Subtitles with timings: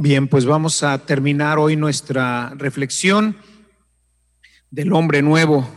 [0.00, 3.36] Bien, pues vamos a terminar hoy nuestra reflexión
[4.70, 5.68] del hombre nuevo,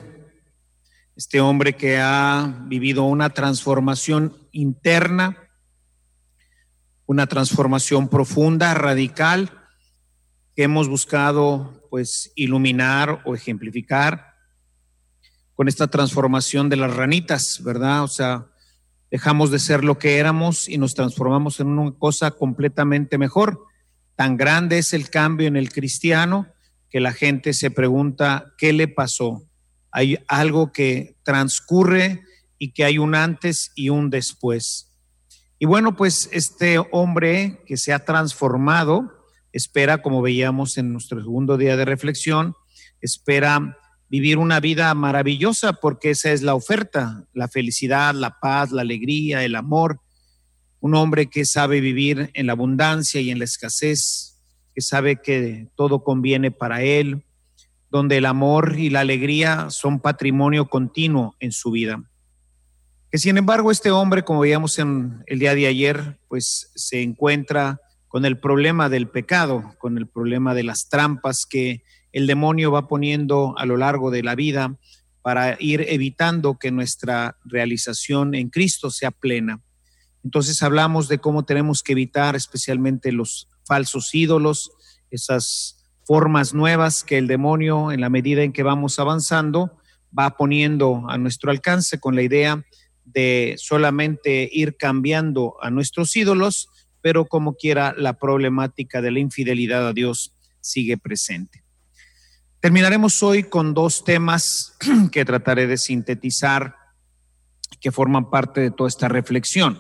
[1.16, 5.50] este hombre que ha vivido una transformación interna,
[7.08, 9.50] una transformación profunda, radical,
[10.56, 14.36] que hemos buscado pues iluminar o ejemplificar
[15.56, 18.04] con esta transformación de las ranitas, ¿verdad?
[18.04, 18.46] O sea,
[19.10, 23.71] dejamos de ser lo que éramos y nos transformamos en una cosa completamente mejor
[24.16, 26.48] Tan grande es el cambio en el cristiano
[26.90, 29.44] que la gente se pregunta, ¿qué le pasó?
[29.92, 32.22] Hay algo que transcurre
[32.58, 34.92] y que hay un antes y un después.
[35.58, 39.12] Y bueno, pues este hombre que se ha transformado,
[39.54, 42.56] espera, como veíamos en nuestro segundo día de reflexión,
[43.00, 43.78] espera
[44.10, 49.46] vivir una vida maravillosa porque esa es la oferta, la felicidad, la paz, la alegría,
[49.46, 50.02] el amor,
[50.82, 54.42] un hombre que sabe vivir en la abundancia y en la escasez,
[54.76, 57.24] que sabe que todo conviene para él,
[57.90, 62.04] donde el amor y la alegría son patrimonio continuo en su vida.
[63.12, 67.80] Que sin embargo este hombre, como veíamos en el día de ayer, pues se encuentra
[68.08, 72.88] con el problema del pecado, con el problema de las trampas que el demonio va
[72.88, 74.78] poniendo a lo largo de la vida
[75.22, 79.62] para ir evitando que nuestra realización en Cristo sea plena.
[80.24, 84.72] Entonces hablamos de cómo tenemos que evitar especialmente los falsos ídolos,
[85.10, 89.78] esas formas nuevas que el demonio, en la medida en que vamos avanzando,
[90.18, 92.66] va poniendo a nuestro alcance con la idea
[93.06, 96.70] de solamente ir cambiando a nuestros ídolos,
[97.02, 101.64] pero como quiera la problemática de la infidelidad a Dios sigue presente.
[102.60, 104.78] Terminaremos hoy con dos temas
[105.12, 106.76] que trataré de sintetizar
[107.80, 109.80] que forman parte de toda esta reflexión.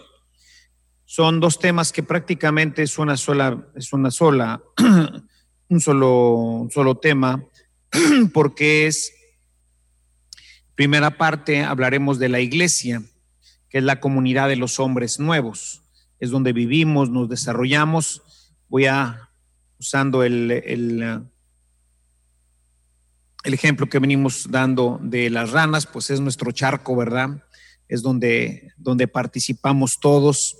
[1.13, 4.63] Son dos temas que prácticamente es una sola, es una sola,
[5.67, 7.43] un solo, un solo tema,
[8.33, 9.11] porque es,
[10.73, 13.03] primera parte, hablaremos de la iglesia,
[13.67, 15.81] que es la comunidad de los hombres nuevos,
[16.17, 18.21] es donde vivimos, nos desarrollamos.
[18.69, 19.31] Voy a,
[19.81, 21.25] usando el, el,
[23.43, 27.43] el ejemplo que venimos dando de las ranas, pues es nuestro charco, ¿verdad?
[27.89, 30.55] Es donde, donde participamos todos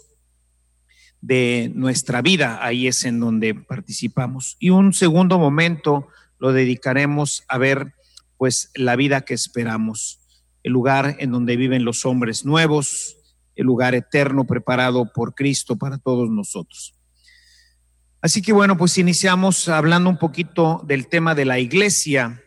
[1.22, 4.58] de nuestra vida, ahí es en donde participamos.
[4.60, 6.08] Y un segundo momento
[6.40, 7.94] lo dedicaremos a ver
[8.38, 10.20] pues la vida que esperamos,
[10.64, 13.16] el lugar en donde viven los hombres nuevos,
[13.56, 16.96] el lugar eterno preparado por Cristo para todos nosotros.
[18.22, 22.42] Así que bueno, pues iniciamos hablando un poquito del tema de la iglesia,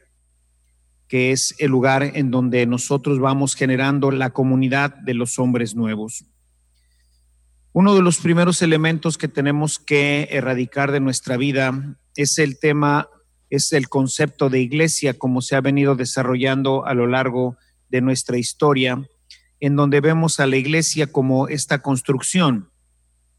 [1.08, 6.24] que es el lugar en donde nosotros vamos generando la comunidad de los hombres nuevos.
[7.76, 13.08] Uno de los primeros elementos que tenemos que erradicar de nuestra vida es el tema,
[13.50, 17.56] es el concepto de iglesia, como se ha venido desarrollando a lo largo
[17.88, 19.04] de nuestra historia,
[19.58, 22.70] en donde vemos a la iglesia como esta construcción.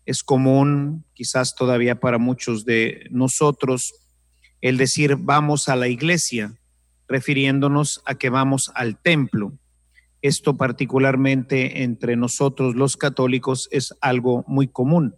[0.05, 3.93] Es común, quizás todavía para muchos de nosotros,
[4.59, 6.51] el decir vamos a la iglesia,
[7.07, 9.53] refiriéndonos a que vamos al templo.
[10.25, 15.13] Esto particularmente entre nosotros los católicos es algo muy común.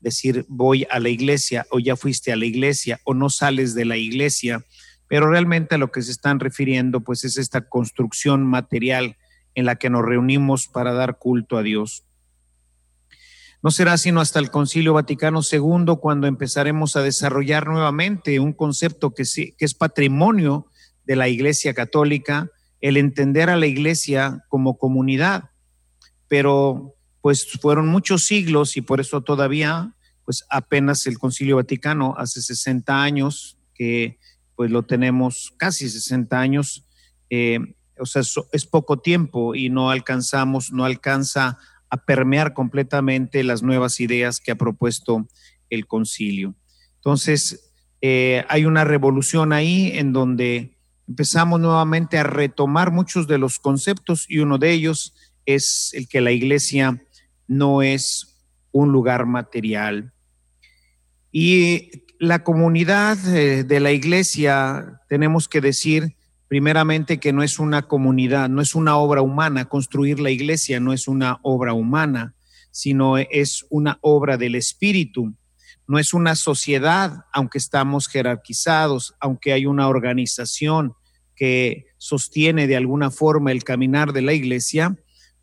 [0.00, 3.84] Decir voy a la iglesia o ya fuiste a la iglesia o no sales de
[3.84, 4.64] la iglesia,
[5.06, 9.16] pero realmente a lo que se están refiriendo pues es esta construcción material
[9.54, 12.04] en la que nos reunimos para dar culto a Dios.
[13.62, 19.14] No será sino hasta el Concilio Vaticano II cuando empezaremos a desarrollar nuevamente un concepto
[19.14, 20.66] que, que es patrimonio
[21.04, 22.50] de la Iglesia Católica,
[22.80, 25.50] el entender a la iglesia como comunidad,
[26.28, 29.94] pero pues fueron muchos siglos y por eso todavía,
[30.24, 34.18] pues apenas el Concilio Vaticano hace 60 años, que
[34.54, 36.86] pues lo tenemos casi 60 años,
[37.30, 37.58] eh,
[37.98, 38.22] o sea,
[38.52, 41.58] es poco tiempo y no alcanzamos, no alcanza
[41.90, 45.26] a permear completamente las nuevas ideas que ha propuesto
[45.70, 46.54] el concilio.
[46.96, 50.77] Entonces, eh, hay una revolución ahí en donde
[51.08, 55.14] empezamos nuevamente a retomar muchos de los conceptos y uno de ellos
[55.46, 57.02] es el que la iglesia
[57.46, 58.36] no es
[58.72, 60.12] un lugar material.
[61.32, 66.16] Y la comunidad eh, de la iglesia, tenemos que decir
[66.48, 70.92] primeramente que no es una comunidad, no es una obra humana, construir la iglesia no
[70.92, 72.34] es una obra humana,
[72.70, 75.34] sino es una obra del Espíritu.
[75.88, 80.94] No es una sociedad, aunque estamos jerarquizados, aunque hay una organización,
[81.34, 84.96] que sostiene de alguna forma el caminar de la iglesia,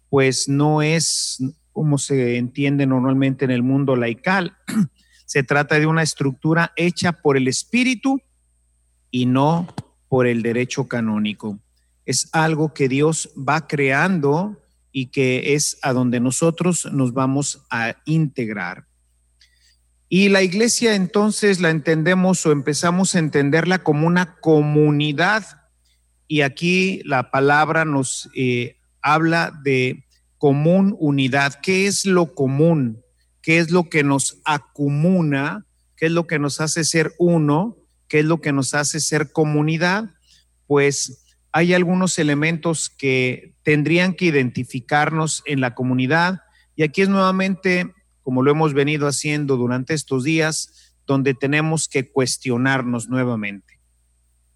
[0.09, 1.39] pues no es
[1.73, 4.55] como se entiende normalmente en el mundo laical,
[5.25, 8.21] Se trata de una estructura hecha por el Espíritu
[9.09, 9.67] y no
[10.07, 11.59] por el derecho canónico.
[12.05, 14.61] Es algo que Dios va creando
[14.91, 18.85] y que es a donde nosotros nos vamos a integrar.
[20.07, 25.43] Y la iglesia entonces la entendemos o empezamos a entenderla como una comunidad.
[26.27, 30.05] Y aquí la palabra nos eh, habla de
[30.37, 31.55] común unidad.
[31.61, 33.03] ¿Qué es lo común?
[33.41, 35.65] ¿Qué es lo que nos acumula?
[35.97, 37.77] ¿Qué es lo que nos hace ser uno?
[38.07, 40.11] ¿Qué es lo que nos hace ser comunidad?
[40.67, 46.41] Pues hay algunos elementos que tendrían que identificarnos en la comunidad.
[46.75, 47.94] Y aquí es nuevamente,
[48.25, 53.79] como lo hemos venido haciendo durante estos días, donde tenemos que cuestionarnos nuevamente.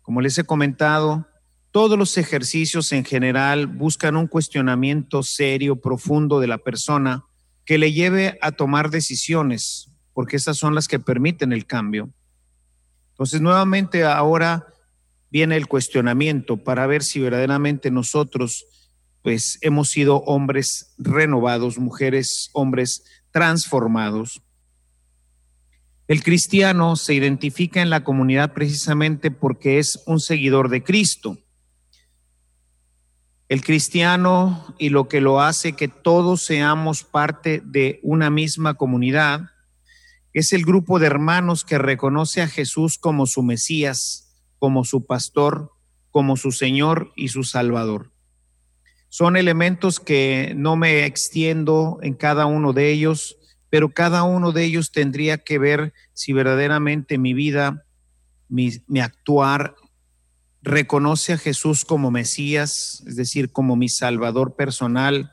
[0.02, 1.28] Como les he comentado,
[1.70, 7.26] todos los ejercicios en general buscan un cuestionamiento serio, profundo de la persona
[7.64, 12.10] que le lleve a tomar decisiones, porque esas son las que permiten el cambio.
[13.12, 14.66] Entonces, nuevamente ahora
[15.30, 18.66] viene el cuestionamiento para ver si verdaderamente nosotros
[19.22, 24.42] pues hemos sido hombres renovados, mujeres, hombres transformados.
[26.08, 31.38] El cristiano se identifica en la comunidad precisamente porque es un seguidor de Cristo.
[33.48, 39.52] El cristiano y lo que lo hace que todos seamos parte de una misma comunidad
[40.34, 45.72] es el grupo de hermanos que reconoce a Jesús como su Mesías, como su pastor,
[46.12, 48.12] como su Señor y su Salvador.
[49.10, 53.38] Son elementos que no me extiendo en cada uno de ellos,
[53.70, 57.86] pero cada uno de ellos tendría que ver si verdaderamente mi vida,
[58.48, 58.72] mi,
[59.02, 59.76] actuar,
[60.62, 65.32] reconoce a Jesús como Mesías, es decir, como mi Salvador personal,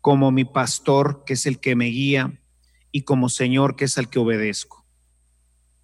[0.00, 2.40] como mi pastor, que es el que me guía,
[2.92, 4.86] y como Señor, que es el que obedezco.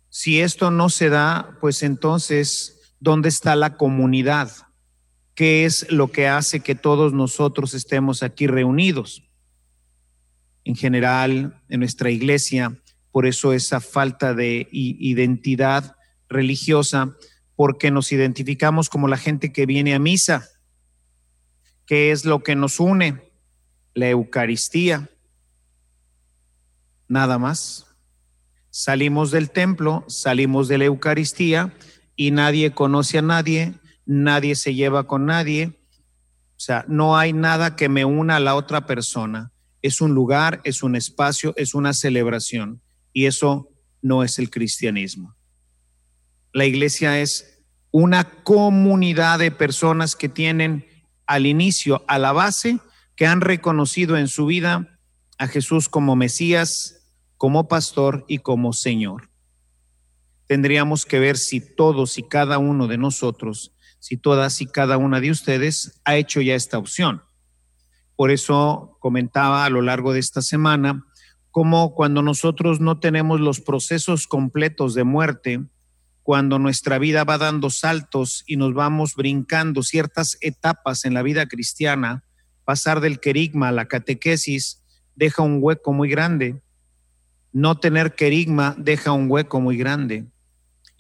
[0.09, 4.51] Si esto no se da, pues entonces ¿Dónde está la comunidad?
[5.35, 9.25] ¿Qué es lo que hace que todos nosotros estemos aquí reunidos?
[10.65, 15.97] En general, en nuestra iglesia, por eso esa falta de identidad
[16.29, 17.17] religiosa,
[17.57, 20.49] porque nos identificamos como la gente que viene a misa.
[21.87, 23.33] ¿Qué es lo que nos une?
[23.95, 25.11] La Eucaristía.
[27.09, 27.87] Nada más.
[28.71, 31.73] Salimos del templo, salimos de la Eucaristía
[32.17, 33.75] y nadie conoce a nadie,
[34.06, 35.79] nadie se lleva con nadie.
[36.56, 39.53] O sea, no hay nada que me una a la otra persona.
[39.83, 42.81] Es un lugar, es un espacio, es una celebración.
[43.12, 43.69] Y eso
[44.03, 45.35] no es el cristianismo.
[46.53, 50.87] La iglesia es una comunidad de personas que tienen
[51.27, 52.79] al inicio, a la base,
[53.17, 54.99] que han reconocido en su vida
[55.39, 59.31] a Jesús como Mesías, como pastor y como Señor
[60.47, 63.73] tendríamos que ver si todos y cada uno de nosotros,
[64.05, 67.23] si todas y cada una de ustedes ha hecho ya esta opción.
[68.17, 71.06] Por eso comentaba a lo largo de esta semana
[71.51, 75.65] cómo cuando nosotros no tenemos los procesos completos de muerte,
[76.23, 81.47] cuando nuestra vida va dando saltos y nos vamos brincando ciertas etapas en la vida
[81.47, 82.25] cristiana,
[82.67, 84.83] pasar del querigma a la catequesis
[85.15, 86.61] deja un hueco muy grande.
[87.55, 90.27] No tener querigma deja un hueco muy grande.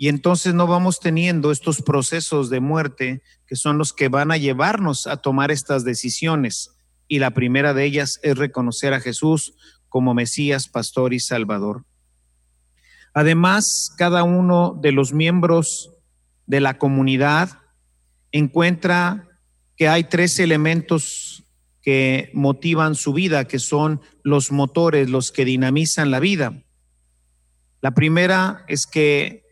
[0.04, 4.36] Y entonces no vamos teniendo estos procesos de muerte que son los que van a
[4.36, 6.72] llevarnos a tomar estas decisiones.
[7.08, 9.54] Y la primera de ellas es reconocer a Jesús
[9.88, 11.86] como Mesías, Pastor y Salvador.
[13.14, 15.90] Además, cada uno de los miembros
[16.44, 17.60] de la comunidad
[18.30, 19.26] encuentra
[19.74, 21.44] que hay tres elementos
[21.80, 26.62] que motivan su vida, que son los motores, los que dinamizan la vida.
[27.80, 29.43] La primera es que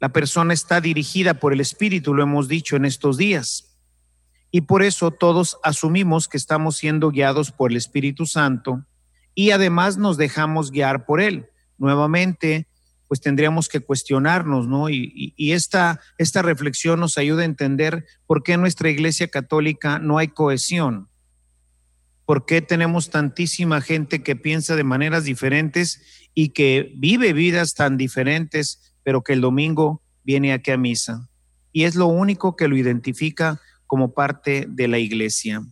[0.00, 3.76] la persona está dirigida por el Espíritu, lo hemos dicho en estos días.
[4.50, 8.86] Y por eso todos asumimos que estamos siendo guiados por el Espíritu Santo
[9.34, 11.46] y además nos dejamos guiar por Él.
[11.76, 12.66] Nuevamente,
[13.08, 14.88] pues tendríamos que cuestionarnos, ¿no?
[14.88, 20.18] Y, esta, esta reflexión nos ayuda a entender por qué en nuestra Iglesia Católica no
[20.18, 21.08] hay cohesión,
[22.24, 26.02] por qué tenemos tantísima gente que piensa de maneras diferentes
[26.34, 31.30] y que vive vidas tan diferentes pero que el domingo viene aquí a misa.
[31.72, 35.62] Y es lo único que lo identifica como parte de la iglesia.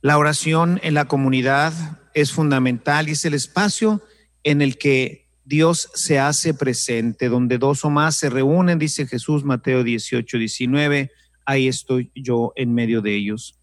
[0.00, 1.72] La oración en la comunidad
[2.14, 4.00] es fundamental y es el espacio
[4.44, 9.42] en el que Dios se hace presente, donde dos o más se reúnen, dice Jesús,
[9.42, 11.10] Mateo 18, 19,
[11.46, 13.58] ahí estoy yo en medio de ellos.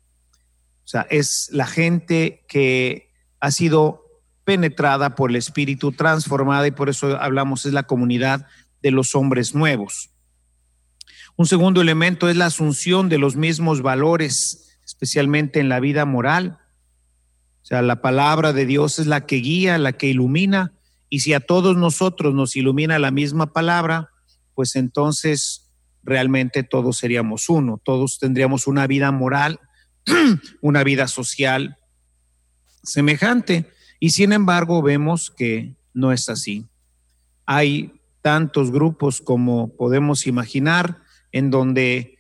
[0.84, 4.04] O sea, es la gente que ha sido
[4.44, 8.48] penetrada por el Espíritu, transformada y por eso hablamos es la comunidad
[8.82, 10.10] de los hombres nuevos.
[11.36, 16.60] Un segundo elemento es la asunción de los mismos valores, especialmente en la vida moral.
[17.62, 20.74] O sea, la palabra de Dios es la que guía, la que ilumina,
[21.10, 24.12] y si a todos nosotros nos ilumina la misma palabra,
[24.56, 25.70] pues entonces
[26.04, 29.60] realmente todos seríamos uno, todos tendríamos una vida moral,
[30.62, 31.78] una vida social
[32.84, 33.70] semejante.
[34.04, 36.66] Y sin embargo vemos que no es así.
[37.46, 42.18] Hay tantos grupos como podemos imaginar en donde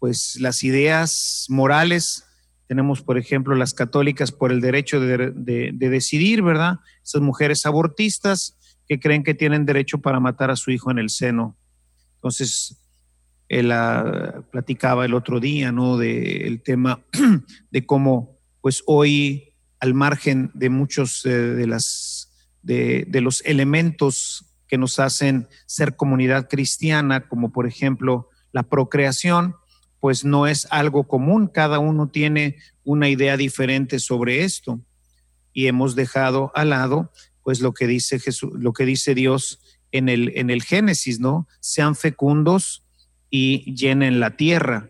[0.00, 2.24] pues las ideas morales,
[2.66, 6.80] tenemos por ejemplo las católicas por el derecho de, decidir, ¿verdad?
[7.04, 8.58] Esas mujeres abortistas
[8.88, 11.56] que creen que tienen derecho para matar a su hijo en el seno.
[12.16, 12.76] Entonces,
[13.48, 15.96] él ah, platicaba el otro día, ¿no?
[15.96, 17.04] De el tema
[17.70, 19.49] de cómo, pues hoy
[19.80, 22.32] al margen de muchos eh, de, las,
[22.62, 29.56] de, de los elementos que nos hacen ser comunidad cristiana, como por ejemplo la procreación,
[29.98, 34.80] pues no es algo común, cada uno tiene una idea diferente sobre esto
[35.52, 39.60] y hemos dejado al lado pues lo que dice Jesús, lo que dice Dios
[39.92, 41.48] en el en el Génesis, ¿no?
[41.60, 42.84] Sean fecundos
[43.28, 44.89] y llenen la tierra.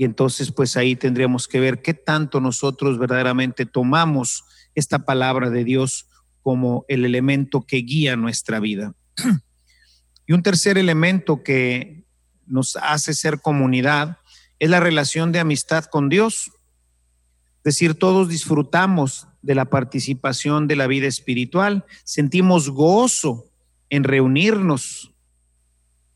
[0.00, 5.62] Y entonces, pues ahí tendríamos que ver qué tanto nosotros verdaderamente tomamos esta palabra de
[5.62, 6.06] Dios
[6.40, 8.94] como el elemento que guía nuestra vida.
[10.26, 12.06] Y un tercer elemento que
[12.46, 14.16] nos hace ser comunidad
[14.58, 16.50] es la relación de amistad con Dios.
[17.58, 23.50] Es decir, todos disfrutamos de la participación de la vida espiritual, sentimos gozo
[23.90, 25.09] en reunirnos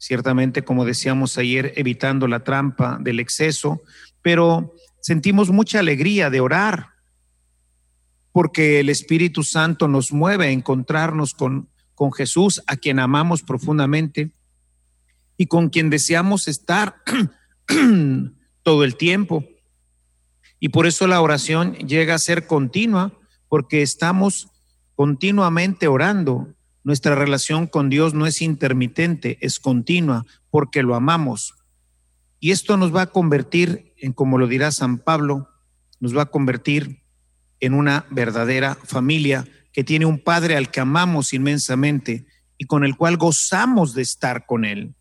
[0.04, 3.80] ciertamente, como decíamos ayer, evitando la trampa del exceso,
[4.20, 6.88] pero sentimos mucha alegría de orar,
[8.30, 14.30] porque el Espíritu Santo nos mueve a encontrarnos con, con Jesús, a quien amamos profundamente
[15.38, 16.96] y con quien deseamos estar
[18.62, 19.42] todo el tiempo.
[20.60, 23.14] Y por eso la oración llega a ser continua,
[23.48, 24.48] porque estamos
[24.96, 26.54] continuamente orando
[26.84, 31.54] nuestra relación con Dios no es intermitente, es continua, porque lo amamos.
[32.40, 35.48] Y esto nos va a convertir en, como lo dirá San Pablo,
[35.98, 37.02] nos va a convertir
[37.58, 42.26] en una verdadera familia que tiene un Padre al que amamos inmensamente
[42.58, 44.94] y con el cual gozamos de estar con Él.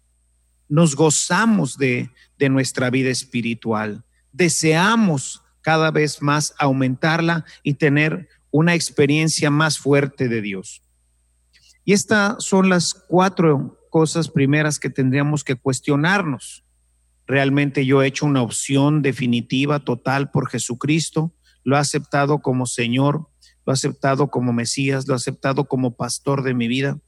[0.69, 2.09] Nos gozamos de,
[2.39, 4.05] de nuestra vida espiritual.
[4.31, 10.82] Deseamos cada vez más aumentarla y tener una experiencia más fuerte de Dios.
[11.85, 16.63] Y estas son las cuatro cosas primeras que tendríamos que cuestionarnos.
[17.27, 23.29] Realmente yo he hecho una opción definitiva, total por Jesucristo, lo he aceptado como Señor,
[23.65, 26.99] lo he aceptado como Mesías, lo he aceptado como pastor de mi vida.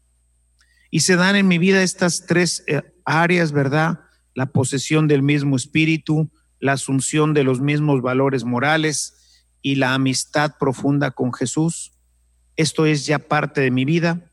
[0.92, 4.02] Y se dan en mi vida estas tres eh, áreas, ¿verdad?
[4.34, 6.30] La posesión del mismo espíritu,
[6.60, 11.94] la asunción de los mismos valores morales y la amistad profunda con Jesús.
[12.56, 14.32] Esto es ya parte de mi vida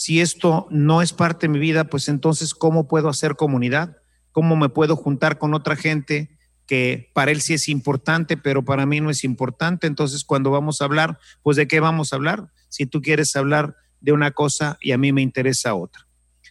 [0.00, 3.98] si esto no es parte de mi vida, pues entonces, ¿cómo puedo hacer comunidad?
[4.32, 8.86] ¿Cómo me puedo juntar con otra gente que para él sí es importante, pero para
[8.86, 9.86] mí no es importante?
[9.86, 12.50] Entonces, cuando vamos a hablar, pues ¿de qué vamos a hablar?
[12.70, 16.06] Si tú quieres hablar de una cosa y a mí me interesa otra.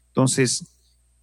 [0.10, 0.68] Entonces,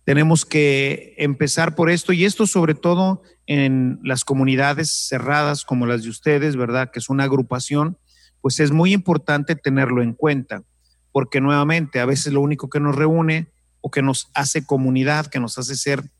[0.03, 6.03] tenemos que empezar por esto y esto sobre todo en las comunidades cerradas como las
[6.03, 6.91] de ustedes, ¿verdad?
[6.91, 7.99] Que es una agrupación,
[8.41, 10.65] pues es muy importante tenerlo en cuenta
[11.17, 15.41] porque nuevamente a veces lo único que nos reúne o que nos hace comunidad, que
[15.41, 16.11] nos hace ser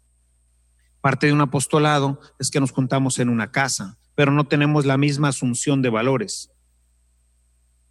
[1.03, 4.97] parte de un apostolado, es que nos juntamos en una casa, pero no tenemos la
[4.97, 6.51] misma asunción de valores.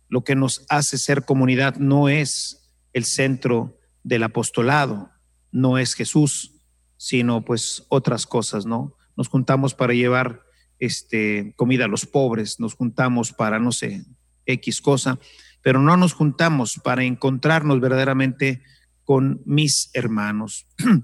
[0.10, 5.12] Lo que nos hace ser comunidad no es el centro del apostolado,
[5.52, 6.56] no es Jesús,
[6.98, 8.96] sino pues otras cosas, ¿no?
[9.16, 10.42] Nos juntamos para llevar
[10.80, 14.04] este comida a los pobres, nos juntamos para no sé,
[14.48, 15.20] X cosa,
[15.66, 18.62] pero no nos juntamos para encontrarnos verdaderamente
[19.04, 20.68] con mis hermanos.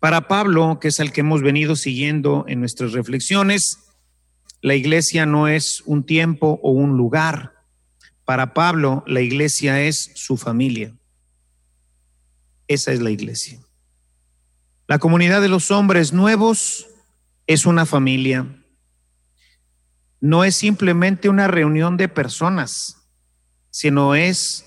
[0.00, 3.78] Para Pablo, que es el que hemos venido siguiendo en nuestras reflexiones,
[4.62, 7.54] la iglesia no es un tiempo o un lugar.
[8.24, 10.98] Para Pablo, la iglesia es su familia.
[12.66, 13.60] Esa es la iglesia.
[14.88, 16.88] La comunidad de los hombres nuevos
[17.46, 18.64] es una familia.
[20.20, 22.96] No es simplemente una reunión de personas
[23.70, 24.66] sino es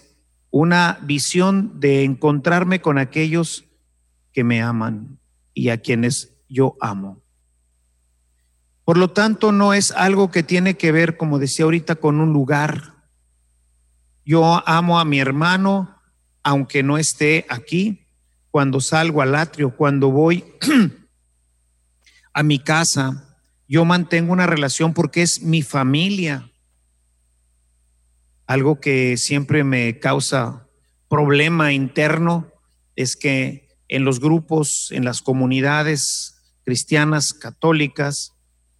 [0.49, 3.65] una visión de encontrarme con aquellos
[4.31, 5.19] que me aman
[5.53, 7.21] y a quienes yo amo.
[8.85, 12.33] Por lo tanto, no es algo que tiene que ver, como decía ahorita, con un
[12.33, 12.91] lugar,
[14.25, 15.93] Yo amo a mi hermano
[16.43, 18.05] aunque no esté aquí,
[18.51, 20.43] cuando salgo al atrio, cuando voy
[22.33, 26.51] a mi casa, yo mantengo una relación porque es mi familia.
[28.45, 30.67] Algo que siempre me causa
[31.07, 32.51] problema interno
[32.95, 36.33] es que en los grupos, en las comunidades
[36.63, 38.33] cristianas, católicas,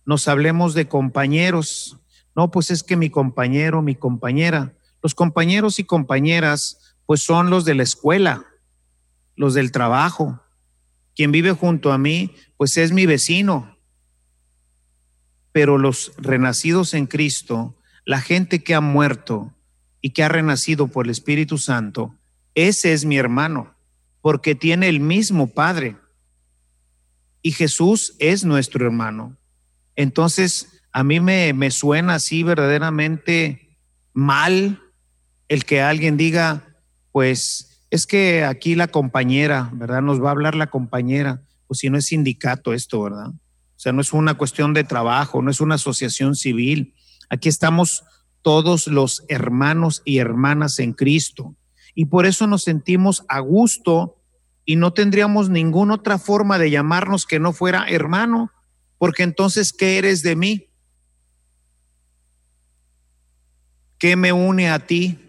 [0.06, 2.00] nos hablemos de compañeros.
[2.36, 7.66] No, pues es que mi compañero, mi compañera, los compañeros y compañeras, pues son los
[7.66, 8.46] de la escuela,
[9.36, 10.42] los del trabajo.
[11.16, 13.78] Quien vive junto a mí, pues es mi vecino.
[15.52, 19.54] Pero los renacidos en Cristo, la gente que ha muerto
[20.02, 22.16] y que ha renacido por el Espíritu Santo,
[22.56, 23.74] ese es mi hermano,
[24.22, 25.98] porque tiene el mismo Padre.
[27.42, 29.38] Y Jesús es nuestro hermano.
[29.96, 33.78] Entonces, a mí me, me suena así verdaderamente
[34.14, 34.82] mal
[35.50, 36.64] el que alguien diga,
[37.12, 40.02] pues es que aquí la compañera, ¿verdad?
[40.02, 43.28] Nos va a hablar la compañera, pues si no es sindicato esto, ¿verdad?
[43.28, 46.96] O sea, no es una cuestión de trabajo, no es una asociación civil.
[47.30, 48.04] Aquí estamos
[48.42, 51.56] todos los hermanos y hermanas en Cristo.
[51.96, 54.18] Y por eso nos sentimos a gusto
[54.66, 58.52] y no tendríamos ninguna otra forma de llamarnos que no fuera hermano,
[58.98, 60.70] porque entonces, ¿qué eres de mí?
[63.98, 65.20] ¿Qué me une a ti?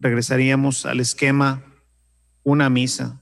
[0.00, 1.64] Regresaríamos al esquema
[2.42, 3.20] una misa.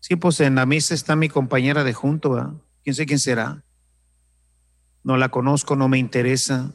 [0.00, 2.54] Sí, pues en la misa está mi compañera de junto, ¿verdad?
[2.82, 3.64] ¿Quién sé quién será?
[5.06, 6.74] No la conozco, no me interesa,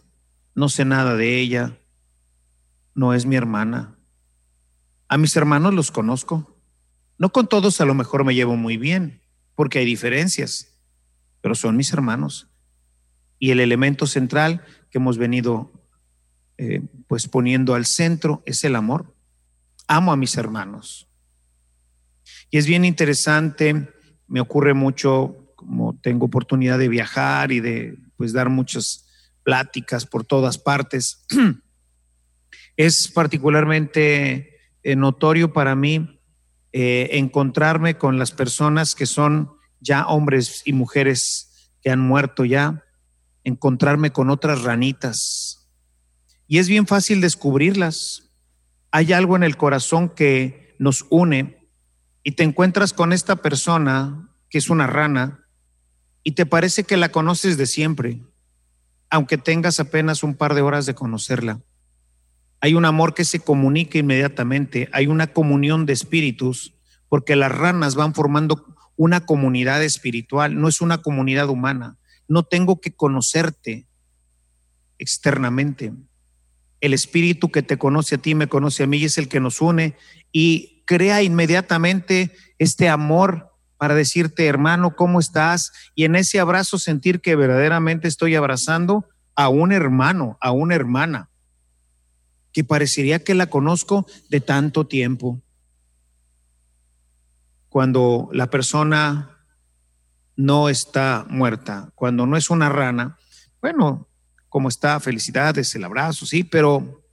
[0.56, 1.78] no sé nada de ella,
[2.96, 3.98] no es mi hermana.
[5.10, 6.58] A mis hermanos los conozco.
[7.18, 9.20] No con todos a lo mejor me llevo muy bien,
[9.54, 10.80] porque hay diferencias,
[11.42, 12.48] pero son mis hermanos.
[13.38, 15.74] Y el elemento central que hemos venido
[16.58, 19.14] eh, pues poniendo al centro es el amor.
[19.90, 21.10] Amo a mis hermanos.
[22.50, 23.90] Y es bien interesante,
[24.30, 29.08] me ocurre mucho, como tengo oportunidad de viajar y de pues dar muchas
[29.42, 31.26] pláticas por todas partes.
[32.78, 36.22] es particularmente eh, notorio para mí
[36.72, 42.84] eh, encontrarme con las personas que son ya hombres y mujeres que han muerto ya,
[43.44, 45.68] encontrarme con otras ranitas.
[46.46, 48.32] Y es bien fácil descubrirlas.
[48.92, 51.68] Hay algo en el corazón que nos une
[52.22, 55.41] y te encuentras con esta persona que es una rana
[56.24, 58.22] y te parece que la conoces de siempre,
[59.10, 61.62] aunque tengas apenas un par de horas de conocerla.
[62.60, 66.74] Hay un amor que se comunica inmediatamente, hay una comunión de espíritus,
[67.10, 71.98] porque las ranas van formando una comunidad espiritual, no es una comunidad humana.
[72.28, 73.88] No tengo que conocerte
[75.00, 75.92] externamente.
[76.80, 79.40] El espíritu que te conoce a ti, me conoce a mí, y es el que
[79.40, 79.96] nos une
[80.32, 83.51] y crea inmediatamente este amor
[83.82, 85.72] para decirte, hermano, ¿cómo estás?
[85.96, 91.32] Y en ese abrazo sentir que verdaderamente estoy abrazando a un hermano, a una hermana
[92.52, 95.42] que parecería que la conozco de tanto tiempo.
[97.70, 99.40] Cuando la persona
[100.36, 103.18] no está muerta, cuando no es una rana,
[103.64, 104.08] bueno,
[104.48, 107.04] como está, felicidades, el abrazo, sí, pero,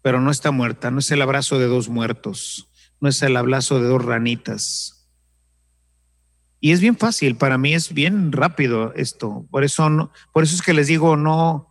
[0.00, 2.70] pero no está muerta, no es el abrazo de dos muertos,
[3.02, 4.95] no es el abrazo de dos ranitas.
[6.66, 10.56] Y es bien fácil, para mí es bien rápido esto, por eso, no, por eso
[10.56, 11.68] es que les digo, no,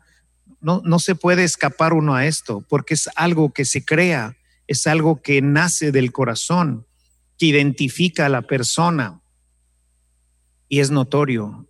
[0.61, 5.21] no, se puede escapar uno a esto, porque es algo que se crea, es algo
[5.21, 6.87] que nace del corazón,
[7.37, 9.19] que identifica a la persona
[10.69, 11.67] y es notorio,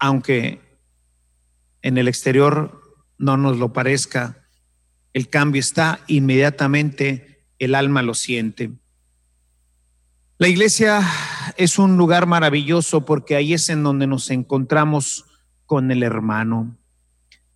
[0.00, 0.60] aunque
[1.82, 2.82] en el exterior
[3.16, 4.48] no nos lo parezca,
[5.12, 8.72] el cambio está inmediatamente, el alma lo siente.
[10.42, 11.08] La iglesia
[11.56, 15.24] es un lugar maravilloso porque ahí es en donde nos encontramos
[15.66, 16.76] con el hermano.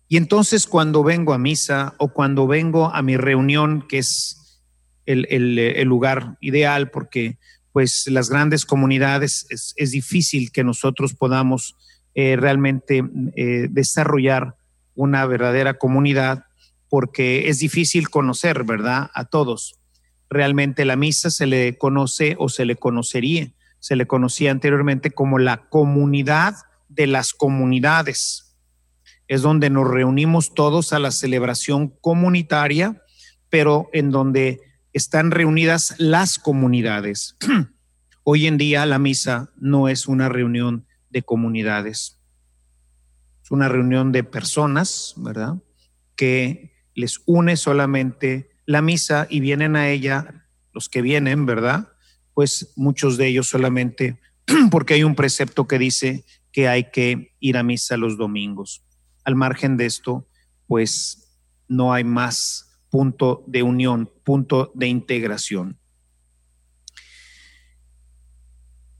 [0.07, 4.61] Y entonces cuando vengo a misa o cuando vengo a mi reunión, que es
[5.05, 7.37] el, lugar ideal, porque
[7.73, 11.75] pues las grandes comunidades es, difícil que nosotros podamos
[12.15, 13.03] eh, realmente
[13.35, 14.55] eh, desarrollar
[14.95, 16.45] una verdadera comunidad,
[16.87, 19.11] porque es difícil conocer, ¿verdad?
[19.13, 19.76] A todos.
[20.29, 25.39] Realmente la misa se le conoce o se le conocería, se le conocía anteriormente como
[25.39, 26.55] la comunidad
[26.89, 28.47] de las comunidades
[29.27, 33.03] es donde nos reunimos todos a la celebración comunitaria,
[33.49, 34.61] pero en donde
[34.93, 37.37] están reunidas las comunidades.
[38.23, 42.19] Hoy en día la misa no es una reunión de comunidades,
[43.43, 45.55] es una reunión de personas, ¿verdad?
[46.15, 51.87] que les une solamente la misa y vienen a ella los que vienen, ¿verdad?
[52.35, 54.19] Pues muchos de ellos solamente
[54.69, 58.83] porque hay un precepto que dice que hay que ir a misa los domingos.
[59.23, 60.27] Al margen de esto,
[60.67, 61.33] pues
[61.67, 65.79] no hay más punto de unión, punto de integración.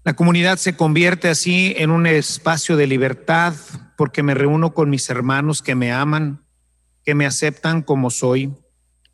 [0.03, 3.53] La comunidad se convierte así en un espacio de libertad
[3.97, 6.45] porque me reúno con mis hermanos que me aman,
[7.03, 8.53] que me aceptan como soy,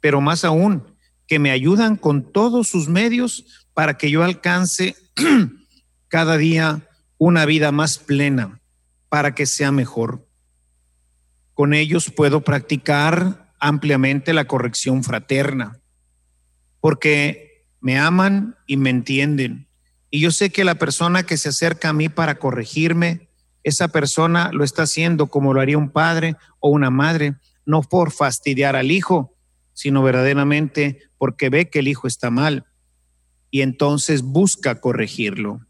[0.04, 0.84] pero más aún,
[1.28, 4.98] que me ayudan con todos sus medios para que yo alcance
[6.10, 8.60] cada día una vida más plena,
[9.08, 10.28] para que sea mejor.
[11.54, 15.80] Con ellos puedo practicar ampliamente la corrección fraterna,
[16.82, 19.70] porque me aman y me entienden
[20.16, 23.30] y yo sé que la persona que se acerca a mí para corregirme,
[23.64, 27.34] esa persona lo está haciendo como lo haría un padre o una madre,
[27.66, 29.33] no por fastidiar al hijo,
[29.74, 32.66] sino verdaderamente porque ve que el hijo está mal
[33.52, 35.62] y entonces busca corregirlo.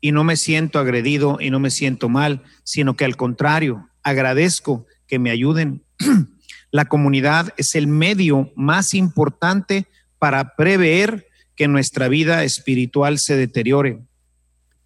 [0.00, 4.86] Y no me siento agredido y no me siento mal, sino que al contrario, agradezco
[5.06, 5.84] que me ayuden.
[6.70, 9.86] La comunidad es el medio más importante
[10.18, 14.00] para prever que nuestra vida espiritual se deteriore,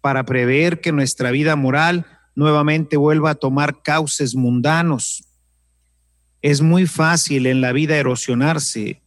[0.01, 2.05] para prever que nuestra vida moral
[2.35, 5.23] nuevamente vuelva a tomar cauces mundanos.
[6.43, 9.01] Es muy fácil en la vida erosionarse.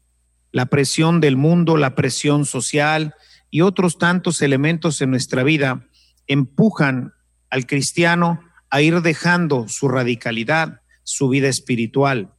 [0.52, 3.14] La presión del mundo, la presión social
[3.50, 5.86] y otros tantos elementos en nuestra vida
[6.26, 7.12] empujan
[7.50, 12.32] al cristiano a ir dejando su radicalidad, su vida espiritual.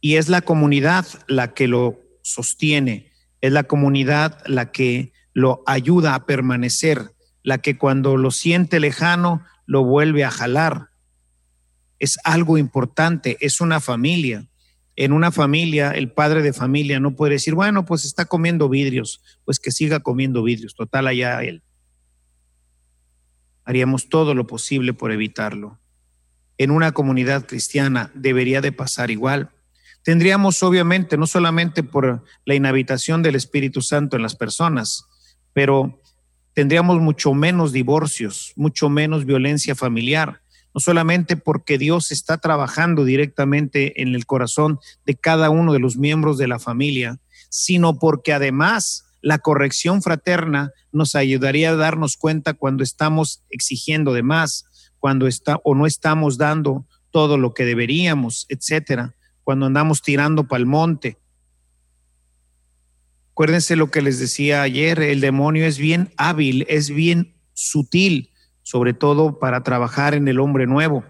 [0.00, 6.16] Y es la comunidad la que lo sostiene, es la comunidad la que lo ayuda
[6.16, 7.12] a permanecer,
[7.44, 10.88] la que cuando lo siente lejano lo vuelve a jalar.
[11.98, 14.46] Es algo importante, es una familia.
[14.96, 19.22] En una familia, el padre de familia no puede decir, bueno, pues está comiendo vidrios,
[19.44, 21.62] pues que siga comiendo vidrios, total allá él.
[23.64, 25.78] Haríamos todo lo posible por evitarlo.
[26.56, 29.52] En una comunidad cristiana debería de pasar igual
[30.08, 35.04] tendríamos obviamente, no solamente por la inhabitación del Espíritu Santo en las personas,
[35.52, 36.00] pero
[36.54, 40.40] tendríamos mucho menos divorcios, mucho menos violencia familiar,
[40.78, 45.96] no solamente porque Dios está trabajando directamente en el corazón de cada uno de los
[45.96, 52.54] miembros de la familia, sino porque además la corrección fraterna nos ayudaría a darnos cuenta
[52.54, 58.46] cuando estamos exigiendo de más, cuando está o no estamos dando todo lo que deberíamos,
[58.48, 61.18] etcétera cuando andamos tirando para el monte.
[63.32, 68.30] Acuérdense lo que les decía ayer, el demonio es bien hábil, es bien sutil,
[68.68, 71.02] sobre todo para trabajar en el hombre nuevo.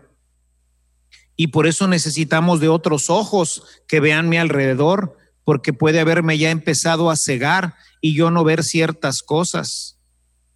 [1.34, 6.52] Y por eso necesitamos de otros ojos que vean mi alrededor, porque puede haberme ya
[6.52, 9.98] empezado a cegar y yo no ver ciertas cosas,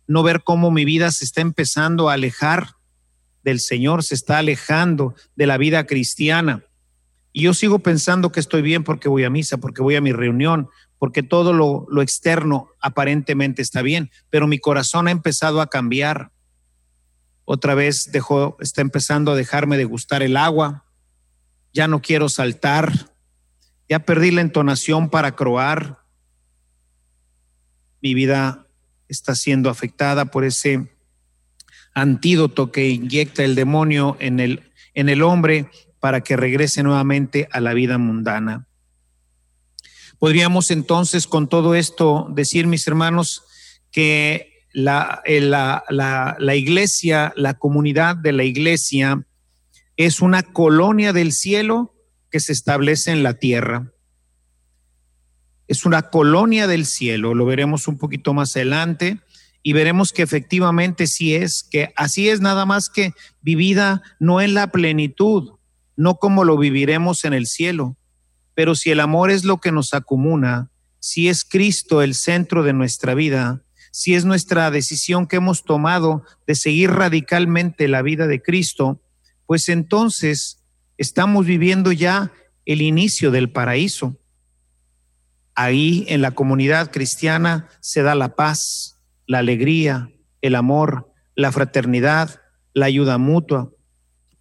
[0.07, 2.77] no ver cómo mi vida se está empezando a alejar
[3.43, 6.63] del Señor, se está alejando de la vida cristiana.
[7.33, 10.13] Y yo sigo pensando que estoy bien porque voy a misa, porque voy a mi
[10.13, 10.69] reunión,
[11.01, 16.31] porque todo lo, externo aparentemente está bien, pero mi corazón ha empezado a cambiar.
[17.45, 20.85] Otra vez dejó, está empezando a dejarme de gustar el agua.
[21.73, 23.11] Ya no quiero saltar.
[23.89, 26.05] Ya perdí la entonación para croar.
[28.01, 28.67] Mi vida
[29.09, 30.93] está siendo afectada por ese
[31.95, 37.61] antídoto que inyecta el demonio en el, en el hombre para que regrese nuevamente a
[37.61, 38.67] la vida mundana.
[40.19, 43.43] Podríamos entonces con todo esto decir, mis hermanos,
[43.91, 49.25] que la, eh, la, la, iglesia, la comunidad de la iglesia,
[49.97, 51.95] es una colonia del cielo
[52.31, 53.93] que se establece en la tierra.
[55.69, 59.21] Es una colonia del cielo, lo veremos un poquito más adelante
[59.63, 64.55] y veremos que efectivamente sí es, que así es nada más que vivida no en
[64.55, 65.53] la plenitud,
[65.97, 67.97] no como lo viviremos en el cielo.
[68.55, 72.73] Pero si el amor es lo que nos acumula, si es Cristo el centro de
[72.73, 78.43] nuestra vida, si es nuestra decisión que hemos tomado de seguir radicalmente la vida de
[78.43, 79.01] Cristo,
[79.47, 80.65] pues entonces
[80.97, 82.33] estamos viviendo ya
[82.65, 84.17] el inicio del paraíso.
[85.55, 92.41] Ahí en la comunidad cristiana se da la paz, la alegría, el amor, la fraternidad,
[92.73, 93.71] la ayuda mutua.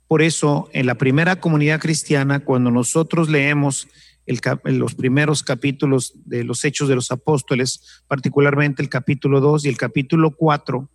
[0.08, 3.90] Por eso, en la primera comunidad cristiana, cuando nosotros leemos
[4.26, 9.78] los primeros capítulos de los Hechos de los Apóstoles, particularmente el capítulo 2 y el
[9.78, 10.90] capítulo 4,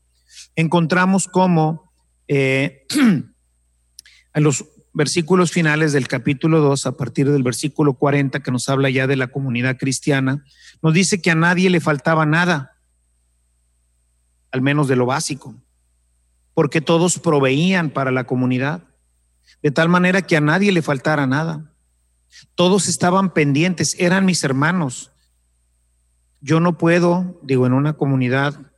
[0.55, 1.93] encontramos cómo
[2.29, 2.87] eh,
[4.35, 9.07] los versículos finales del capítulo 2, a partir del versículo 40, que nos habla ya
[9.07, 10.43] de la comunidad cristiana,
[10.83, 12.79] nos dice que a nadie le faltaba nada,
[14.51, 15.55] al menos de lo básico,
[16.55, 18.85] porque todos proveían para la comunidad,
[19.63, 21.76] de tal manera que a nadie le faltara nada.
[22.55, 25.13] Todos estaban pendientes, eran mis hermanos.
[26.41, 28.73] Yo no puedo, digo, en una comunidad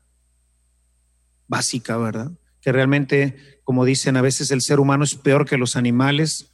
[1.48, 2.30] básica, ¿verdad?
[2.60, 6.52] Que realmente, como dicen, a veces el ser humano es peor que los animales,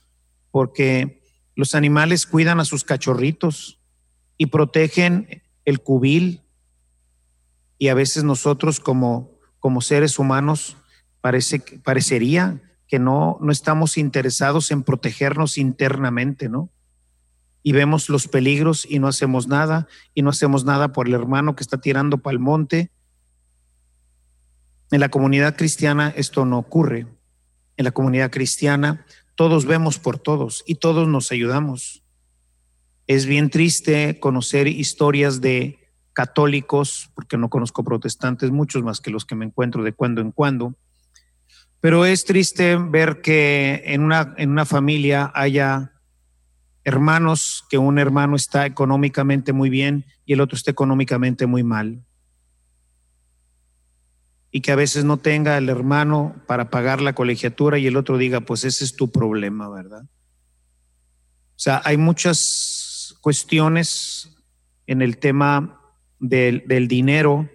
[0.51, 1.23] porque
[1.55, 3.81] los animales cuidan a sus cachorritos
[4.37, 6.43] y protegen el cubil.
[7.79, 10.77] Y a veces nosotros como, como seres humanos
[11.21, 16.71] parece, parecería que no, no estamos interesados en protegernos internamente, ¿no?
[17.65, 21.57] Y vemos los peligros y no hacemos nada, y no hacemos nada por el hermano
[21.57, 22.93] que está tirando para el monte,
[24.95, 27.09] en la comunidad cristiana esto no ocurre.
[27.77, 32.05] En la comunidad cristiana todos vemos por todos y todos nos ayudamos.
[33.09, 35.81] Es bien triste conocer historias de
[36.13, 40.31] católicos, porque no conozco protestantes, muchos más que los que me encuentro de cuando en
[40.31, 40.77] cuando,
[41.81, 45.94] pero es triste ver que en una, en una familia haya
[46.85, 52.05] hermanos, que un hermano está económicamente muy bien y el otro está económicamente muy mal
[54.55, 58.19] y que a veces no tenga el hermano para pagar la colegiatura y el otro
[58.19, 60.05] diga, pues ese es tu problema, ¿verdad?
[60.05, 64.31] O sea, hay muchas cuestiones
[64.87, 65.81] en el tema
[66.21, 67.51] del, del dinero,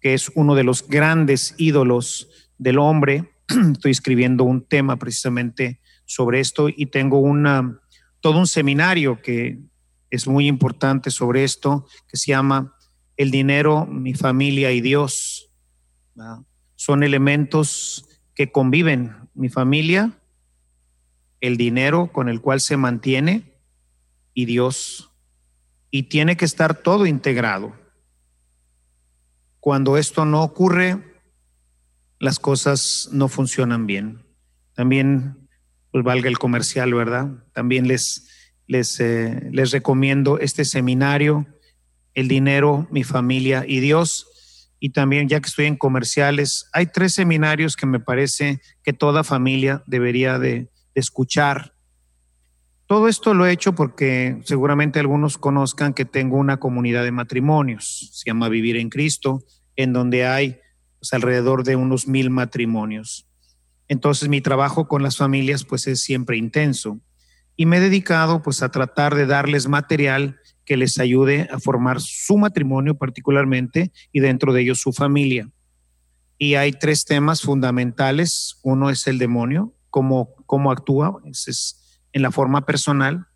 [0.00, 3.28] que es uno de los grandes ídolos del hombre.
[3.72, 7.80] Estoy escribiendo un tema precisamente sobre esto y tengo una,
[8.26, 9.60] todo un seminario que
[10.10, 12.76] es muy importante sobre esto, que se llama
[13.16, 15.52] El dinero, mi familia y Dios
[16.74, 20.18] son elementos que conviven mi familia,
[21.40, 23.60] el dinero con el cual se mantiene
[24.34, 25.12] y Dios.
[25.92, 27.76] Y tiene que estar todo integrado.
[29.60, 31.00] Cuando esto no ocurre,
[32.18, 34.26] las cosas no funcionan bien.
[34.74, 35.45] También,
[35.90, 37.28] pues valga el comercial, ¿verdad?
[37.52, 38.28] También les,
[38.66, 41.46] les, eh, les recomiendo este seminario,
[42.14, 44.26] El dinero, mi familia y Dios
[44.78, 49.24] y también ya que estoy en comerciales, hay tres seminarios que me parece que toda
[49.24, 51.74] familia debería de, escuchar.
[52.86, 58.10] Todo esto lo he hecho porque seguramente algunos conozcan que tengo una comunidad de matrimonios,
[58.14, 59.44] se llama Vivir en Cristo,
[59.76, 60.56] en donde hay
[60.98, 63.25] pues, alrededor de unos mil matrimonios.
[63.88, 67.00] Entonces mi trabajo con las familias pues es siempre intenso
[67.56, 72.00] y me he dedicado pues a tratar de darles material que les ayude a formar
[72.00, 75.48] su matrimonio particularmente y dentro de ellos su familia.
[76.38, 78.58] Y hay tres temas fundamentales.
[78.62, 83.26] Uno es el demonio, cómo, cómo actúa, es en la forma personal.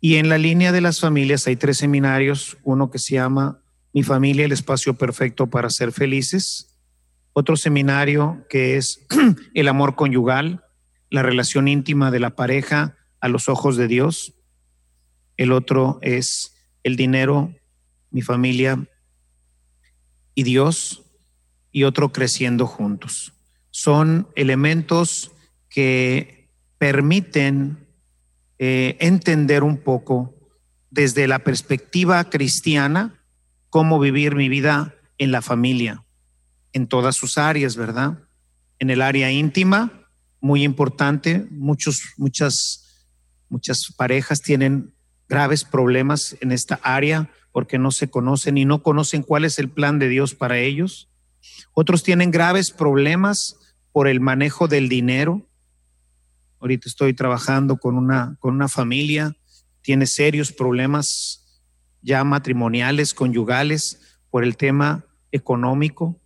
[0.00, 3.60] Y en la línea de las familias hay tres seminarios, uno que se llama
[3.92, 6.73] Mi familia, el espacio perfecto para ser felices.
[7.34, 9.06] Otro seminario que es
[9.54, 10.64] el amor conyugal,
[11.10, 14.34] la relación íntima de la pareja a los ojos de Dios
[15.36, 17.54] el otro es el dinero,
[18.10, 18.86] mi familia
[20.34, 21.02] y Dios,
[21.72, 23.32] y otro creciendo juntos.
[23.70, 25.32] Son elementos
[25.68, 27.88] que permiten
[28.58, 30.34] eh, entender un poco
[30.90, 33.20] desde la perspectiva cristiana
[33.70, 36.04] cómo vivir mi vida en la familia,
[36.74, 38.18] en todas sus áreas, ¿verdad?
[38.78, 40.10] En el área íntima,
[40.40, 43.08] muy importante, muchos, muchas,
[43.48, 44.92] muchas parejas tienen
[45.26, 49.70] graves problemas en esta área porque no se conocen y no conocen cuál es el
[49.70, 51.08] plan de Dios para ellos.
[51.72, 53.56] Otros tienen graves problemas
[53.92, 55.48] por el manejo del dinero.
[56.60, 59.36] Ahorita estoy trabajando con una, con una familia,
[59.82, 61.62] tiene serios problemas
[62.02, 66.20] ya matrimoniales, conyugales, por el tema económico.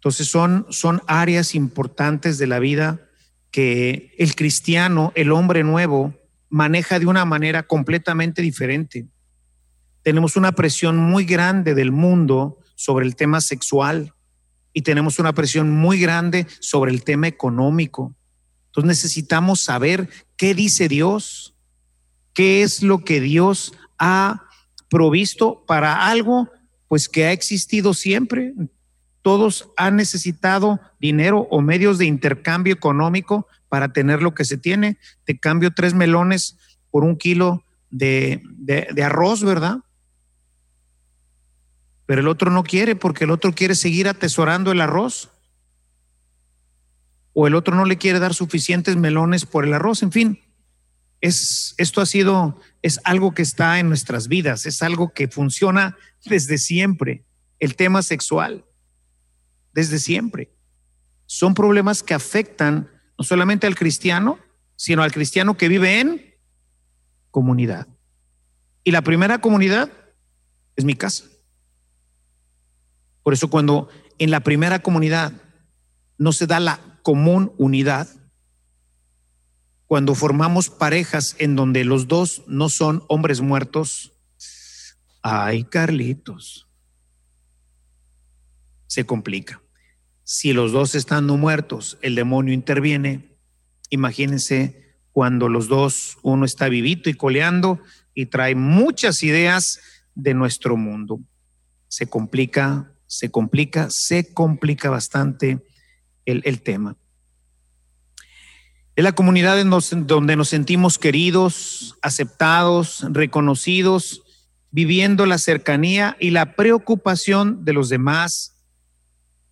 [0.00, 3.06] Entonces son, son áreas importantes de la vida
[3.50, 6.14] que el cristiano, el hombre nuevo,
[6.48, 9.08] maneja de una manera completamente diferente.
[10.02, 14.14] Tenemos una presión muy grande del mundo sobre el tema sexual
[14.72, 18.16] y tenemos una presión muy grande sobre el tema económico.
[18.68, 20.08] Entonces necesitamos saber
[20.38, 21.54] qué dice Dios,
[22.32, 24.46] qué es lo que Dios ha
[24.88, 26.48] provisto para algo
[26.88, 28.54] pues que ha existido siempre.
[29.22, 34.98] Todos han necesitado dinero o medios de intercambio económico para tener lo que se tiene.
[35.24, 36.56] Te cambio tres melones
[36.90, 38.42] por un kilo de,
[39.02, 39.78] arroz, ¿verdad?
[42.06, 45.30] Pero el otro no quiere porque el otro quiere seguir atesorando el arroz.
[47.32, 50.40] o el otro no le quiere dar suficientes melones por el arroz, en fin.
[51.20, 55.96] Es, esto ha sido, es algo que está en nuestras vidas, es algo que funciona
[56.24, 57.24] desde siempre.
[57.60, 58.64] El tema sexual,
[59.72, 60.52] desde siempre.
[61.26, 64.38] Son problemas que afectan no solamente al cristiano,
[64.76, 66.34] sino al cristiano que vive en
[67.30, 67.86] comunidad.
[68.82, 69.90] Y la primera comunidad
[70.76, 71.24] es mi casa.
[73.22, 75.32] Por eso cuando en la primera comunidad
[76.18, 78.08] no se da la común unidad,
[79.86, 84.12] cuando formamos parejas en donde los dos no son hombres muertos,
[85.22, 86.69] ay Carlitos,
[88.90, 89.62] se complica.
[90.24, 93.36] Si los dos están no muertos, el demonio interviene.
[93.88, 97.80] Imagínense cuando los dos, uno está vivito y coleando
[98.14, 99.78] y trae muchas ideas
[100.16, 101.20] de nuestro mundo.
[101.86, 105.64] Se complica, se complica, se complica bastante
[106.24, 106.96] el, el tema.
[108.96, 114.24] Es la comunidad donde nos sentimos queridos, aceptados, reconocidos,
[114.72, 118.49] viviendo la cercanía y la preocupación de los demás,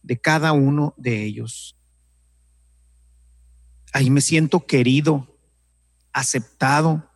[0.03, 1.77] de cada uno de ellos.
[3.93, 5.39] Ahí me siento querido,
[6.13, 7.11] aceptado.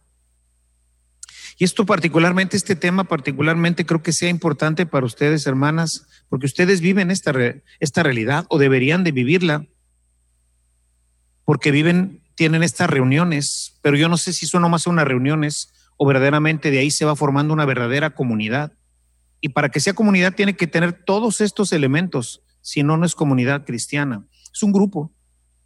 [1.59, 6.81] Y esto particularmente, este tema particularmente creo que sea importante para ustedes, hermanas, porque ustedes
[6.81, 7.33] viven esta,
[7.79, 9.67] esta realidad o deberían de vivirla,
[11.45, 16.07] porque viven tienen estas reuniones, pero yo no sé si son nomás unas reuniones o
[16.07, 18.73] verdaderamente de ahí se va formando una verdadera comunidad.
[19.41, 23.15] Y para que sea comunidad tiene que tener todos estos elementos, si no, no es
[23.15, 24.27] comunidad cristiana.
[24.53, 25.13] Es un grupo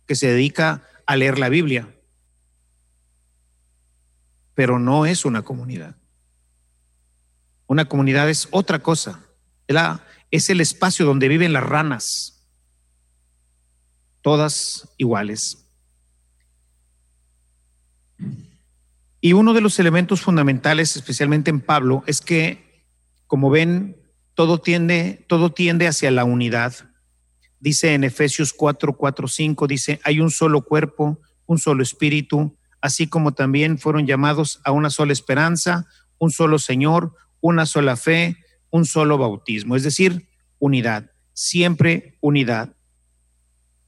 [0.06, 1.94] que se dedica a leer la Biblia,
[4.54, 5.96] pero no es una comunidad.
[7.66, 9.24] Una comunidad es otra cosa.
[10.30, 12.46] Es el espacio donde viven las ranas,
[14.22, 15.66] todas iguales.
[19.20, 22.85] Y uno de los elementos fundamentales, especialmente en Pablo, es que,
[23.26, 23.95] como ven,
[24.37, 26.75] todo tiende, todo tiende hacia la unidad.
[27.59, 33.07] Dice en Efesios 4, 4, 5, dice, hay un solo cuerpo, un solo espíritu, así
[33.07, 35.87] como también fueron llamados a una sola esperanza,
[36.18, 38.37] un solo Señor, una sola fe,
[38.68, 42.77] un solo bautismo, es decir, unidad, siempre unidad.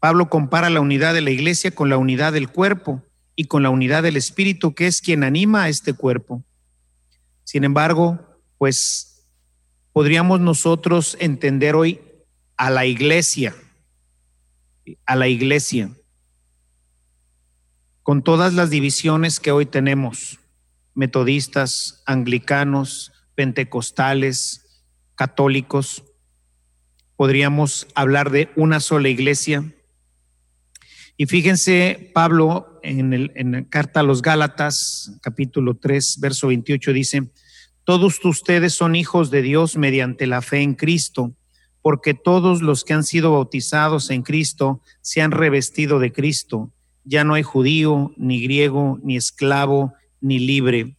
[0.01, 3.03] Pablo compara la unidad de la iglesia con la unidad del cuerpo
[3.37, 6.43] y con la unidad del Espíritu, que es quien anima a este cuerpo.
[7.45, 8.19] Sin embargo,
[8.57, 9.09] pues
[9.99, 12.01] podríamos nosotros entender hoy
[12.57, 13.57] a la iglesia,
[15.05, 15.91] a la iglesia,
[18.05, 20.39] con todas las divisiones que hoy tenemos,
[20.95, 24.85] metodistas, anglicanos, pentecostales,
[25.17, 26.05] católicos,
[27.17, 29.65] podríamos hablar de una sola iglesia.
[31.17, 37.33] Y fíjense, Pablo en, la carta a los Gálatas, capítulo 3, verso 28, dice,
[37.89, 41.33] todos ustedes son hijos de Dios mediante la fe en Cristo,
[41.81, 46.71] porque todos los que han sido bautizados en Cristo se han revestido de Cristo.
[47.05, 50.99] Ya no hay judío, ni griego, ni esclavo, ni libre,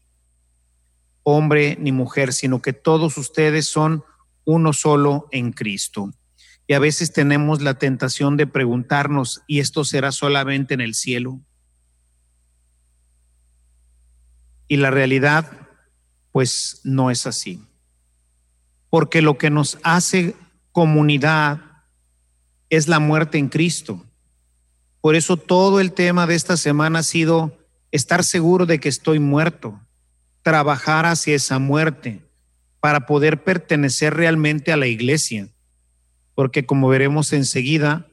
[1.21, 4.03] hombre ni mujer, sino que todos ustedes son
[4.43, 6.11] uno solo en Cristo.
[6.65, 11.39] Y a veces tenemos la tentación de preguntarnos, ¿y esto será solamente en el cielo?
[14.67, 15.68] Y la realidad,
[16.31, 17.63] pues no es así.
[18.89, 20.35] Porque lo que nos hace
[20.71, 21.61] comunidad
[22.69, 24.05] es la muerte en Cristo.
[25.01, 27.57] Por eso todo el tema de esta semana ha sido
[27.91, 29.79] estar seguro de que estoy muerto,
[30.41, 32.21] trabajar hacia esa muerte
[32.79, 35.49] para poder pertenecer realmente a la iglesia.
[36.35, 38.07] Porque como veremos enseguida,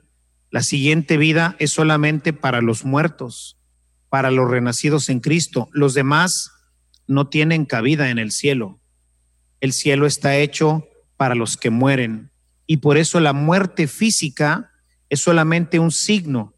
[0.51, 3.57] la siguiente vida es solamente para los muertos
[4.09, 5.69] para los renacidos en Cristo.
[5.73, 6.53] Los demás
[7.07, 8.81] no tienen cabida en el cielo.
[9.61, 12.31] El cielo está hecho para los que mueren.
[12.67, 14.73] Y por eso la muerte física
[15.09, 16.55] es solamente un signo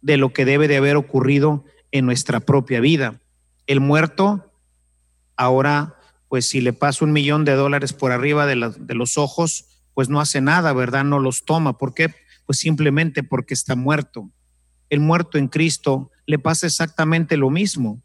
[0.00, 3.20] de lo que debe de haber ocurrido en nuestra propia vida.
[3.66, 4.52] El muerto,
[5.36, 5.98] ahora,
[6.28, 10.08] pues si le pasa un millón de dólares por arriba de, de los ojos, pues
[10.08, 11.04] no hace nada, ¿verdad?
[11.04, 11.78] No los toma.
[11.78, 12.14] ¿Por qué?
[12.46, 14.30] Pues simplemente porque está muerto.
[14.88, 18.02] El muerto en Cristo le pasa exactamente lo mismo.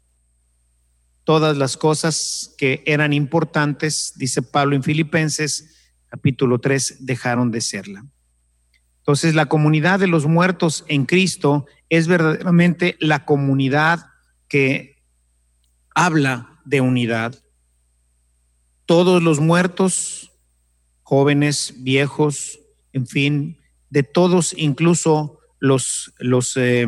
[1.28, 5.76] Todas las cosas que eran importantes, dice Pablo en Filipenses
[6.06, 8.06] capítulo 3, dejaron de serla.
[9.00, 14.06] Entonces la comunidad de los muertos en Cristo es verdaderamente la comunidad
[14.48, 15.02] que
[15.94, 17.34] habla de unidad.
[18.86, 20.32] Todos los muertos,
[21.02, 22.58] jóvenes, viejos,
[22.94, 23.58] en fin,
[23.90, 26.86] de todos, incluso los, los eh,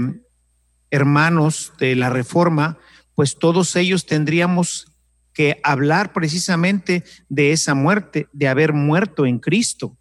[0.91, 2.78] hermanos de la Reforma,
[3.21, 4.91] pues todos ellos tendríamos
[5.35, 9.99] que hablar precisamente de esa muerte, de haber muerto en Cristo.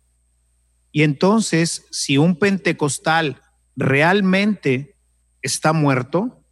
[0.93, 3.41] Y entonces, si un pentecostal
[3.75, 4.95] realmente
[5.41, 6.45] está muerto,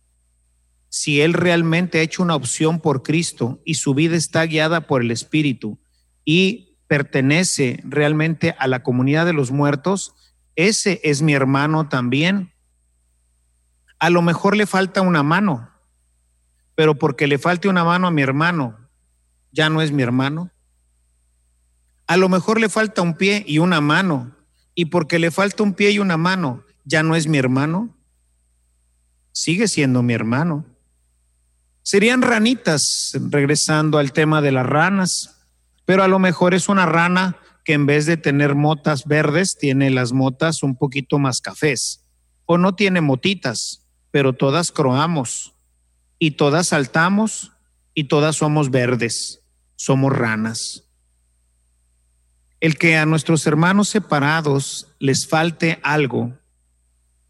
[0.89, 5.01] si él realmente ha hecho una opción por Cristo y su vida está guiada por
[5.01, 5.80] el Espíritu
[6.26, 10.15] y pertenece realmente a la comunidad de los muertos,
[10.57, 12.51] ese es mi hermano también.
[13.99, 15.76] A lo mejor le falta una mano,
[16.78, 18.78] pero porque le falte una mano a mi hermano,
[19.51, 20.51] ya no es mi hermano.
[22.05, 24.36] A lo mejor le falta un pie y una mano,
[24.75, 27.97] y porque le falta un pie y una mano, ya no es mi hermano.
[29.32, 30.65] Sigue siendo mi hermano.
[31.82, 35.47] Serían ranitas, regresando al tema de las ranas,
[35.84, 39.89] pero a lo mejor es una rana que en vez de tener motas verdes, tiene
[39.89, 42.05] las motas un poquito más cafés,
[42.45, 45.57] o no tiene motitas, pero todas croamos,
[46.20, 47.51] y todas saltamos,
[47.93, 49.41] y todas somos verdes,
[49.76, 50.84] somos ranas.
[52.59, 56.34] El que a nuestros hermanos separados les falte algo,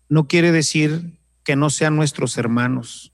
[0.10, 3.14] no quiere decir que no sean nuestros hermanos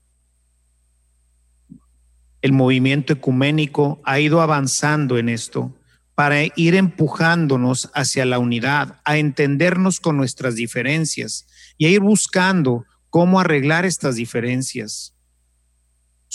[2.44, 5.74] el movimiento ecuménico ha ido avanzando en esto
[6.14, 11.46] para ir empujándonos hacia la unidad, a entendernos con nuestras diferencias
[11.78, 15.13] y a ir buscando cómo arreglar estas diferencias.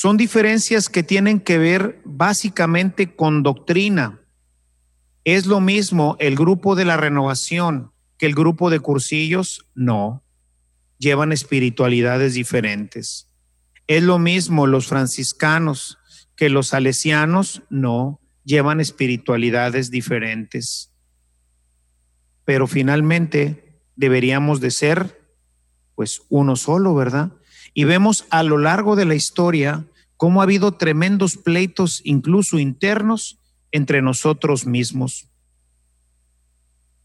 [0.02, 4.22] Son diferencias que tienen que ver básicamente con doctrina.
[5.26, 9.68] ¿Es lo mismo el grupo de la renovación que el grupo de cursillos?
[9.76, 10.24] No,
[11.00, 13.28] llevan espiritualidades diferentes.
[13.88, 15.98] Es lo mismo los franciscanos
[16.38, 20.94] que los salesianos no llevan espiritualidades diferentes.
[22.46, 25.20] Pero finalmente deberíamos de ser
[25.96, 27.34] pues uno solo, ¿verdad?
[27.74, 29.86] Y vemos a lo largo de la historia
[30.20, 33.40] cómo ha habido tremendos pleitos, incluso internos,
[33.72, 35.30] entre nosotros mismos.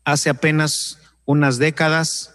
[0.04, 2.34] Hace apenas unas décadas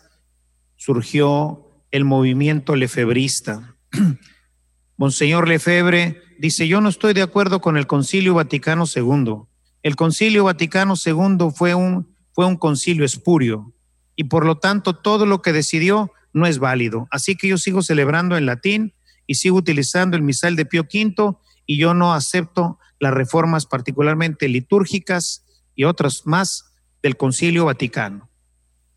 [0.77, 3.75] surgió el movimiento lefebrista.
[4.95, 9.34] Monseñor Lefebvre dice, yo no estoy de acuerdo con el Concilio Vaticano II.
[9.84, 13.73] El Concilio Vaticano II fue un, fue un concilio espurio
[14.15, 17.09] y por lo tanto todo lo que decidió no es válido.
[17.11, 18.93] Así que yo sigo celebrando en latín
[19.30, 24.49] y sigo utilizando el misal de Pío V y yo no acepto las reformas particularmente
[24.49, 26.73] litúrgicas y otras más
[27.03, 28.27] del Concilio Vaticano.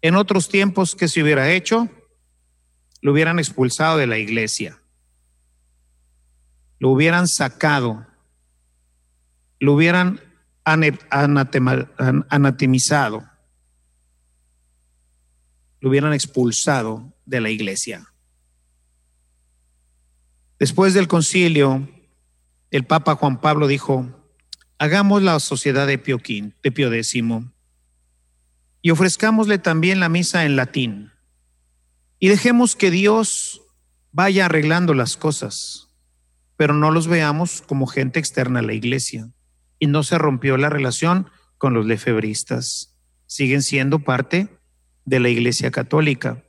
[0.00, 1.90] En otros tiempos, ¿qué se hubiera hecho?
[3.02, 4.78] Lo hubieran expulsado de la iglesia
[6.82, 8.04] lo hubieran sacado,
[9.60, 10.20] lo hubieran
[10.64, 13.24] anatemizado,
[15.78, 18.11] lo hubieran expulsado de la iglesia.
[20.62, 21.88] Después del concilio,
[22.70, 24.06] el Papa Juan Pablo dijo,
[24.78, 26.18] hagamos la sociedad de Pío,
[26.62, 27.16] de Pío X
[28.80, 31.10] y ofrezcámosle también la misa en latín
[32.20, 33.62] y dejemos que Dios
[34.12, 35.88] vaya arreglando las cosas
[36.62, 39.28] pero no los veamos como gente externa a la iglesia.
[39.80, 42.94] Y no se rompió la relación con los lefebristas.
[43.26, 44.46] Siguen siendo parte
[45.04, 46.44] de la iglesia católica.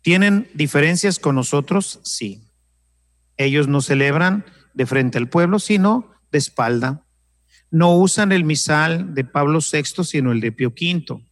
[0.00, 2.00] ¿Tienen diferencias con nosotros?
[2.04, 2.45] Sí.
[3.36, 7.06] Ellos no celebran de frente al pueblo, sino de espalda.
[7.70, 11.24] No usan el misal de Pablo VI, sino el de Pío V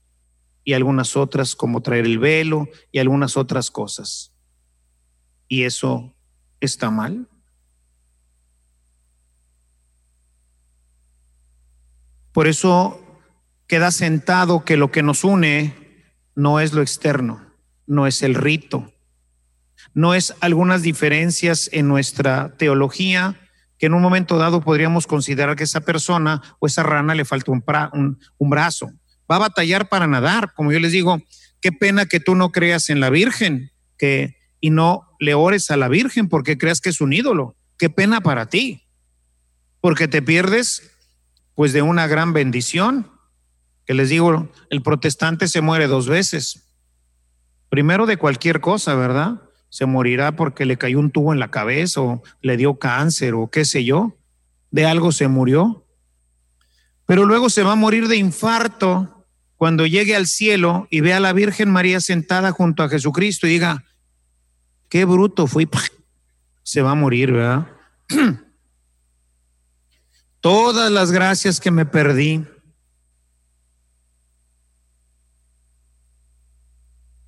[0.64, 4.32] y algunas otras como traer el velo y algunas otras cosas.
[5.46, 6.16] ¿Y eso
[6.60, 7.28] está mal?
[12.32, 13.00] Por eso
[13.68, 15.74] queda sentado que lo que nos une
[16.34, 17.46] no es lo externo,
[17.86, 18.92] no es el rito,
[19.92, 23.36] no es algunas diferencias en nuestra teología
[23.78, 27.50] que en un momento dado podríamos considerar que esa persona o esa rana le falta
[27.50, 28.90] un, un, brazo.
[29.30, 31.20] Va a batallar para nadar, como yo les digo,
[31.60, 35.76] qué pena que tú no creas en la Virgen que, y no le ores a
[35.76, 37.56] la Virgen porque creas que es un ídolo.
[37.78, 38.86] Qué pena para ti,
[39.80, 40.90] porque te pierdes
[41.54, 43.10] pues de una gran bendición,
[43.86, 46.64] que les digo, el protestante se muere dos veces.
[47.68, 49.42] Primero de cualquier cosa, ¿verdad?
[49.74, 53.50] Se morirá porque le cayó un tubo en la cabeza o le dio cáncer o
[53.50, 54.16] qué sé yo.
[54.70, 55.84] De algo se murió.
[57.06, 61.20] Pero luego se va a morir de infarto cuando llegue al cielo y vea a
[61.20, 63.84] la Virgen María sentada junto a Jesucristo y diga,
[64.88, 65.68] qué bruto fui.
[66.62, 67.66] Se va a morir, ¿verdad?
[70.40, 72.44] todas las gracias que me perdí.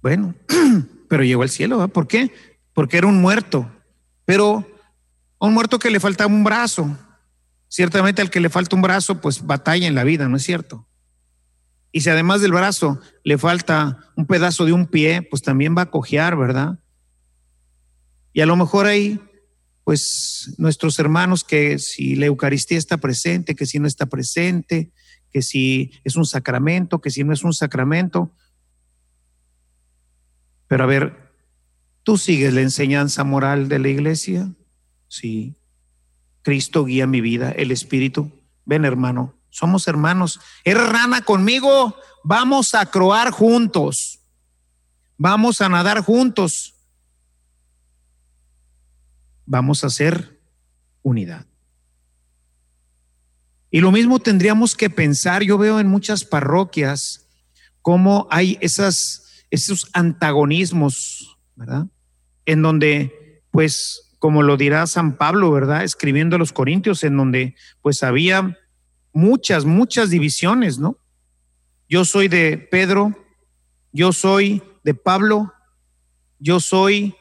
[0.01, 0.32] Bueno,
[1.09, 1.86] pero llegó al cielo.
[1.88, 2.32] ¿Por qué?
[2.72, 3.70] Porque era un muerto.
[4.24, 4.66] Pero
[5.38, 6.96] un muerto que le faltaba un brazo.
[7.68, 10.86] Ciertamente al que le falta un brazo, pues batalla en la vida, ¿no es cierto?
[11.92, 15.82] Y si además del brazo le falta un pedazo de un pie, pues también va
[15.82, 16.78] a cojear, ¿verdad?
[18.32, 19.18] Y a lo mejor ahí,
[19.82, 24.90] pues nuestros hermanos que si la Eucaristía está presente, que si no está presente,
[25.32, 28.32] que si es un sacramento, que si no es un sacramento.
[30.69, 31.33] Pero a ver,
[32.03, 34.51] ¿tú sigues la enseñanza moral de la iglesia?
[35.09, 35.55] Sí.
[36.43, 38.31] Cristo guía mi vida, el Espíritu.
[38.64, 40.41] Ven, hermano, somos hermanos.
[40.64, 41.97] ¿Eres rana conmigo?
[42.23, 44.21] Vamos a croar juntos.
[45.17, 46.75] Vamos a nadar juntos.
[49.47, 50.41] Vamos a hacer
[51.03, 51.47] unidad.
[53.71, 57.27] Y lo mismo tendríamos que pensar, yo veo en muchas parroquias
[57.83, 59.26] cómo hay esas,
[59.57, 61.86] esos antagonismos, ¿verdad?
[62.44, 65.84] En donde, pues, como lo dirá San Pablo, ¿verdad?
[65.84, 68.57] Escribiendo a los Corintios, en donde pues había
[69.12, 70.98] muchas, muchas divisiones, ¿no?
[71.88, 73.14] Yo soy de Pedro,
[73.92, 75.52] yo soy de Pablo,
[76.38, 77.14] yo soy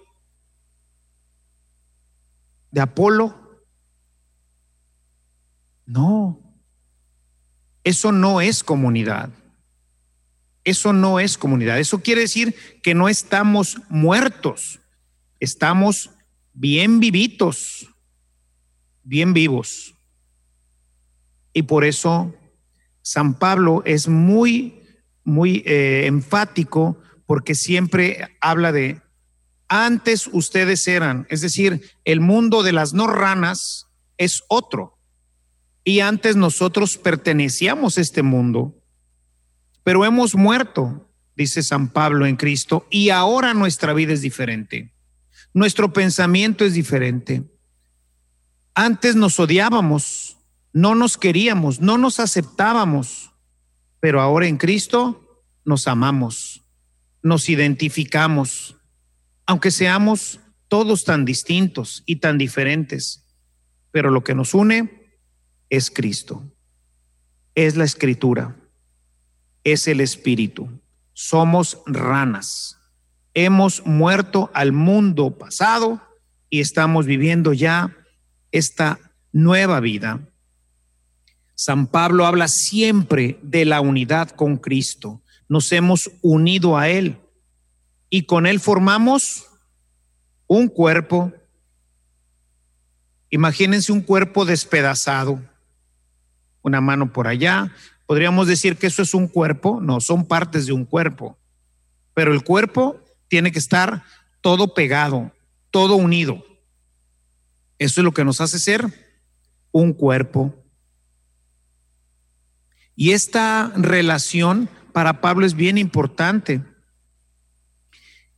[2.71, 3.63] de Apolo.
[5.85, 6.41] No,
[7.83, 9.29] eso no es comunidad.
[10.65, 11.79] Eso no es comunidad.
[11.79, 14.79] Eso quiere decir que no estamos muertos,
[15.39, 16.09] estamos
[16.53, 17.87] bien vivitos,
[19.03, 19.95] bien vivos.
[21.53, 22.35] Y por eso
[23.01, 24.81] San Pablo es muy,
[25.23, 29.01] muy eh, enfático porque siempre habla de
[29.67, 33.87] antes ustedes eran, es decir, el mundo de las no ranas
[34.17, 34.97] es otro.
[35.83, 38.75] Y antes nosotros pertenecíamos a este mundo,
[39.85, 44.91] pero hemos muerto, dice San Pablo en Cristo, y ahora nuestra vida es diferente.
[45.53, 47.43] Nuestro pensamiento es diferente.
[48.73, 50.37] Antes nos odiábamos,
[50.73, 53.31] no nos queríamos, no nos aceptábamos,
[53.99, 56.63] pero ahora en Cristo nos amamos,
[57.21, 58.77] nos identificamos,
[59.45, 63.23] aunque seamos todos tan distintos y tan diferentes,
[63.91, 65.11] pero lo que nos une
[65.69, 66.51] es Cristo,
[67.53, 68.55] es la escritura,
[69.65, 70.69] es el Espíritu.
[71.11, 72.75] Somos ranas
[73.35, 76.01] hemos muerto al mundo pasado
[76.49, 77.95] y estamos viviendo ya
[78.51, 78.97] esta
[79.31, 80.21] nueva vida.
[81.53, 85.21] San Pablo habla siempre de la unidad con Cristo.
[85.47, 87.19] Nos hemos unido a Él
[88.09, 89.45] y con Él formamos
[90.47, 91.33] un cuerpo.
[93.29, 95.41] Imagínense un cuerpo despedazado,
[96.61, 97.73] una mano por allá.
[98.05, 101.37] Podríamos decir que eso es un cuerpo, no, son partes de un cuerpo,
[102.13, 104.03] pero el cuerpo tiene que estar
[104.41, 105.31] todo pegado,
[105.71, 106.43] todo unido.
[107.79, 108.85] Eso es lo que nos hace ser
[109.71, 110.55] un cuerpo.
[112.95, 116.61] Y esta relación para Pablo es bien importante.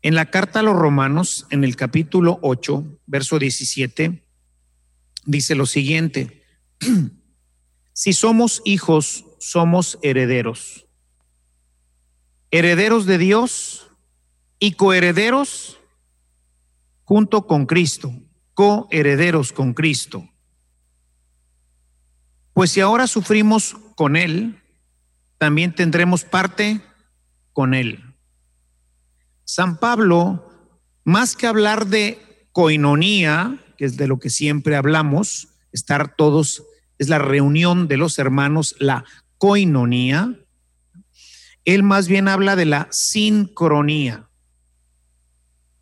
[0.02, 4.24] En la carta a los romanos, en el capítulo 8, verso 17,
[5.26, 6.44] dice lo siguiente,
[7.94, 10.88] si somos hijos, somos herederos,
[12.52, 13.90] herederos de Dios
[14.60, 15.80] y coherederos
[17.06, 18.12] junto con Cristo,
[18.54, 20.28] coherederos con Cristo.
[22.52, 24.62] Pues si ahora sufrimos con Él,
[25.38, 26.82] también tendremos parte
[27.54, 28.04] con Él.
[29.46, 30.52] San Pablo,
[31.06, 36.66] más que hablar de coinonía, que es de lo que siempre hablamos, estar todos,
[36.98, 39.06] es la reunión de los hermanos, la
[39.38, 40.36] coinonía,
[41.66, 44.30] él más bien habla de la sincronía.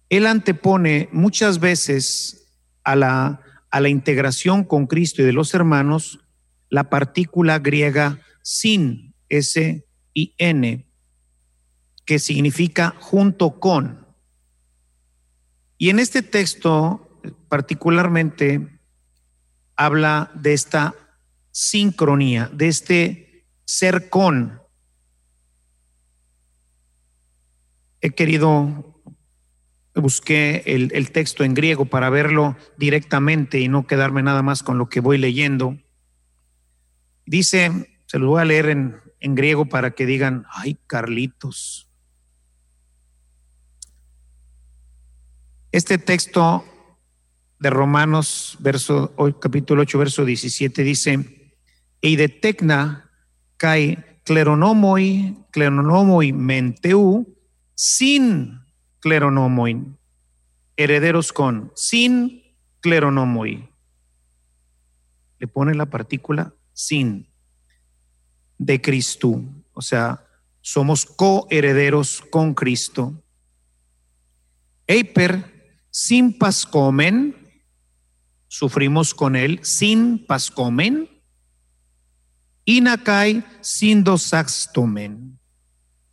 [0.10, 2.48] Él antepone muchas veces
[2.84, 6.20] a la, a la integración con Cristo y de los hermanos
[6.70, 10.88] la partícula griega sin, S y N,
[12.06, 14.06] que significa junto con.
[15.78, 18.80] Y en este texto particularmente
[19.76, 20.96] habla de esta
[21.52, 23.25] sincronía, de este
[23.66, 24.62] ser con.
[28.02, 28.96] He querido
[29.96, 34.90] busqué el, texto en griego para verlo directamente y no quedarme nada más con lo
[34.90, 35.78] que voy leyendo.
[37.26, 41.90] Dice, se lo voy a leer en, en griego para que digan, ay, Carlitos.
[45.72, 46.66] Este texto
[47.60, 51.52] de Romanos, verso, capítulo 8, verso 17, dice,
[52.02, 53.05] Eidetecna
[53.58, 57.26] kai cleronomoi, cleronomoi menteu,
[57.76, 58.60] sin
[59.00, 59.84] cleronomoi,
[60.78, 62.42] herederos con, sin
[62.82, 63.70] cleronomoi.
[65.40, 67.28] Le pone la partícula sin
[68.58, 69.42] de Cristo,
[69.74, 70.26] o sea,
[70.62, 73.22] somos coherederos con Cristo.
[74.88, 77.36] Eiper, sin pascomen,
[78.48, 81.15] sufrimos con él, sin pascomen.
[82.66, 85.40] Inakai, sin dosaxtomen,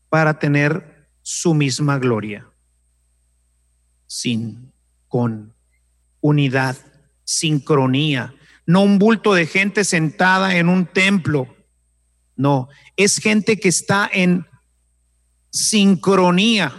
[0.08, 2.46] para tener su misma gloria.
[4.06, 4.72] Sin,
[5.08, 5.54] con,
[6.20, 6.76] unidad,
[7.24, 8.34] sincronía,
[8.66, 11.48] no un bulto de gente sentada en un templo
[12.36, 14.46] no, es gente que está en
[15.50, 16.74] sincronía.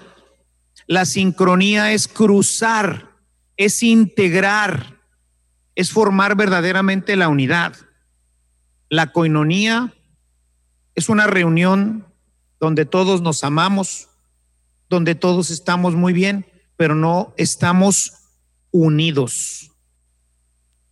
[0.88, 3.12] La sincronía es cruzar,
[3.56, 5.00] es integrar,
[5.76, 7.76] es formar verdaderamente la unidad.
[8.94, 9.92] La coinonía
[10.94, 12.06] es una reunión
[12.60, 14.08] donde todos nos amamos,
[14.88, 16.46] donde todos estamos muy bien,
[16.78, 18.12] pero no estamos
[18.70, 19.72] unidos.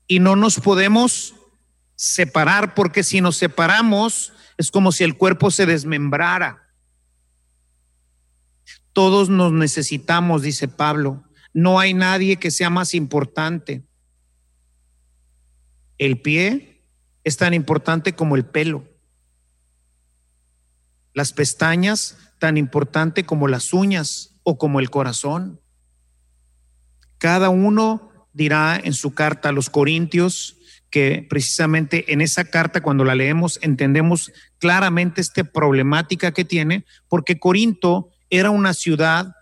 [0.07, 1.35] Y no nos podemos
[1.93, 6.73] separar porque si nos separamos, es como si el cuerpo se desmembrara.
[8.93, 11.23] Todos nos necesitamos, dice Pablo.
[11.53, 13.83] No hay nadie que sea más importante.
[15.99, 16.70] El pie
[17.23, 18.85] es tan importante como el pelo.
[21.13, 25.61] Las pestañas tan importante como las uñas o como el corazón.
[27.17, 30.57] Cada uno dirá en su carta a los Corintios
[30.89, 37.39] que precisamente en esa carta, cuando la leemos, entendemos claramente esta problemática que tiene, porque
[37.39, 39.33] Corinto era una ciudad,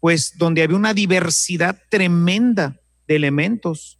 [0.00, 3.98] pues, donde había una diversidad tremenda de elementos,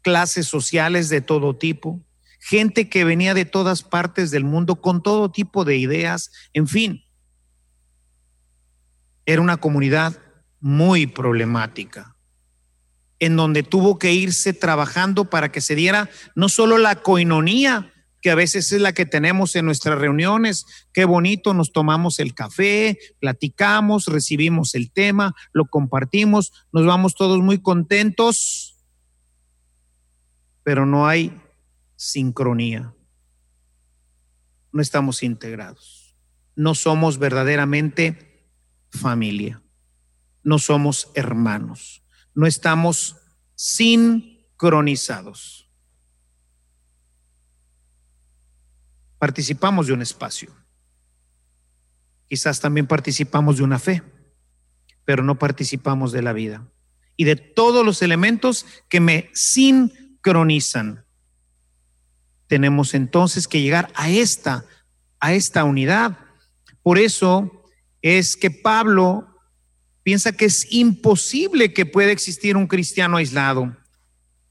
[0.00, 2.00] clases sociales de todo tipo,
[2.44, 7.04] gente que venía de todas partes del mundo con todo tipo de ideas, en fin,
[9.24, 10.18] era una comunidad
[10.58, 12.16] muy problemática
[13.20, 18.32] en donde tuvo que irse trabajando para que se diera no solo la coinonía, que
[18.32, 22.98] a veces es la que tenemos en nuestras reuniones, qué bonito, nos tomamos el café,
[23.20, 28.76] platicamos, recibimos el tema, lo compartimos, nos vamos todos muy contentos,
[30.64, 31.40] pero no hay
[32.02, 32.94] sincronía,
[34.72, 36.16] no estamos integrados,
[36.56, 38.48] no somos verdaderamente
[38.90, 39.62] familia,
[40.42, 42.02] no somos hermanos
[42.34, 43.16] no estamos
[43.54, 45.68] sincronizados.
[49.18, 50.52] Participamos de un espacio.
[52.28, 54.02] Quizás también participamos de una fe,
[55.04, 56.66] pero no participamos de la vida
[57.16, 61.01] y de todos los elementos que me sincronizan.
[62.52, 64.66] Tenemos entonces que llegar a esta
[65.20, 66.18] a esta unidad.
[66.82, 67.64] Por eso
[68.02, 69.26] es que Pablo
[70.02, 73.74] piensa que es imposible que pueda existir un cristiano aislado.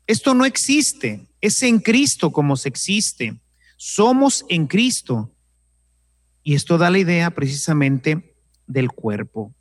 [0.08, 3.40] Esto no existe, es en Cristo como se existe.
[3.78, 5.32] Somos en Cristo.
[6.42, 8.36] Y esto da la idea precisamente
[8.66, 9.54] del cuerpo.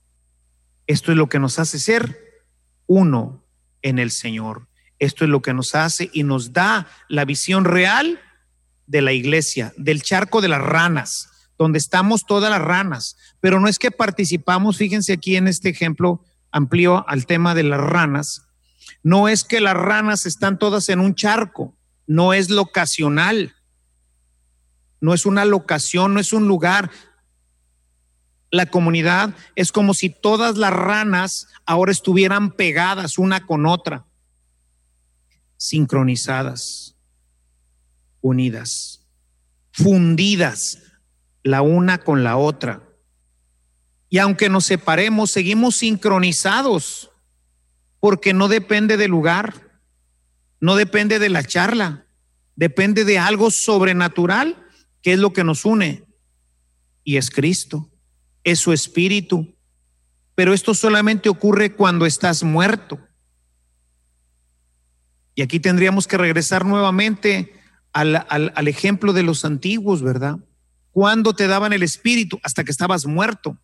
[0.87, 2.43] Esto es lo que nos hace ser
[2.87, 3.45] uno
[3.83, 4.67] en el Señor.
[4.99, 8.19] Esto es lo que nos hace y nos da la visión real
[8.91, 13.69] de la iglesia, del charco de las ranas, donde estamos todas las ranas, pero no
[13.69, 18.49] es que participamos, fíjense aquí en este ejemplo amplio al tema de las ranas,
[19.05, 21.77] no es que las ranas están todas en un charco,
[22.09, 23.55] no es locacional,
[25.01, 26.91] no es una locación, no es un lugar.
[28.51, 34.05] La comunidad es como si todas las ranas ahora estuvieran pegadas una con otra,
[35.57, 36.90] sincronizadas,
[38.21, 39.07] unidas,
[39.73, 40.79] fundidas
[41.43, 42.83] la una con la otra.
[44.09, 47.11] Y aunque nos separemos, seguimos sincronizados,
[48.01, 49.81] porque no depende del lugar,
[50.59, 52.07] no depende de la charla,
[52.57, 54.67] depende de algo sobrenatural,
[55.03, 56.05] que es lo que nos une.
[57.05, 57.91] Y es Cristo,
[58.45, 59.55] es su espíritu.
[60.35, 62.99] Pero esto solamente ocurre cuando estás muerto.
[65.35, 67.60] Y aquí tendríamos que regresar nuevamente
[67.93, 70.39] al, al ejemplo de los antiguos, ¿verdad?
[70.93, 72.41] ¿Cuándo te daban el Espíritu?
[72.43, 73.57] Hasta que estabas muerto,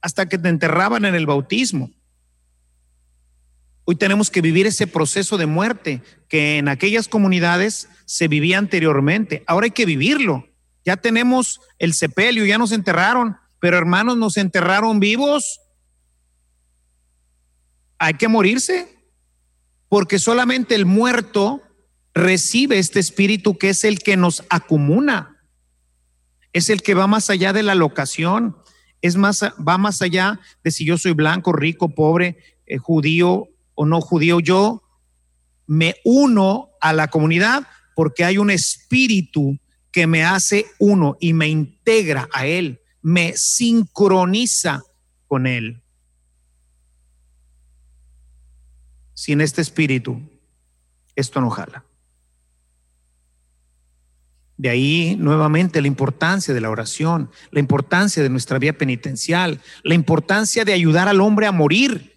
[0.00, 1.90] hasta que te enterraban en el bautismo.
[3.86, 9.44] Hoy tenemos que vivir ese proceso de muerte que en aquellas comunidades se vivía anteriormente.
[9.46, 10.46] Ahora hay que vivirlo.
[10.86, 15.60] Ya tenemos el sepelio, ya nos enterraron, pero hermanos, nos enterraron vivos.
[17.98, 18.94] Hay que morirse,
[19.88, 21.62] porque solamente el muerto
[22.14, 25.34] recibe este espíritu que es el que nos acumula
[26.54, 28.56] es el que va más allá de la locación,
[29.02, 33.84] es más, va más allá de si yo soy blanco, rico, pobre, eh, judío o
[33.84, 34.38] no judío.
[34.40, 34.82] Yo
[35.66, 39.58] me uno a la comunidad porque hay un espíritu
[39.90, 44.82] que me hace uno y me integra a él, me sincroniza
[45.26, 45.82] con él.
[49.12, 50.20] Sin este espíritu,
[51.16, 51.84] esto no jala.
[54.56, 59.94] De ahí nuevamente la importancia de la oración, la importancia de nuestra vía penitencial, la
[59.94, 62.14] importancia de ayudar al hombre a morir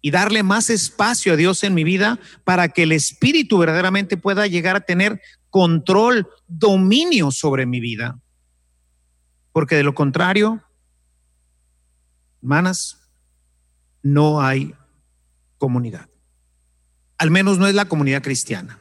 [0.00, 4.46] y darle más espacio a Dios en mi vida para que el Espíritu verdaderamente pueda
[4.46, 5.20] llegar a tener
[5.50, 8.18] control, dominio sobre mi vida.
[9.52, 10.62] Porque de lo contrario,
[12.42, 12.98] hermanas,
[14.02, 14.74] no hay
[15.58, 16.08] comunidad.
[17.18, 18.78] Al menos no es la comunidad cristiana.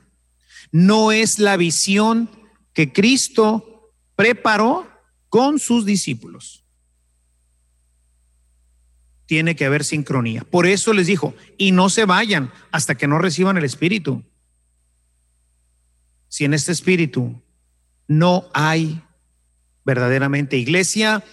[0.72, 2.30] No es la visión
[2.78, 4.88] que Cristo preparó
[5.30, 6.64] con sus discípulos.
[9.26, 10.44] Tiene que haber sincronía.
[10.44, 14.24] Por eso les dijo, y no se vayan hasta que no reciban el Espíritu.
[16.28, 17.42] Si en este Espíritu
[18.08, 19.02] no hay
[19.84, 21.24] verdaderamente iglesia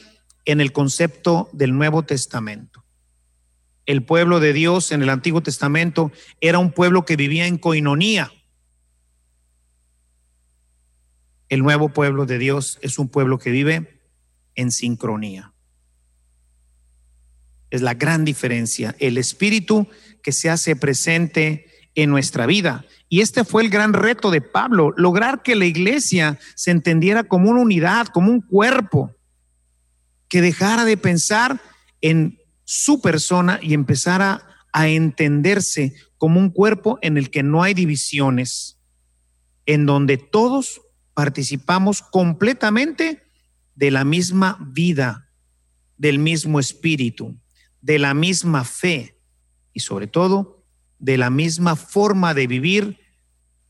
[0.47, 2.87] en el concepto del Nuevo Testamento.
[3.85, 8.33] El pueblo de Dios en el Antiguo Testamento era un pueblo que vivía en coinonía,
[11.49, 14.01] el nuevo pueblo de Dios es un pueblo que vive
[14.55, 15.53] en sincronía.
[17.71, 19.89] Es la gran diferencia, el espíritu
[20.23, 22.85] que se hace presente en nuestra vida.
[23.09, 27.51] Y este fue el gran reto de Pablo, lograr que la iglesia se entendiera como
[27.51, 29.15] una unidad, como un cuerpo,
[30.29, 31.61] que dejara de pensar
[32.01, 37.75] en su persona y empezara a entenderse como un cuerpo en el que no hay
[37.75, 38.79] divisiones,
[39.67, 40.81] en donde todos
[41.15, 43.23] participamos completamente
[43.75, 45.31] de la misma vida,
[45.97, 47.37] del mismo espíritu,
[47.81, 49.21] de la misma fe
[49.73, 50.65] y sobre todo
[50.99, 52.99] de la misma forma de vivir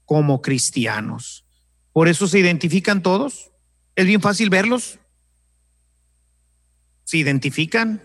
[0.04, 1.44] como cristianos.
[1.92, 3.50] Por eso se identifican todos.
[3.96, 4.98] Es bien fácil verlos.
[7.04, 8.02] Se identifican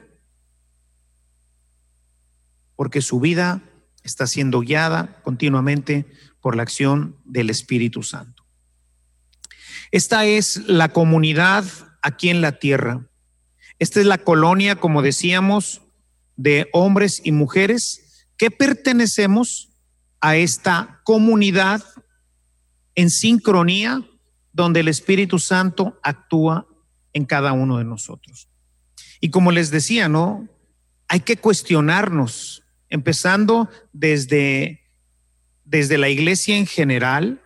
[2.76, 3.62] porque su vida
[4.04, 6.06] está siendo guiada continuamente
[6.40, 8.39] por la acción del Espíritu Santo.
[9.92, 11.66] Esta es la comunidad
[12.02, 13.08] aquí en la tierra.
[13.80, 15.82] Esta es la colonia, como decíamos,
[16.36, 19.70] de hombres y mujeres que pertenecemos
[20.22, 21.84] a esta comunidad
[22.96, 24.04] en sincronía
[24.54, 26.68] donde el Espíritu Santo actúa
[27.14, 28.50] en cada uno de nosotros.
[29.22, 30.48] Y como les decía, ¿no?
[31.08, 34.82] Hay que cuestionarnos, empezando desde,
[35.66, 37.42] desde la iglesia en general,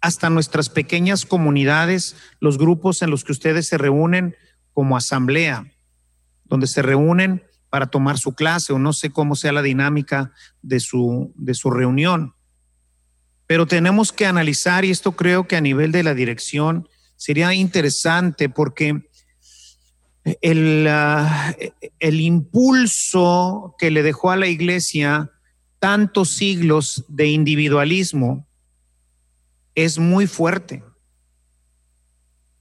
[0.00, 4.34] hasta nuestras pequeñas comunidades, los grupos en los que ustedes se reúnen
[4.72, 5.70] como asamblea,
[6.44, 10.32] donde se reúnen para tomar su clase o no sé cómo sea la dinámica
[10.62, 12.34] de su, de su reunión.
[13.46, 18.48] Pero tenemos que analizar, y esto creo que a nivel de la dirección sería interesante
[18.48, 19.08] porque
[20.40, 21.54] el, ah,
[21.98, 25.30] el impulso que le dejó a la iglesia
[25.78, 28.46] tantos siglos de individualismo,
[29.74, 30.82] es muy fuerte.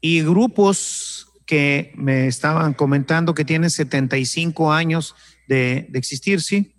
[0.01, 5.15] Y grupos que me estaban comentando que tienen 75 años
[5.47, 6.75] de, existir, ¿sí?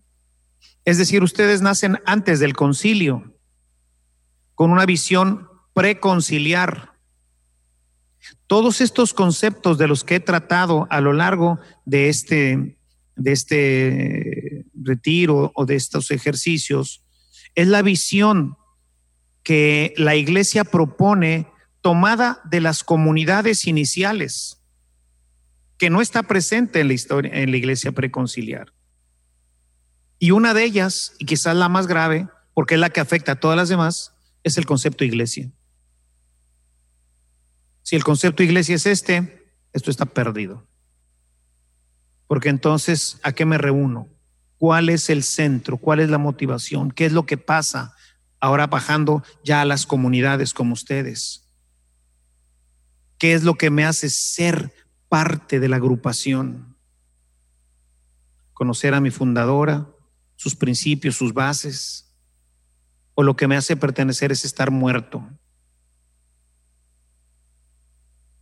[0.85, 3.37] Es decir, ustedes nacen antes del concilio,
[4.55, 6.93] con una visión preconciliar.
[8.47, 12.79] Todos estos conceptos de los que he tratado a lo largo de este,
[13.17, 17.05] de este retiro o de estos ejercicios
[17.55, 18.57] es la visión
[19.43, 21.47] que la iglesia propone
[21.81, 24.63] tomada de las comunidades iniciales,
[25.79, 28.73] que no está presente en la historia, en la iglesia preconciliar.
[30.19, 33.41] Y una de ellas, y quizás la más grave, porque es la que afecta a
[33.41, 34.13] todas las demás,
[34.43, 35.51] es el concepto iglesia.
[37.83, 40.67] Si el concepto iglesia es este, esto está perdido.
[42.27, 44.09] Porque entonces, ¿a qué me reúno?
[44.59, 45.79] ¿Cuál es el centro?
[45.79, 46.91] ¿Cuál es la motivación?
[46.91, 47.95] ¿Qué es lo que pasa
[48.41, 51.47] ahora bajando ya a las comunidades como ustedes.
[53.19, 54.73] ¿Qué es lo que me hace ser
[55.09, 56.77] parte de la agrupación?
[58.55, 59.91] Conocer a mi fundadora,
[60.37, 62.15] sus principios, sus bases.
[63.15, 65.29] O lo que me hace pertenecer es estar muerto.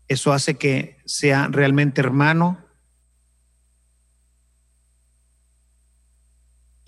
[0.07, 2.67] Eso hace que sea realmente hermano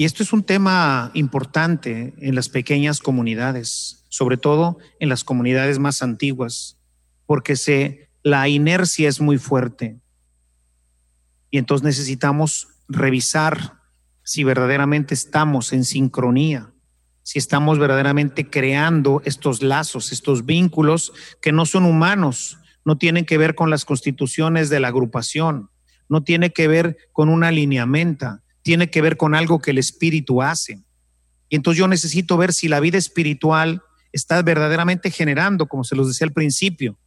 [0.01, 5.79] Y esto es un tema importante en las pequeñas comunidades, sobre todo en las comunidades
[5.79, 6.79] más antiguas,
[7.27, 10.01] porque la inercia es muy fuerte.
[11.51, 13.75] Y entonces necesitamos revisar
[14.23, 16.73] si verdaderamente estamos en sincronía,
[17.23, 23.37] si estamos verdaderamente creando estos lazos, estos vínculos que no son humanos, no tienen que
[23.37, 25.69] ver con las constituciones de la agrupación,
[26.09, 30.43] no tiene que ver con una lineamenta, tiene que ver con algo que el espíritu
[30.43, 30.81] hace.
[31.49, 33.83] Y entonces yo necesito ver si la vida espiritual
[34.13, 36.99] está verdaderamente generando, como se los decía al principio,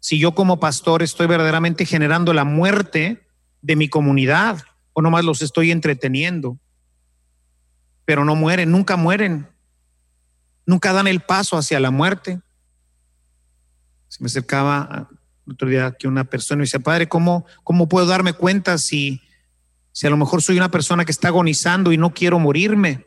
[0.00, 3.26] si yo como pastor estoy verdaderamente generando la muerte
[3.62, 6.58] de mi comunidad o nomás los estoy entreteniendo.
[8.04, 9.48] Pero no mueren, nunca mueren,
[10.64, 12.40] nunca dan el paso hacia la muerte.
[14.08, 15.08] Se me acercaba
[15.46, 19.20] otro día que una persona y decía, padre, ¿cómo, ¿cómo puedo darme cuenta si,
[19.96, 23.06] si a lo mejor soy una persona que está agonizando y no quiero morirme?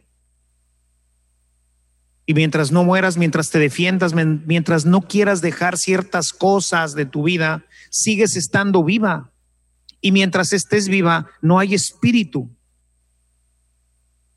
[2.25, 7.21] Y mientras no mueras, mientras te defiendas, mientras no quieras dejar ciertas cosas de tu
[7.21, 9.31] vida, sigues estando viva.
[10.01, 12.49] Y mientras estés viva, no hay espíritu.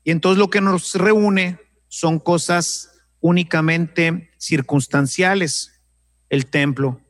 [0.03, 5.81] Y entonces lo que nos reúne son cosas únicamente circunstanciales.
[6.29, 7.01] El templo.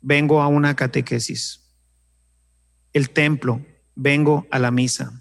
[0.00, 1.60] Vengo a una catequesis.
[2.94, 3.62] El templo.
[3.98, 5.12] Vengo a la misa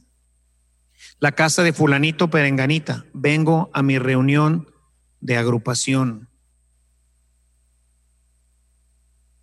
[1.20, 4.72] la casa de fulanito perenganita, vengo a mi reunión
[5.20, 6.30] de agrupación.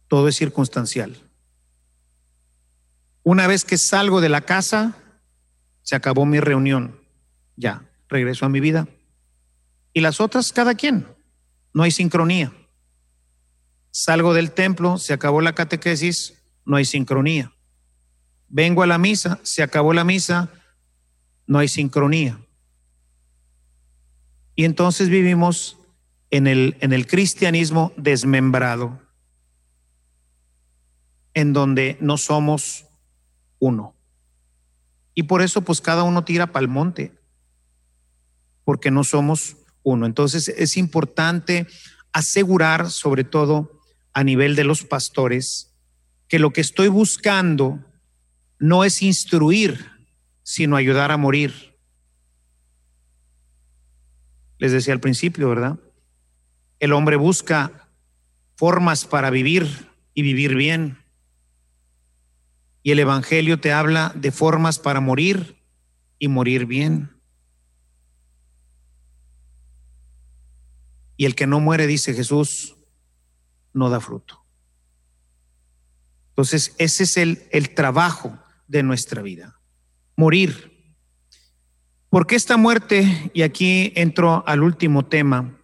[0.08, 1.16] Todo es circunstancial.
[3.22, 4.96] Una vez que salgo de la casa,
[5.82, 7.00] se acabó mi reunión.
[7.56, 8.86] Ya, regreso a mi vida.
[9.92, 11.06] Y las otras, cada quien.
[11.72, 12.52] No hay sincronía.
[13.90, 17.52] Salgo del templo, se acabó la catequesis, no hay sincronía.
[18.56, 20.48] Vengo a la misa, se acabó la misa,
[21.44, 22.38] no hay sincronía.
[24.54, 25.76] Y entonces vivimos
[26.30, 29.02] en el, en el cristianismo desmembrado,
[31.34, 32.84] en donde no somos
[33.58, 33.96] uno.
[35.14, 37.12] Y por eso pues cada uno tira para el monte,
[38.62, 40.06] porque no somos uno.
[40.06, 41.66] Entonces es importante
[42.12, 43.80] asegurar, sobre todo
[44.12, 45.74] a nivel de los pastores,
[46.28, 47.84] que lo que estoy buscando
[48.64, 49.90] no es instruir,
[50.42, 51.76] sino ayudar a morir.
[54.56, 55.78] Les decía al principio, ¿verdad?
[56.78, 57.90] El hombre busca
[58.56, 60.96] formas para vivir y vivir bien.
[62.82, 65.62] Y el Evangelio te habla de formas para morir
[66.18, 67.20] y morir bien.
[71.18, 72.76] Y el que no muere, dice Jesús,
[73.74, 74.42] no da fruto.
[76.30, 79.60] Entonces, ese es el, el trabajo de nuestra vida
[80.16, 80.72] morir.
[82.08, 85.58] Porque esta muerte, y aquí entro al último tema,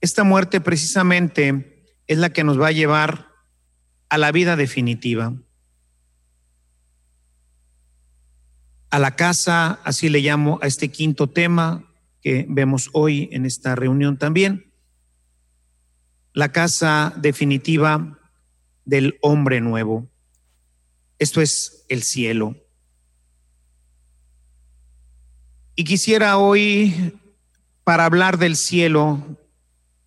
[0.00, 3.28] esta muerte precisamente es la que nos va a llevar
[4.08, 5.34] a la vida definitiva.
[8.90, 11.90] A la casa, así le llamo a este quinto tema
[12.22, 14.72] que vemos hoy en esta reunión también.
[16.32, 18.20] La casa definitiva
[18.84, 20.08] del hombre nuevo.
[21.18, 22.56] Esto es el cielo.
[25.76, 27.18] Y quisiera hoy,
[27.82, 29.38] para hablar del cielo,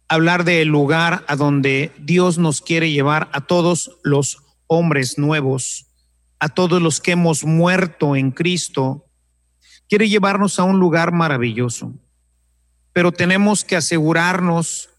[0.08, 4.38] hablar del lugar a donde Dios nos quiere llevar a todos los
[4.68, 5.88] hombres nuevos,
[6.40, 9.06] a todos los que hemos muerto en Cristo.
[9.90, 11.94] Quiere llevarnos a un lugar maravilloso,
[12.94, 14.90] pero tenemos que asegurarnos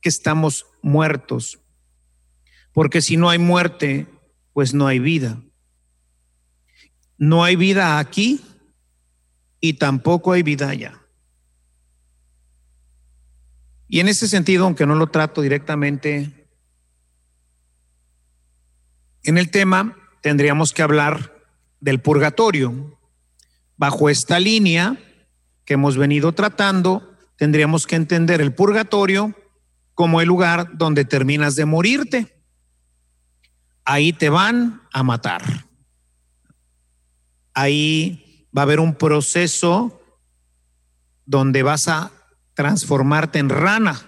[0.00, 1.60] que estamos muertos,
[2.72, 4.06] porque si no hay muerte,
[4.54, 5.42] pues no hay vida.
[7.18, 8.40] No hay vida aquí
[9.60, 11.00] y tampoco hay vida allá.
[13.88, 16.48] Y en ese sentido, aunque no lo trato directamente
[19.24, 21.34] en el tema, tendríamos que hablar
[21.80, 22.98] del purgatorio.
[23.76, 24.96] Bajo esta línea
[25.64, 29.34] que hemos venido tratando, tendríamos que entender el purgatorio
[29.94, 32.43] como el lugar donde terminas de morirte.
[33.84, 35.42] Ahí te van a matar.
[37.52, 40.00] Ahí va a haber un proceso
[41.26, 42.10] donde vas a
[42.54, 44.00] transformarte en rana,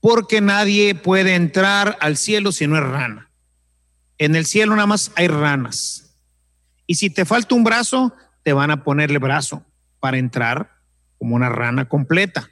[0.00, 3.30] porque nadie puede entrar al cielo si no es rana.
[4.18, 6.16] En el cielo nada más hay ranas.
[6.86, 9.64] Y si te falta un brazo, te van a ponerle brazo
[10.00, 10.70] para entrar
[11.18, 12.48] como una rana completa.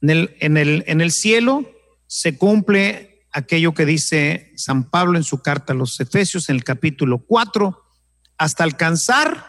[0.00, 1.64] En el, en el, en el cielo
[2.06, 6.64] se cumple aquello que dice San Pablo en su carta a los Efesios en el
[6.64, 7.84] capítulo 4,
[8.38, 9.44] hasta alcanzar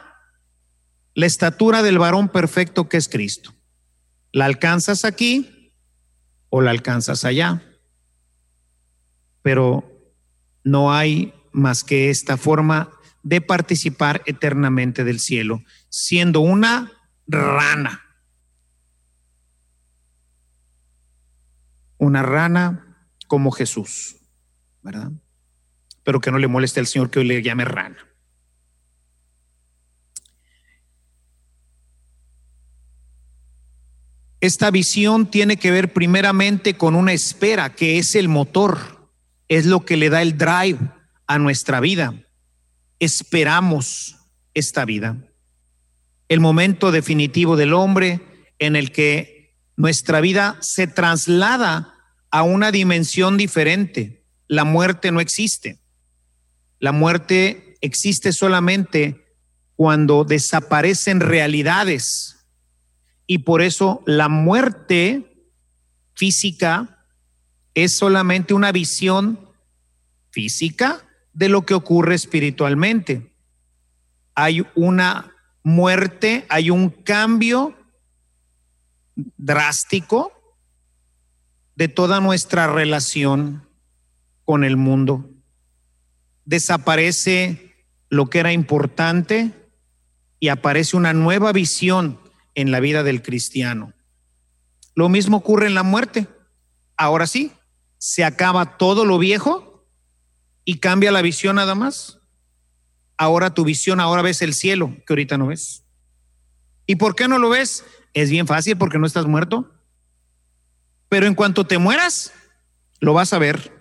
[1.13, 3.53] la estatura del varón perfecto que es Cristo.
[4.33, 5.73] ¿La alcanzas aquí
[6.49, 7.63] o la alcanzas allá?
[9.41, 9.89] Pero
[10.65, 12.91] no hay más que esta forma
[13.23, 16.91] de participar eternamente del cielo, siendo una
[17.25, 18.01] rana.
[21.97, 22.86] Una rana
[23.28, 24.15] como Jesús,
[24.82, 25.11] ¿verdad?
[26.03, 27.97] Pero que no le moleste al Señor que hoy le llame rana.
[34.39, 39.09] Esta visión tiene que ver primeramente con una espera, que es el motor,
[39.47, 40.80] es lo que le da el drive
[41.25, 42.13] a nuestra vida.
[42.99, 44.15] Esperamos
[44.53, 45.17] esta vida.
[46.30, 48.21] El momento definitivo del hombre
[48.59, 51.96] en el que nuestra vida se traslada
[52.38, 54.23] a una dimensión diferente.
[54.47, 55.79] La muerte no existe.
[56.77, 59.25] La muerte existe solamente
[59.75, 62.45] cuando desaparecen realidades
[63.25, 65.49] y por eso la muerte
[66.13, 67.03] física
[67.73, 69.39] es solamente una visión
[70.29, 71.01] física
[71.33, 73.33] de lo que ocurre espiritualmente.
[74.35, 75.33] Hay una
[75.63, 77.75] muerte, hay un cambio
[79.15, 80.36] drástico
[81.78, 83.69] de toda nuestra relación
[84.45, 85.30] con el mundo.
[86.43, 87.75] Desaparece
[88.09, 89.51] lo que era importante
[90.39, 92.19] y aparece una nueva visión
[92.55, 93.93] en la vida del cristiano.
[94.95, 96.28] Lo mismo ocurre en la muerte.
[96.97, 97.51] Ahora sí,
[97.99, 99.86] se acaba todo lo viejo
[100.65, 102.17] y cambia la visión nada más.
[103.17, 105.84] Ahora tu visión, ahora ves el cielo que ahorita no ves.
[106.88, 107.86] ¿Y por qué no lo ves?
[108.15, 109.76] Es bien fácil porque no estás muerto.
[111.10, 112.34] Pero en cuanto te mueras,
[112.99, 113.72] lo vas a ver.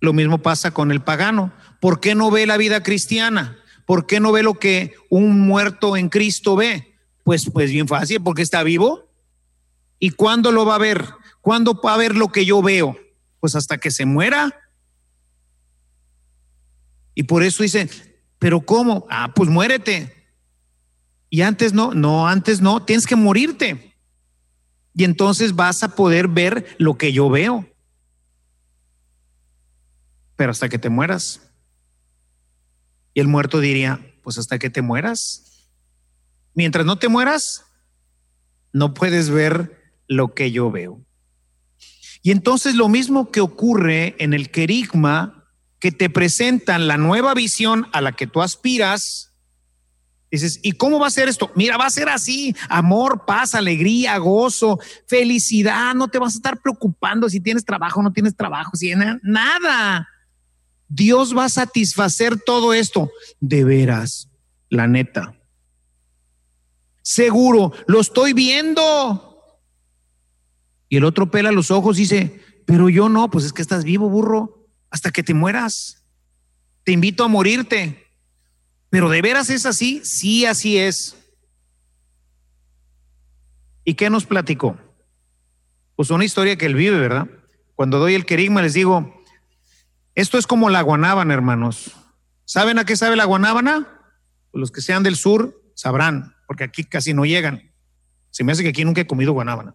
[0.00, 1.52] Lo mismo pasa con el pagano.
[1.80, 3.58] ¿Por qué no ve la vida cristiana?
[3.86, 6.96] ¿Por qué no ve lo que un muerto en Cristo ve?
[7.24, 9.08] Pues, pues bien fácil, porque está vivo.
[9.98, 11.06] ¿Y cuándo lo va a ver?
[11.40, 12.96] ¿Cuándo va a ver lo que yo veo?
[13.40, 14.52] Pues hasta que se muera.
[17.14, 17.90] Y por eso dicen,
[18.38, 19.06] pero ¿cómo?
[19.10, 20.12] Ah, pues muérete.
[21.30, 23.91] Y antes no, no, antes no, tienes que morirte.
[24.94, 27.66] Y entonces vas a poder ver lo que yo veo.
[30.36, 31.40] Pero hasta que te mueras.
[33.14, 35.70] Y el muerto diría, pues hasta que te mueras.
[36.54, 37.64] Mientras no te mueras,
[38.72, 41.00] no puedes ver lo que yo veo.
[42.22, 47.88] Y entonces lo mismo que ocurre en el querigma, que te presentan la nueva visión
[47.92, 49.31] a la que tú aspiras,
[50.32, 51.52] Dices, ¿y cómo va a ser esto?
[51.54, 56.58] Mira, va a ser así, amor, paz, alegría, gozo, felicidad, no te vas a estar
[56.58, 60.08] preocupando si tienes trabajo no tienes trabajo, si nada.
[60.88, 63.10] Dios va a satisfacer todo esto.
[63.40, 64.30] De veras,
[64.70, 65.34] la neta.
[67.02, 69.60] Seguro, lo estoy viendo.
[70.88, 73.84] Y el otro pela los ojos y dice, pero yo no, pues es que estás
[73.84, 76.04] vivo, burro, hasta que te mueras.
[76.84, 78.01] Te invito a morirte.
[78.92, 81.16] Pero de veras es así, sí, así es.
[83.84, 84.76] ¿Y qué nos platicó?
[85.96, 87.26] Pues una historia que él vive, ¿verdad?
[87.74, 89.18] Cuando doy el querigma les digo,
[90.14, 91.92] esto es como la guanábana, hermanos.
[92.44, 93.88] ¿Saben a qué sabe la guanábana?
[94.50, 97.72] Pues los que sean del sur sabrán, porque aquí casi no llegan.
[98.28, 99.74] Se me hace que aquí nunca he comido guanábana.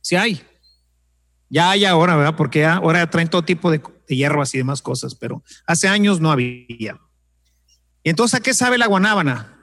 [0.00, 0.44] Sí hay.
[1.48, 2.34] Ya hay ahora, ¿verdad?
[2.34, 6.32] Porque ahora traen todo tipo de, de hierbas y demás cosas, pero hace años no
[6.32, 6.98] había.
[8.02, 9.56] ¿Y entonces a qué sabe la guanábana?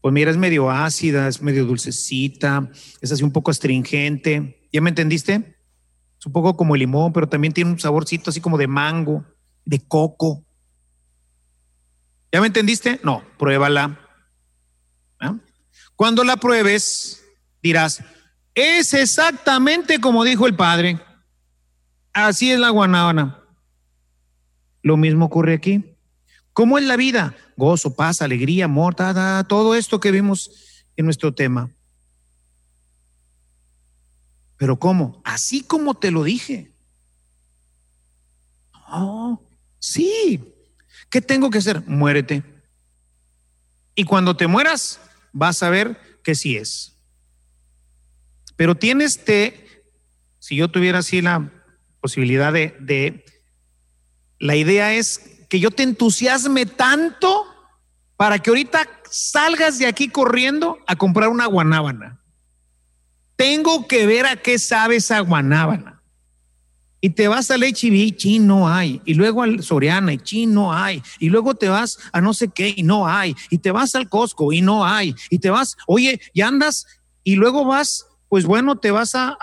[0.00, 4.68] Pues mira, es medio ácida, es medio dulcecita, es así un poco astringente.
[4.72, 5.58] ¿Ya me entendiste?
[6.18, 9.24] Es un poco como el limón, pero también tiene un saborcito así como de mango,
[9.64, 10.44] de coco.
[12.32, 13.00] ¿Ya me entendiste?
[13.02, 13.98] No, pruébala.
[15.18, 15.36] ¿Ah?
[15.96, 17.22] Cuando la pruebes,
[17.62, 18.02] dirás,
[18.54, 20.98] es exactamente como dijo el padre.
[22.12, 23.39] Así es la guanábana.
[24.82, 25.96] Lo mismo ocurre aquí.
[26.52, 27.34] ¿Cómo es la vida?
[27.56, 28.94] Gozo, paz, alegría, amor,
[29.48, 31.70] todo esto que vimos en nuestro tema.
[34.56, 35.22] Pero ¿cómo?
[35.24, 36.70] Así como te lo dije.
[38.92, 39.40] Oh,
[39.78, 40.52] sí.
[41.08, 41.82] ¿Qué tengo que hacer?
[41.86, 42.42] Muérete.
[43.94, 45.00] Y cuando te mueras,
[45.32, 46.96] vas a ver que sí es.
[48.56, 49.84] Pero tienes que,
[50.38, 51.50] si yo tuviera así la
[52.00, 53.24] posibilidad de, de,
[54.40, 57.46] la idea es que yo te entusiasme tanto
[58.16, 62.20] para que ahorita salgas de aquí corriendo a comprar una guanábana.
[63.36, 66.02] Tengo que ver a qué sabe esa guanábana.
[67.02, 69.00] Y te vas al HB, e chi no hay.
[69.04, 71.02] Y luego al Soriana, y chi no hay.
[71.18, 73.34] Y luego te vas a no sé qué, y no hay.
[73.48, 75.14] Y te vas al Costco, y no hay.
[75.30, 76.86] Y te vas, oye, y andas,
[77.24, 79.36] y luego vas pues bueno, te vas a,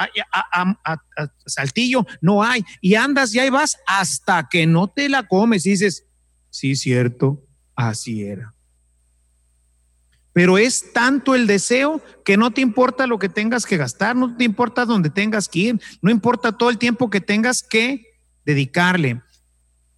[1.45, 5.71] Saltillo, no hay, y andas y ahí vas hasta que no te la comes y
[5.71, 6.05] dices,
[6.49, 7.43] sí, cierto,
[7.75, 8.55] así era.
[10.31, 14.37] Pero es tanto el deseo que no te importa lo que tengas que gastar, no
[14.37, 19.21] te importa dónde tengas que ir, no importa todo el tiempo que tengas que dedicarle.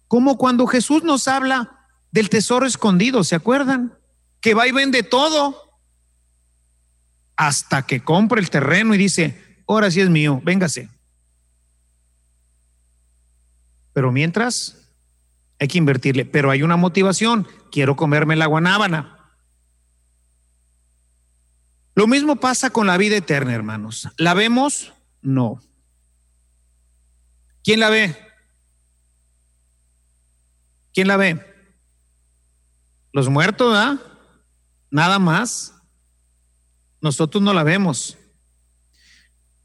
[0.08, 3.96] Como cuando Jesús nos habla del tesoro escondido, ¿se acuerdan?
[4.40, 5.69] Que va y vende todo
[7.40, 10.90] hasta que compre el terreno y dice, ahora sí es mío, véngase.
[13.94, 14.76] Pero mientras
[15.58, 19.32] hay que invertirle, pero hay una motivación, quiero comerme la guanábana.
[21.94, 24.06] Lo mismo pasa con la vida eterna, hermanos.
[24.18, 24.92] ¿La vemos?
[25.22, 25.62] No.
[27.64, 28.14] ¿Quién la ve?
[30.92, 31.42] ¿Quién la ve?
[33.14, 33.98] Los muertos, ¿ah?
[34.90, 35.79] Nada más.
[37.00, 38.18] Nosotros no la vemos.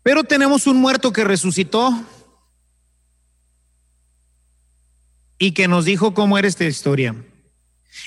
[0.03, 1.91] Pero tenemos un muerto que resucitó
[5.37, 7.15] y que nos dijo cómo era esta historia.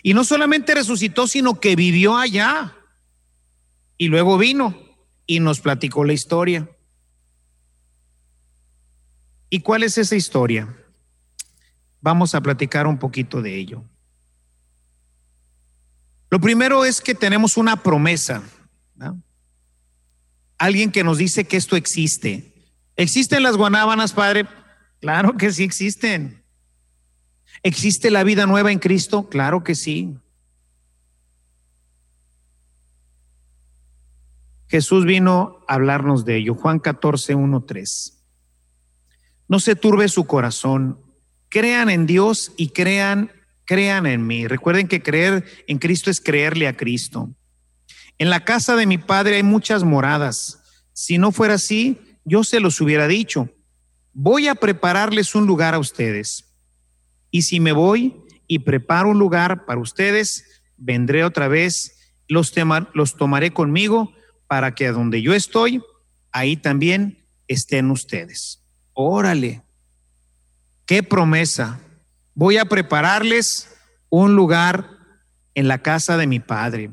[0.03, 2.75] Y no solamente resucitó, sino que vivió allá.
[3.97, 4.79] Y luego vino
[5.27, 6.71] y nos platicó la historia.
[9.51, 10.75] ¿Y cuál es esa historia?
[12.01, 13.83] Vamos a platicar un poquito de ello.
[16.31, 18.43] Lo primero es que tenemos una promesa.
[20.59, 22.53] Alguien que nos dice que esto existe.
[22.97, 24.47] ¿Existen las guanábanas, Padre?
[25.01, 26.43] Claro que sí existen.
[27.63, 29.29] ¿Existe la vida nueva en Cristo?
[29.29, 30.17] Claro que sí.
[34.69, 36.55] Jesús vino a hablarnos de ello.
[36.55, 38.25] Juan 14, 1, 3.
[39.49, 41.01] No se turbe su corazón.
[41.49, 43.33] Crean en Dios y crean,
[43.65, 44.47] crean en mí.
[44.47, 47.35] Recuerden que creer en Cristo es creerle a Cristo.
[48.19, 50.63] En la casa de mi padre hay muchas moradas.
[50.93, 53.49] Si no fuera así, yo se los hubiera dicho.
[54.13, 56.45] Voy a prepararles un lugar a ustedes.
[57.31, 58.17] Y si me voy
[58.49, 61.97] y preparo un lugar para ustedes, vendré otra vez,
[62.27, 62.53] los,
[62.95, 64.13] los tomaré conmigo
[64.49, 65.83] para que a donde yo estoy,
[66.33, 68.65] ahí también estén ustedes.
[68.95, 69.63] Órale,
[70.87, 71.81] qué promesa.
[72.35, 73.75] Voy a prepararles
[74.09, 74.99] un lugar
[75.55, 76.91] en la casa de mi Padre.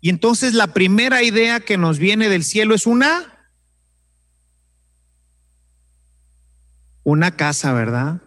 [0.00, 3.36] Y entonces la primera idea que nos viene del cielo es una
[7.02, 8.22] una casa, ¿verdad?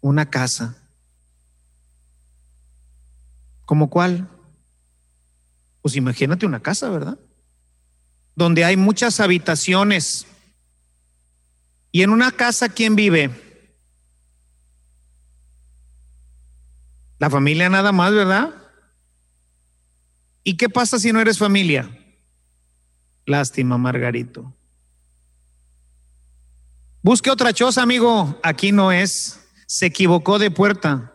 [0.00, 0.76] Una casa.
[3.64, 4.28] ¿Como cuál?
[5.82, 7.18] Pues imagínate una casa, ¿verdad?
[8.34, 10.26] Donde hay muchas habitaciones.
[11.92, 13.30] Y en una casa, ¿quién vive?
[17.18, 18.65] La familia nada más, ¿verdad?
[20.48, 21.90] ¿Y qué pasa si no eres familia?
[23.24, 24.54] Lástima, Margarito.
[27.02, 28.38] Busque otra choza, amigo.
[28.44, 29.40] Aquí no es.
[29.66, 31.12] Se equivocó de puerta.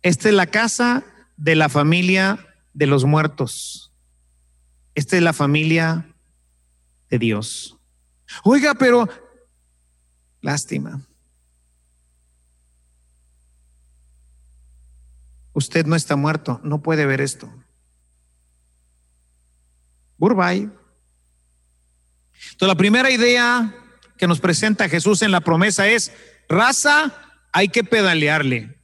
[0.00, 1.04] Esta es la casa
[1.36, 3.92] de la familia de los muertos.
[4.94, 6.08] Esta es la familia
[7.10, 7.76] de Dios.
[8.42, 9.06] Oiga, pero
[10.40, 11.02] lástima.
[15.52, 17.52] Usted no está muerto, no puede ver esto.
[20.22, 20.70] Burbay.
[22.52, 23.74] Entonces, la primera idea
[24.16, 26.12] que nos presenta Jesús en la promesa es,
[26.48, 27.12] raza,
[27.52, 28.78] hay que pedalearle.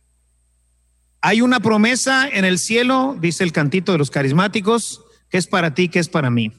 [1.20, 5.74] Hay una promesa en el cielo, dice el cantito de los carismáticos, ¿Qué es para
[5.74, 5.88] ti?
[5.88, 6.52] ¿Qué es para mí?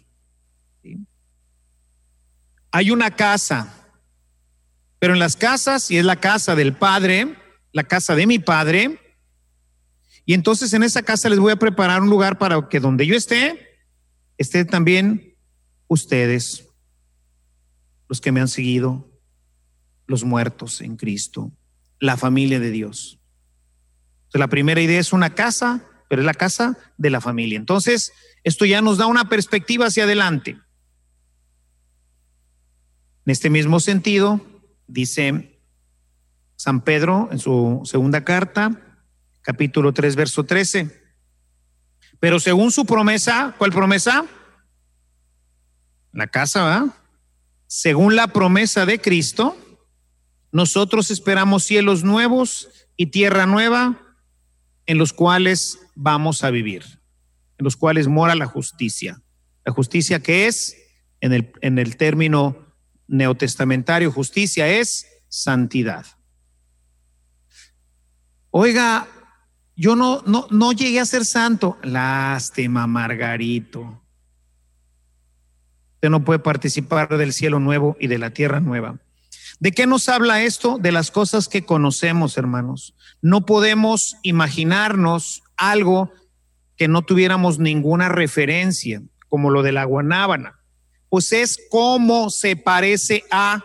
[2.71, 3.89] Hay una casa,
[4.99, 7.35] pero en las casas, y es la casa del Padre,
[7.73, 8.97] la casa de mi Padre,
[10.25, 13.17] y entonces en esa casa les voy a preparar un lugar para que donde yo
[13.17, 13.68] esté,
[14.39, 15.35] esté también
[15.87, 16.65] ustedes,
[18.07, 19.07] los que me han seguido,
[20.07, 21.51] los muertos en Cristo,
[21.99, 23.19] la familia de Dios.
[24.33, 27.57] La primera idea es una casa, pero es la casa de la familia.
[27.57, 28.13] Entonces,
[28.43, 30.51] esto ya nos da una perspectiva hacia adelante.
[33.25, 34.41] En este mismo sentido,
[34.87, 35.59] dice
[36.55, 39.03] San Pedro en su segunda carta,
[39.41, 40.98] capítulo 3, verso 13.
[42.19, 44.25] Pero según su promesa, ¿cuál promesa?
[46.11, 46.95] La casa, ¿va?
[47.67, 49.55] Según la promesa de Cristo,
[50.51, 52.67] nosotros esperamos cielos nuevos
[52.97, 53.99] y tierra nueva
[54.85, 56.99] en los cuales vamos a vivir
[57.59, 59.21] en los cuales mora la justicia.
[59.65, 60.77] La justicia que es,
[61.19, 62.73] en el, en el término
[63.07, 66.05] neotestamentario, justicia es santidad.
[68.49, 69.07] Oiga,
[69.79, 71.77] yo no, no, no llegué a ser santo.
[71.83, 74.03] Lástima, Margarito.
[75.93, 78.99] usted no puede participar del cielo nuevo y de la tierra nueva.
[79.61, 80.79] ¿De qué nos habla esto?
[80.79, 82.93] De las cosas que conocemos, hermanos.
[83.21, 86.11] No podemos imaginarnos algo
[86.75, 90.59] que no tuviéramos ninguna referencia, como lo de la guanábana.
[91.07, 93.63] Pues es como se parece a,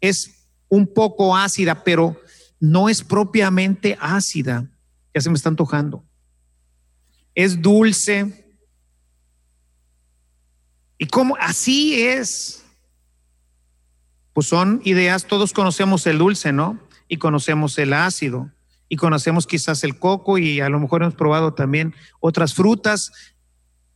[0.00, 2.18] es un poco ácida, pero
[2.60, 4.70] no es propiamente ácida.
[5.14, 6.04] Ya se me está antojando.
[7.34, 8.56] Es dulce.
[10.98, 12.64] Y como así es.
[14.32, 16.78] Pues son ideas, todos conocemos el dulce, ¿no?
[17.08, 18.50] Y conocemos el ácido
[18.88, 23.12] y conocemos quizás el coco y a lo mejor hemos probado también otras frutas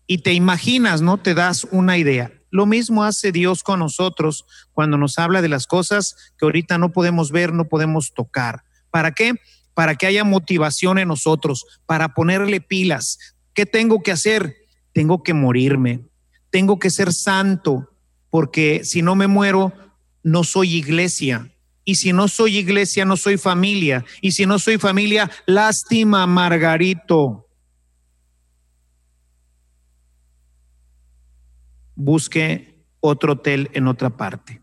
[0.06, 1.18] y te imaginas, ¿no?
[1.18, 2.32] Te das una idea.
[2.51, 6.93] Lo mismo hace Dios con nosotros cuando nos habla de las cosas que ahorita no
[6.93, 8.64] podemos ver, no podemos tocar.
[8.90, 9.34] ¿Para qué?
[9.74, 13.19] Para que haya motivación en nosotros, para ponerle pilas.
[13.55, 14.57] ¿Qué tengo que hacer?
[14.93, 16.01] Tengo que morirme,
[16.51, 17.89] tengo que ser santo,
[18.28, 19.73] porque si no me muero,
[20.23, 21.53] no soy iglesia,
[21.85, 24.05] y si no soy iglesia, no soy familia.
[24.20, 27.49] Y si no soy familia, lástima, Margarito.
[31.94, 34.62] Busque otro hotel en otra parte.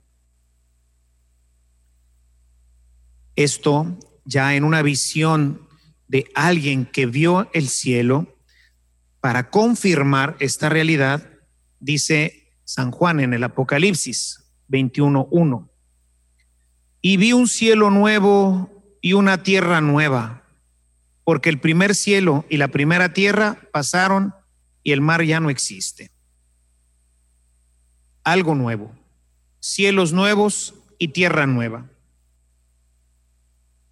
[3.35, 3.97] Esto
[4.29, 5.67] ya en una visión
[6.07, 8.37] de alguien que vio el cielo,
[9.21, 11.27] para confirmar esta realidad,
[11.79, 15.67] dice San Juan en el Apocalipsis 21.1
[17.01, 18.69] y vi un cielo nuevo
[19.01, 20.43] y una tierra nueva,
[21.23, 24.35] porque el primer cielo y la primera tierra pasaron
[24.83, 26.11] y el mar ya no existe.
[28.23, 28.91] Algo nuevo,
[29.59, 31.89] cielos nuevos y tierra nueva.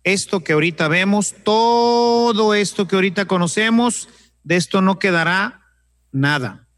[0.07, 4.07] Esto que ahorita vemos, todo esto que ahorita conocemos,
[4.41, 5.65] de esto no quedará
[6.13, 6.69] nada.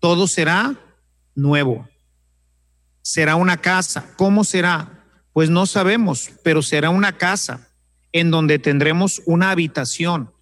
[0.00, 0.74] Todo será
[1.34, 1.86] nuevo.
[3.02, 4.14] Será una casa.
[4.16, 5.04] ¿Cómo será?
[5.34, 7.68] Pues no sabemos, pero será una casa
[8.12, 10.32] en donde tendremos una habitación,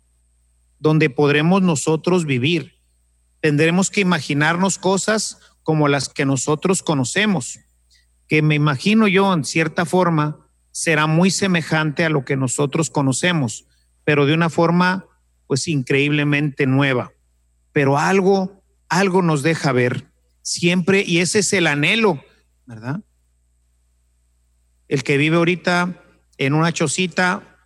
[0.78, 2.78] donde podremos nosotros vivir.
[3.40, 7.58] Tendremos que imaginarnos cosas como las que nosotros conocemos,
[8.28, 10.41] que me imagino yo en cierta forma
[10.72, 13.66] será muy semejante a lo que nosotros conocemos,
[14.04, 15.06] pero de una forma
[15.46, 17.12] pues increíblemente nueva.
[17.72, 20.10] Pero algo, algo nos deja ver
[20.42, 22.24] siempre y ese es el anhelo,
[22.66, 23.02] ¿verdad?
[24.92, 26.04] el que vive ahorita
[26.36, 27.56] en una chocita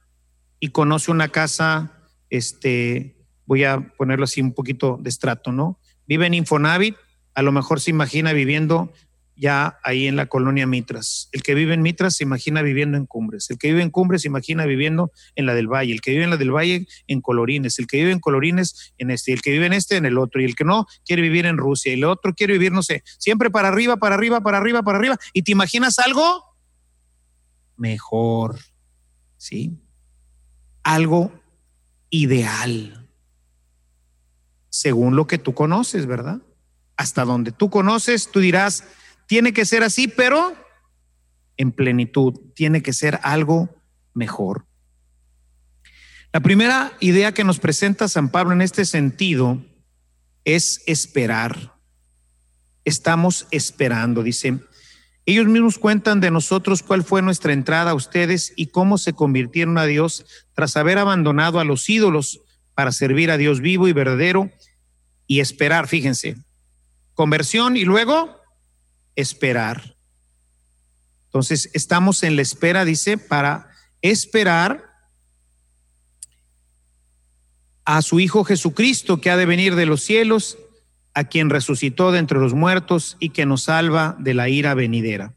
[0.61, 1.91] y conoce una casa,
[2.31, 3.17] este,
[3.47, 5.81] voy a ponerlo así un poquito de estrato, ¿no?
[6.07, 6.95] Vive en Infonavit,
[7.35, 8.93] a lo mejor se imagina viviendo
[9.37, 11.29] ya ahí en la colonia Mitras.
[11.33, 13.51] El que vive en Mitras se imagina viviendo en Cumbres.
[13.51, 15.93] El que vive en Cumbres se imagina viviendo en la del Valle.
[15.93, 17.79] El que vive en la del Valle en Colorines.
[17.79, 19.33] El que vive en Colorines en este.
[19.33, 20.41] El que vive en este en el otro.
[20.41, 21.93] Y el que no quiere vivir en Rusia.
[21.93, 24.99] Y el otro quiere vivir, no sé, siempre para arriba, para arriba, para arriba, para
[24.99, 25.19] arriba.
[25.33, 26.47] ¿Y te imaginas algo?
[27.77, 28.59] mejor,
[29.37, 29.79] ¿sí?
[30.83, 31.33] Algo
[32.11, 33.09] ideal,
[34.69, 36.41] según lo que tú conoces, ¿verdad?
[36.97, 38.85] Hasta donde tú conoces, tú dirás,
[39.27, 40.57] tiene que ser así, pero
[41.57, 43.75] en plenitud, tiene que ser algo
[44.15, 44.67] mejor.
[46.33, 49.65] La primera idea que nos presenta San Pablo en este sentido
[50.45, 51.75] es esperar.
[52.85, 54.61] Estamos esperando, dice,
[55.25, 59.77] ellos mismos cuentan de nosotros cuál fue nuestra entrada a ustedes y cómo se convirtieron
[59.77, 62.43] a Dios tras haber abandonado a los ídolos
[62.75, 64.51] para servir a Dios vivo y verdadero
[65.27, 66.37] y esperar, fíjense,
[67.15, 68.36] conversión y luego
[69.17, 69.97] esperar.
[71.27, 73.71] Entonces, estamos en la espera, dice, para
[74.01, 74.85] esperar
[77.85, 80.59] a su Hijo Jesucristo que ha de venir de los cielos
[81.15, 85.35] a quien resucitó de entre los muertos y que nos salva de la ira venidera.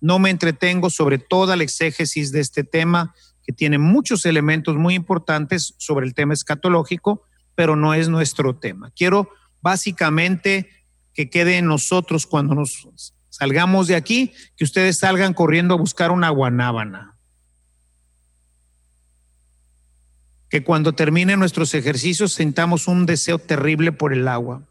[0.00, 4.94] No me entretengo sobre toda la exégesis de este tema, que tiene muchos elementos muy
[4.94, 7.22] importantes sobre el tema escatológico,
[7.54, 8.90] pero no es nuestro tema.
[8.96, 9.28] Quiero
[9.60, 10.68] básicamente
[11.14, 16.10] que quede en nosotros cuando nos salgamos de aquí, que ustedes salgan corriendo a buscar
[16.10, 17.16] una guanábana.
[20.48, 24.68] Que cuando terminen nuestros ejercicios sintamos un deseo terrible por el agua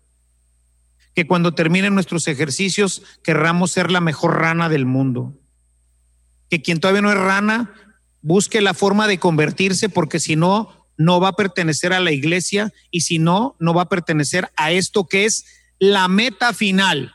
[1.13, 5.37] que cuando terminen nuestros ejercicios querramos ser la mejor rana del mundo.
[6.49, 7.73] Que quien todavía no es rana
[8.21, 12.71] busque la forma de convertirse porque si no, no va a pertenecer a la iglesia
[12.91, 15.45] y si no, no va a pertenecer a esto que es
[15.81, 17.13] la meta final,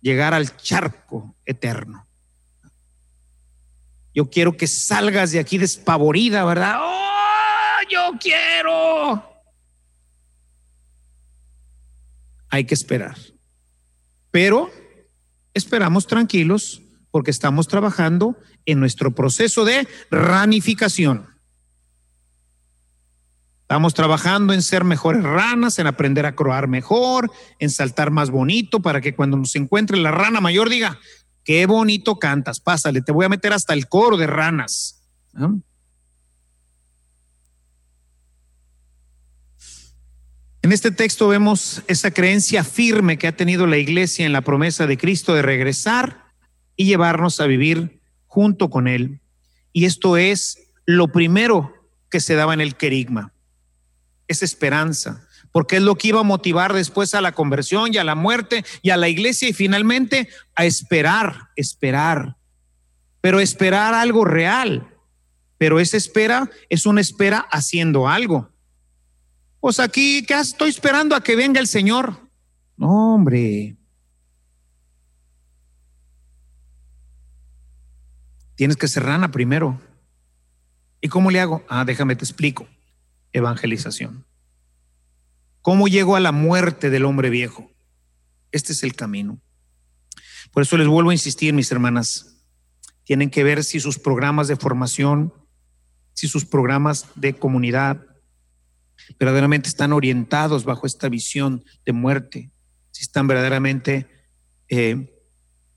[0.00, 2.06] llegar al charco eterno.
[4.14, 6.76] Yo quiero que salgas de aquí despavorida, ¿verdad?
[6.80, 9.28] ¡Oh, yo quiero!
[12.50, 13.16] hay que esperar.
[14.30, 14.70] Pero
[15.54, 18.36] esperamos tranquilos porque estamos trabajando
[18.66, 21.26] en nuestro proceso de ranificación.
[23.68, 28.80] Estamos trabajando en ser mejores ranas, en aprender a croar mejor, en saltar más bonito
[28.80, 30.98] para que cuando nos encuentre la rana mayor diga,
[31.44, 35.02] qué bonito cantas, pásale, te voy a meter hasta el coro de ranas.
[40.62, 44.86] En este texto vemos esa creencia firme que ha tenido la iglesia en la promesa
[44.86, 46.24] de Cristo de regresar
[46.74, 49.20] y llevarnos a vivir junto con Él.
[49.74, 51.74] Y esto es lo primero
[52.10, 53.34] que se daba en el querigma,
[54.28, 58.04] esa esperanza, porque es lo que iba a motivar después a la conversión y a
[58.04, 62.36] la muerte y a la iglesia y finalmente a esperar, esperar,
[63.20, 64.94] pero esperar algo real.
[65.56, 68.52] Pero esa espera es una espera haciendo algo.
[69.60, 72.16] Pues aquí, ¿qué estoy esperando a que venga el Señor?
[72.76, 73.76] No, hombre.
[78.54, 79.80] Tienes que ser rana primero.
[81.00, 81.64] ¿Y cómo le hago?
[81.68, 82.68] Ah, déjame te explico.
[83.32, 84.24] Evangelización.
[85.62, 87.70] ¿Cómo llego a la muerte del hombre viejo?
[88.52, 89.40] Este es el camino.
[90.52, 92.42] Por eso les vuelvo a insistir, mis hermanas.
[93.04, 95.32] Tienen que ver si sus programas de formación,
[96.14, 98.04] si sus programas de comunidad,
[99.18, 102.50] verdaderamente están orientados bajo esta visión de muerte,
[102.90, 104.08] si están verdaderamente
[104.68, 105.14] eh,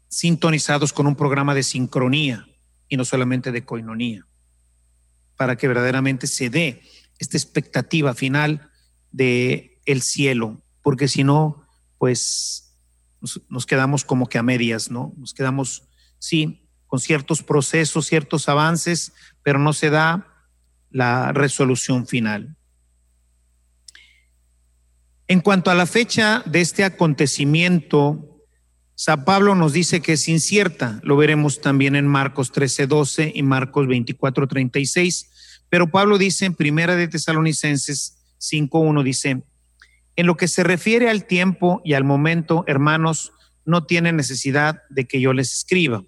[0.07, 2.47] sintonizados con un programa de sincronía
[2.87, 4.27] y no solamente de coinonía,
[5.37, 6.81] para que verdaderamente se dé
[7.21, 8.69] esta expectativa final
[9.11, 11.65] de el cielo, porque si no,
[11.97, 12.75] pues
[13.21, 15.13] nos, nos, quedamos como que a medias, ¿no?
[15.17, 15.87] Nos quedamos,
[16.17, 20.27] sí, con ciertos procesos, ciertos avances, pero no se da
[20.89, 22.57] la resolución final.
[25.27, 28.31] En cuanto a la fecha de este acontecimiento,
[28.95, 30.99] San Pablo nos dice que es incierta.
[31.03, 35.29] Lo veremos también en Marcos 13:12 y Marcos 24:36.
[35.71, 39.41] Pero Pablo dice en Primera de Tesalonicenses 5:1 dice,
[40.17, 43.31] en lo que se refiere al tiempo y al momento, hermanos,
[43.63, 46.03] no tienen necesidad de que yo les escriba.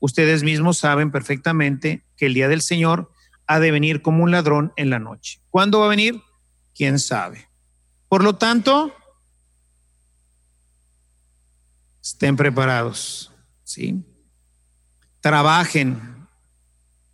[0.00, 3.12] Ustedes mismos saben perfectamente que el día del Señor
[3.46, 5.42] ha de venir como un ladrón en la noche.
[5.50, 6.18] ¿Cuándo va a venir?
[6.74, 7.50] ¿Quién sabe?
[8.08, 8.94] Por lo tanto,
[12.02, 13.30] estén preparados,
[13.62, 14.02] ¿sí?
[15.20, 16.21] Trabajen,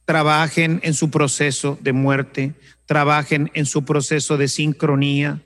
[0.09, 2.55] trabajen en su proceso de muerte,
[2.87, 5.45] trabajen en su proceso de sincronía,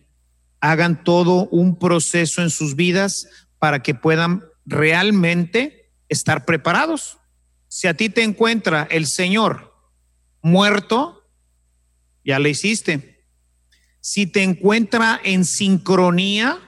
[0.61, 3.27] hagan todo un proceso en sus vidas
[3.59, 7.19] para que puedan realmente estar preparados.
[7.67, 9.75] Si a ti te encuentra el Señor
[10.43, 11.29] muerto,
[12.25, 13.13] ya le hiciste
[14.05, 16.59] si te encuentra en sincronía,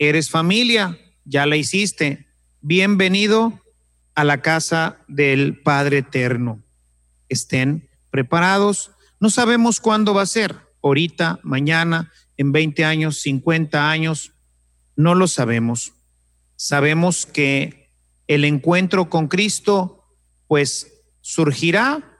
[0.00, 2.26] eres familia, ya la hiciste.
[2.62, 3.60] Bienvenido
[4.16, 6.63] a la casa del Padre Eterno.
[7.28, 8.92] Estén preparados.
[9.20, 14.32] No sabemos cuándo va a ser, ahorita, mañana, en 20 años, 50 años,
[14.96, 15.92] no lo sabemos.
[16.56, 17.90] Sabemos que
[18.26, 20.04] el encuentro con Cristo,
[20.46, 22.18] pues, surgirá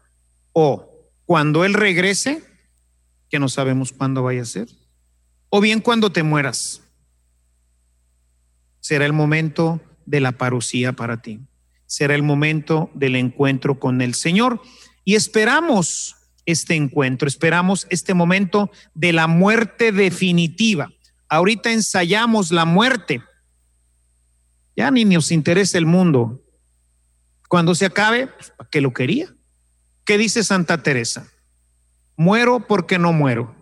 [0.52, 2.42] o cuando Él regrese,
[3.28, 4.68] que no sabemos cuándo vaya a ser,
[5.48, 6.82] o bien cuando te mueras.
[8.80, 11.40] Será el momento de la parucía para ti.
[11.86, 14.60] Será el momento del encuentro con el Señor.
[15.04, 16.16] Y esperamos
[16.46, 20.90] este encuentro, esperamos este momento de la muerte definitiva.
[21.28, 23.22] Ahorita ensayamos la muerte.
[24.76, 26.42] Ya ni nos interesa el mundo.
[27.48, 29.34] Cuando se acabe, pues, ¿para qué lo quería?
[30.04, 31.30] ¿Qué dice Santa Teresa?
[32.16, 33.54] muero porque no muero.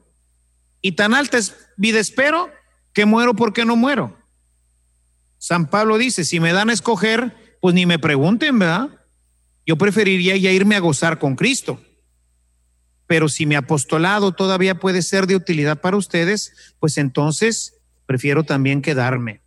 [0.80, 2.50] Y tan alta es vida espero
[2.92, 4.18] que muero porque no muero.
[5.38, 8.90] San Pablo dice, si me dan a escoger, pues ni me pregunten, ¿verdad?
[9.66, 11.80] Yo preferiría ya irme a gozar con Cristo.
[13.06, 17.74] Pero si mi apostolado todavía puede ser de utilidad para ustedes, pues entonces
[18.06, 19.40] prefiero también quedarme.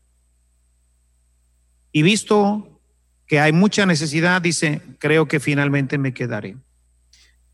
[1.91, 2.81] Y visto
[3.27, 6.57] que hay mucha necesidad, dice, creo que finalmente me quedaré.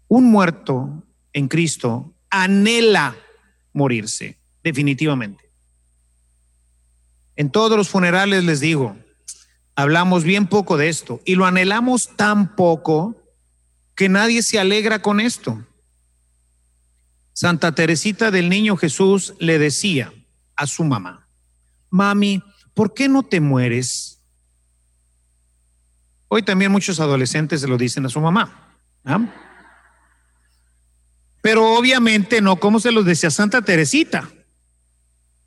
[0.07, 3.15] Un muerto en Cristo anhela
[3.71, 5.49] morirse, definitivamente.
[7.35, 8.97] En todos los funerales les digo,
[9.75, 13.21] hablamos bien poco de esto y lo anhelamos tan poco
[13.95, 15.65] que nadie se alegra con esto.
[17.33, 20.13] Santa Teresita del Niño Jesús le decía
[20.55, 21.27] a su mamá,
[21.89, 22.43] mami,
[22.73, 24.21] ¿por qué no te mueres?
[26.27, 28.77] Hoy también muchos adolescentes se lo dicen a su mamá.
[29.05, 29.19] ¿ah?
[31.41, 34.29] Pero obviamente no como se los decía Santa Teresita.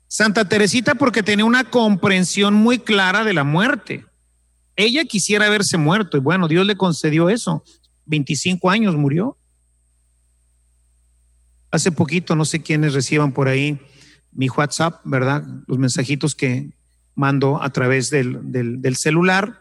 [0.07, 4.05] Santa Teresita porque tenía una comprensión muy clara de la muerte.
[4.75, 7.63] Ella quisiera haberse muerto y bueno, Dios le concedió eso.
[8.05, 9.37] 25 años murió.
[11.71, 13.79] Hace poquito, no sé quiénes reciban por ahí
[14.31, 15.43] mi WhatsApp, ¿verdad?
[15.67, 16.71] Los mensajitos que
[17.15, 19.59] mando a través del, celular.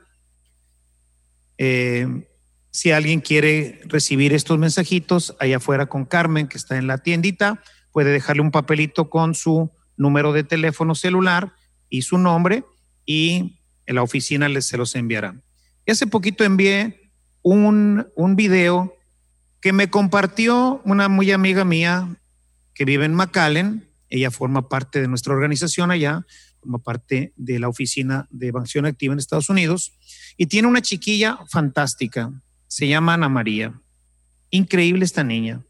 [1.59, 2.27] Eh,
[2.71, 7.63] si alguien quiere recibir estos mensajitos, allá afuera con Carmen, que está en la tiendita,
[7.93, 11.53] puede dejarle un papelito con su número de teléfono celular
[11.89, 12.65] y su nombre
[13.07, 15.35] y en la oficina les se los enviará.
[15.87, 17.11] Y hace poquito envié
[17.43, 18.97] un, un video
[19.61, 22.17] que me compartió una muy amiga mía
[22.75, 23.89] que vive en McAllen.
[24.11, 26.27] Ella forma parte de nuestra organización allá,
[26.61, 29.93] forma parte de la oficina de Banción Activa en Estados Unidos
[30.37, 32.33] y tiene una chiquilla fantástica.
[32.67, 33.73] Se llama Ana María.
[34.51, 35.63] Increíble esta niña.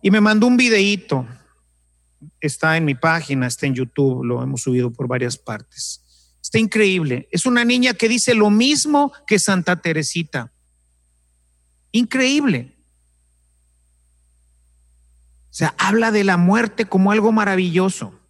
[0.00, 1.26] Y me mandó un videíto.
[2.40, 6.01] Está en mi página, está en YouTube, lo hemos subido por varias partes.
[6.52, 7.30] Está increíble.
[7.30, 10.52] Es una niña que dice lo mismo que Santa Teresita.
[11.92, 12.76] Increíble.
[15.44, 18.20] O sea, habla de la muerte como algo maravilloso.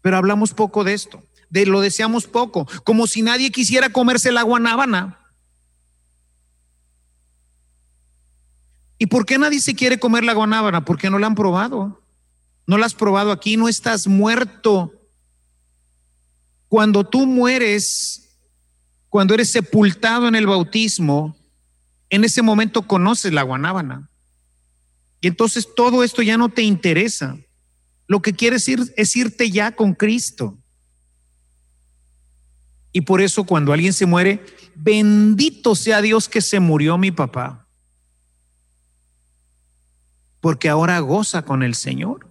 [0.00, 4.40] Pero hablamos poco de esto, de lo deseamos poco, como si nadie quisiera comerse la
[4.40, 5.20] guanábana.
[8.96, 10.86] ¿Y por qué nadie se quiere comer la guanábana?
[10.86, 12.02] Porque no la han probado.
[12.66, 14.99] No la has probado aquí, no estás muerto.
[16.70, 18.38] Cuando tú mueres,
[19.10, 21.36] cuando eres sepultado en el bautismo,
[22.08, 24.08] en ese momento conoces la guanábana.
[25.20, 27.36] Y entonces todo esto ya no te interesa.
[28.06, 30.56] Lo que quieres ir es irte ya con Cristo.
[32.90, 34.42] Y por eso cuando alguien se muere,
[34.74, 37.66] bendito sea Dios que se murió mi papá
[40.40, 42.29] porque ahora goza con el Señor,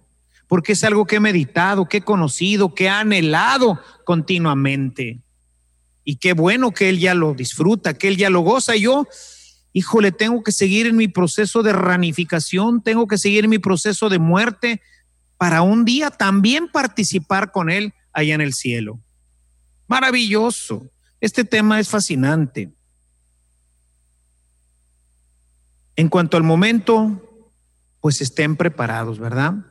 [0.50, 5.20] porque es algo que he meditado, que he conocido, que he anhelado continuamente.
[6.02, 8.74] Y qué bueno que Él ya lo disfruta, que Él ya lo goza.
[8.74, 9.06] yo,
[9.72, 14.08] híjole, tengo que seguir en mi proceso de ranificación, tengo que seguir en mi proceso
[14.08, 14.82] de muerte
[15.36, 18.98] para un día también participar con Él allá en el cielo.
[19.86, 20.90] Maravilloso.
[21.20, 22.72] Este tema es fascinante.
[25.94, 27.24] En cuanto al momento
[28.00, 29.69] pues estén preparados, ¿verdad?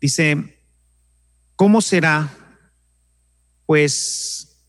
[0.00, 0.58] Dice,
[1.56, 2.30] ¿cómo será?
[3.66, 4.64] Pues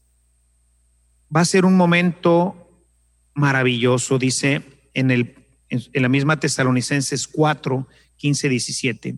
[1.35, 2.57] va a ser un momento
[3.33, 4.61] maravilloso, dice
[4.93, 5.35] en, el,
[5.69, 7.87] en la misma Tesalonicenses 4,
[8.17, 9.17] 15, 17.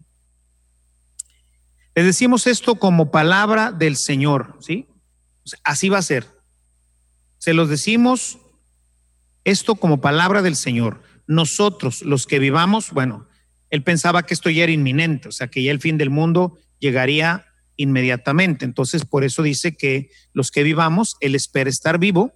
[1.95, 4.87] Les decimos esto como palabra del Señor, ¿sí?
[5.63, 6.27] Así va a ser.
[7.37, 8.39] Se los decimos
[9.43, 11.03] esto como palabra del Señor.
[11.27, 13.27] Nosotros, los que vivamos, bueno,
[13.73, 16.59] él pensaba que esto ya era inminente, o sea, que ya el fin del mundo
[16.77, 18.65] llegaría inmediatamente.
[18.65, 22.33] Entonces, por eso dice que los que vivamos, Él espera estar vivo,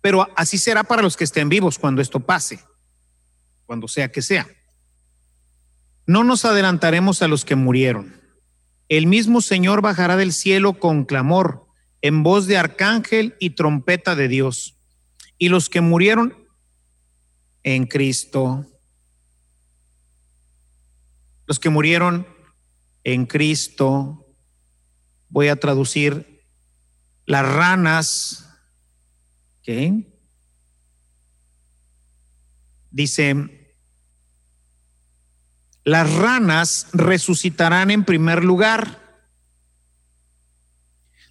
[0.00, 2.58] pero así será para los que estén vivos cuando esto pase,
[3.66, 4.48] cuando sea que sea.
[6.08, 8.20] No nos adelantaremos a los que murieron.
[8.88, 11.68] El mismo Señor bajará del cielo con clamor,
[12.02, 14.76] en voz de arcángel y trompeta de Dios.
[15.38, 16.48] Y los que murieron
[17.62, 18.66] en Cristo
[21.46, 22.26] los que murieron
[23.04, 24.26] en Cristo,
[25.28, 26.42] voy a traducir
[27.26, 28.48] las ranas,
[29.62, 30.10] ¿qué?
[32.90, 33.76] Dice,
[35.84, 39.02] las ranas resucitarán en primer lugar.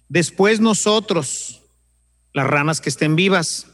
[0.08, 1.62] Después nosotros,
[2.32, 3.66] las ranas que estén vivas,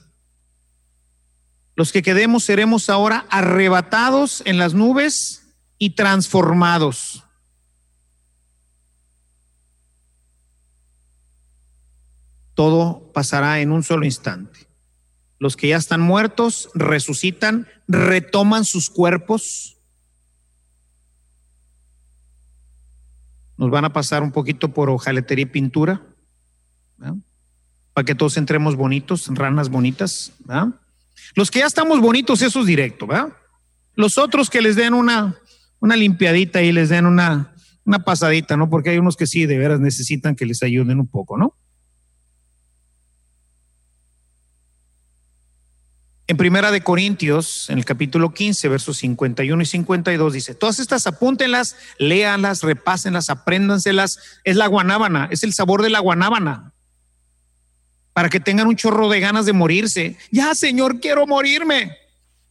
[1.76, 5.39] los que quedemos seremos ahora arrebatados en las nubes
[5.80, 7.24] y transformados.
[12.54, 14.68] Todo pasará en un solo instante.
[15.38, 19.78] Los que ya están muertos resucitan, retoman sus cuerpos.
[23.56, 26.02] Nos van a pasar un poquito por hojaletería y pintura,
[27.94, 30.34] para que todos entremos bonitos, ranas bonitas.
[31.34, 33.06] Los que ya estamos bonitos, eso es directo.
[33.06, 33.34] ¿verdad?
[33.94, 35.38] Los otros que les den una
[35.80, 37.54] una limpiadita y les den una,
[37.84, 38.70] una pasadita, ¿no?
[38.70, 41.56] Porque hay unos que sí, de veras necesitan que les ayuden un poco, ¿no?
[46.30, 51.08] En Primera de Corintios, en el capítulo 15, versos 51 y 52, dice, todas estas
[51.08, 54.20] apúntenlas, léanlas, repásenlas, apréndanselas.
[54.44, 56.72] Es la guanábana, es el sabor de la guanábana.
[58.12, 60.18] Para que tengan un chorro de ganas de morirse.
[60.30, 61.96] Ya, Señor, quiero morirme.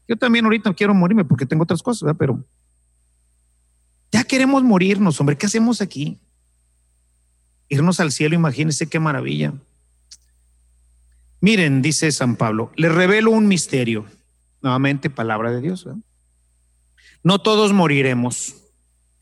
[0.09, 2.17] Yo también ahorita quiero morirme porque tengo otras cosas, ¿verdad?
[2.19, 2.45] Pero
[4.11, 6.19] Ya queremos morirnos, hombre, ¿qué hacemos aquí?
[7.67, 9.53] Irnos al cielo, imagínense qué maravilla.
[11.41, 14.05] Miren, dice San Pablo, les revelo un misterio.
[14.61, 15.87] Nuevamente, palabra de Dios.
[17.23, 18.55] No todos moriremos,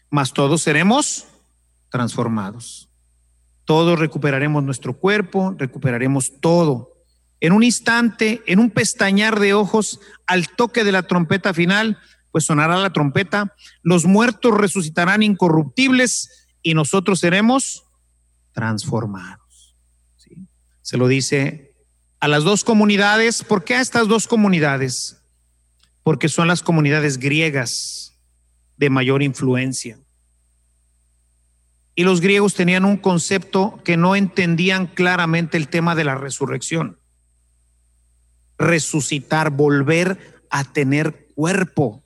[0.09, 1.26] mas todos seremos
[1.89, 2.89] transformados.
[3.65, 6.93] Todos recuperaremos nuestro cuerpo, recuperaremos todo.
[7.39, 11.99] En un instante, en un pestañar de ojos, al toque de la trompeta final,
[12.32, 17.86] pues sonará la trompeta, los muertos resucitarán incorruptibles y nosotros seremos
[18.52, 19.76] transformados.
[20.82, 21.76] Se lo dice
[22.20, 23.44] a las dos comunidades.
[23.44, 25.22] ¿Por qué a estas dos comunidades?
[26.04, 28.18] Porque son las comunidades griegas
[28.78, 29.99] de mayor influencia.
[31.94, 36.99] Y los griegos tenían un concepto que no entendían claramente el tema de la resurrección.
[38.58, 42.04] Resucitar, volver a tener cuerpo.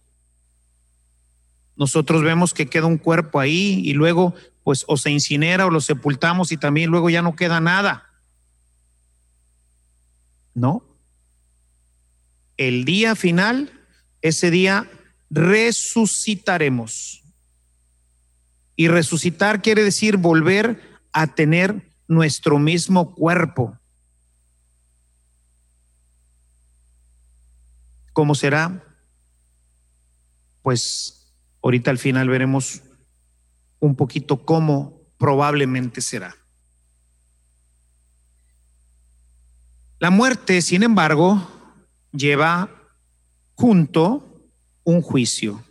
[1.81, 5.81] Nosotros vemos que queda un cuerpo ahí y luego pues o se incinera o lo
[5.81, 8.07] sepultamos y también luego ya no queda nada.
[10.53, 10.85] No.
[12.55, 13.71] El día final,
[14.21, 14.91] ese día
[15.31, 17.23] resucitaremos.
[18.75, 23.75] Y resucitar quiere decir volver a tener nuestro mismo cuerpo.
[28.13, 28.83] ¿Cómo será?
[30.61, 31.20] Pues
[31.61, 32.81] ahorita al final veremos
[33.79, 36.35] un poquito cómo probablemente será.
[39.99, 41.47] La muerte, sin embargo,
[42.11, 42.69] lleva
[43.55, 44.49] junto
[44.83, 45.63] un juicio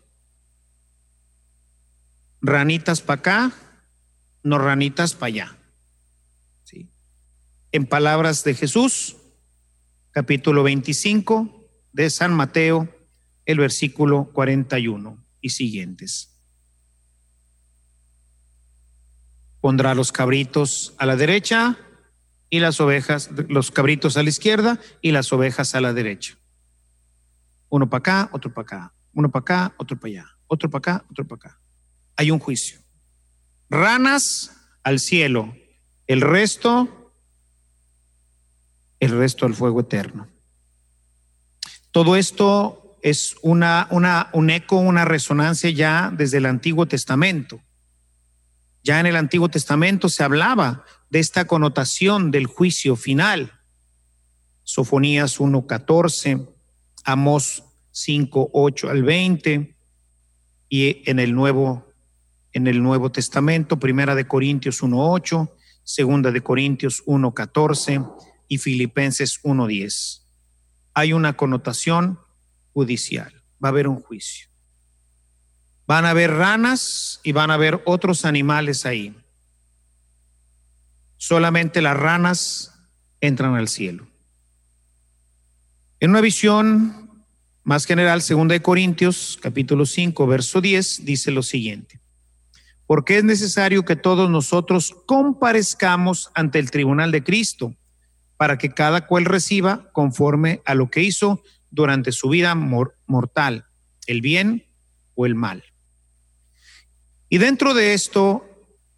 [2.41, 3.53] ranitas para acá,
[4.43, 5.57] no ranitas para allá.
[7.73, 9.17] En palabras de Jesús,
[10.11, 12.89] capítulo 25 de San Mateo,
[13.45, 16.37] el versículo 41 y siguientes.
[19.61, 21.77] Pondrá los cabritos a la derecha
[22.49, 26.39] y las ovejas, los cabritos a la izquierda y las ovejas a la derecha.
[27.69, 31.05] Uno para acá, otro para acá, uno para acá, otro para allá, otro para acá,
[31.11, 31.61] otro para acá
[32.21, 32.79] hay un juicio.
[33.71, 34.53] Ranas
[34.83, 35.55] al cielo,
[36.07, 37.15] el resto,
[38.99, 40.29] el resto al fuego eterno.
[41.93, 47.61] Todo esto es una, una, un eco, una resonancia ya desde el Antiguo Testamento.
[48.83, 53.53] Ya en el Antiguo Testamento se hablaba de esta connotación del juicio final.
[54.63, 56.49] Sofonías 1.14,
[57.05, 59.77] Amós 5.8 al 20
[60.69, 61.91] y en el Nuevo
[62.53, 65.51] en el Nuevo Testamento, Primera de Corintios 1.8,
[65.85, 68.13] Segunda de Corintios 1.14
[68.49, 70.23] y Filipenses 1.10.
[70.95, 72.19] Hay una connotación
[72.73, 73.33] judicial,
[73.63, 74.49] va a haber un juicio.
[75.87, 79.15] Van a haber ranas y van a haber otros animales ahí.
[81.17, 82.73] Solamente las ranas
[83.21, 84.07] entran al cielo.
[85.99, 87.25] En una visión
[87.65, 92.01] más general, segunda de Corintios, capítulo 5, verso 10, dice lo siguiente
[92.91, 97.73] porque es necesario que todos nosotros comparezcamos ante el tribunal de Cristo,
[98.37, 101.41] para que cada cual reciba conforme a lo que hizo
[101.71, 103.67] durante su vida mortal,
[104.07, 104.67] el bien
[105.15, 105.65] o el mal.
[107.29, 108.45] Y dentro de esto,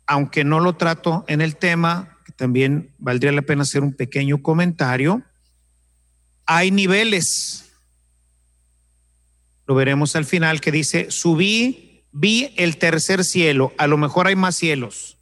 [0.06, 4.42] aunque no lo trato en el tema, que también valdría la pena hacer un pequeño
[4.42, 5.22] comentario,
[6.46, 7.72] hay niveles.
[9.66, 14.36] Lo veremos al final que dice, subí vi el tercer cielo, a lo mejor hay
[14.36, 15.18] más cielos.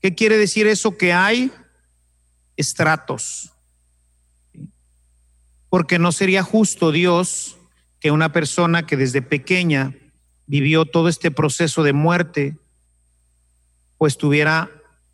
[0.00, 0.96] ¿Qué quiere decir eso?
[0.98, 1.50] Que hay
[2.56, 3.53] estratos.
[5.74, 7.56] Porque no sería justo Dios
[7.98, 9.92] que una persona que desde pequeña
[10.46, 12.56] vivió todo este proceso de muerte,
[13.98, 14.70] pues tuviera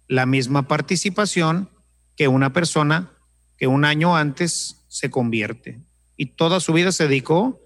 [0.06, 1.70] la misma participación
[2.14, 3.10] que una persona
[3.56, 5.80] que un año antes se convierte.
[6.18, 7.58] Y toda su vida se dedicó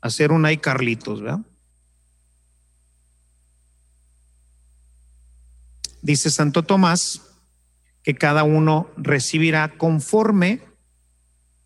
[0.00, 1.38] a ser un ay Carlitos, ¿verdad?
[6.02, 7.22] dice Santo Tomás
[8.02, 10.73] que cada uno recibirá conforme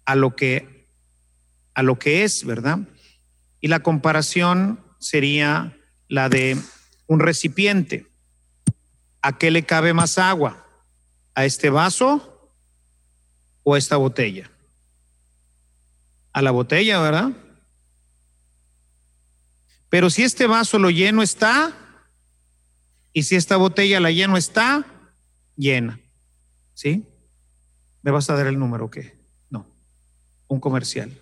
[0.09, 0.87] a lo que
[1.75, 2.79] a lo que es, ¿verdad?
[3.61, 5.79] Y la comparación sería
[6.09, 6.57] la de
[7.07, 8.07] un recipiente.
[9.21, 10.67] ¿A qué le cabe más agua?
[11.35, 12.51] ¿A este vaso
[13.63, 14.51] o a esta botella?
[16.33, 17.31] A la botella, ¿verdad?
[19.91, 21.77] Pero si este vaso lo lleno está,
[23.13, 24.87] y si esta botella la lleno está
[25.55, 26.01] llena,
[26.73, 27.07] ¿sí?
[28.03, 29.18] ¿Me vas a dar el número o qué?
[30.49, 31.13] Un comercial.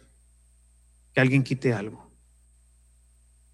[1.13, 2.11] Que alguien quite algo.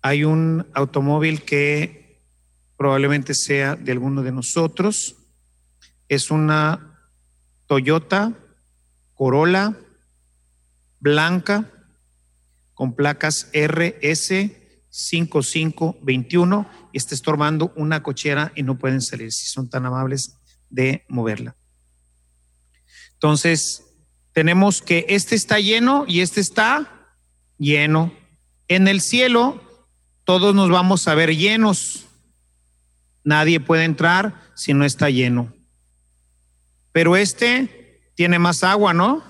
[0.00, 2.22] Hay un automóvil que
[2.76, 5.16] probablemente sea de alguno de nosotros.
[6.08, 6.98] Es una
[7.66, 8.32] Toyota
[9.14, 9.76] Corolla
[10.98, 11.70] blanca
[12.74, 14.50] con placas RS
[14.90, 20.36] 5521 y está estorbando una cochera y no pueden salir si son tan amables
[20.68, 21.56] de moverla.
[23.14, 23.91] Entonces,
[24.32, 27.08] tenemos que este está lleno y este está
[27.58, 28.12] lleno.
[28.68, 29.62] En el cielo
[30.24, 32.06] todos nos vamos a ver llenos.
[33.24, 35.52] Nadie puede entrar si no está lleno.
[36.92, 39.22] Pero este tiene más agua, ¿no?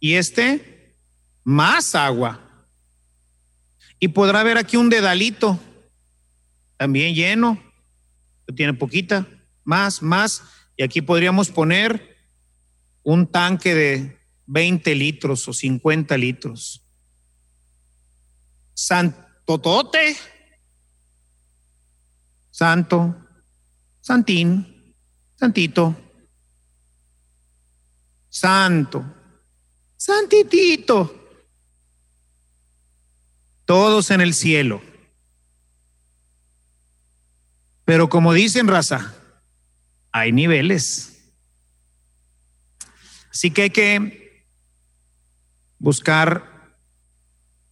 [0.00, 0.96] Y este,
[1.44, 2.40] más agua.
[3.98, 5.58] Y podrá ver aquí un dedalito,
[6.76, 7.62] también lleno,
[8.54, 9.26] tiene poquita,
[9.64, 10.42] más, más.
[10.76, 12.15] Y aquí podríamos poner
[13.06, 16.84] un tanque de 20 litros o 50 litros.
[18.74, 20.16] Santotote,
[22.50, 23.14] santo,
[24.00, 24.92] santín,
[25.36, 25.94] santito,
[28.28, 29.04] santo,
[29.96, 31.22] santitito
[33.64, 34.82] todos en el cielo.
[37.84, 39.14] Pero como dicen raza,
[40.10, 41.15] hay niveles.
[43.36, 44.46] Así que hay que
[45.78, 46.72] buscar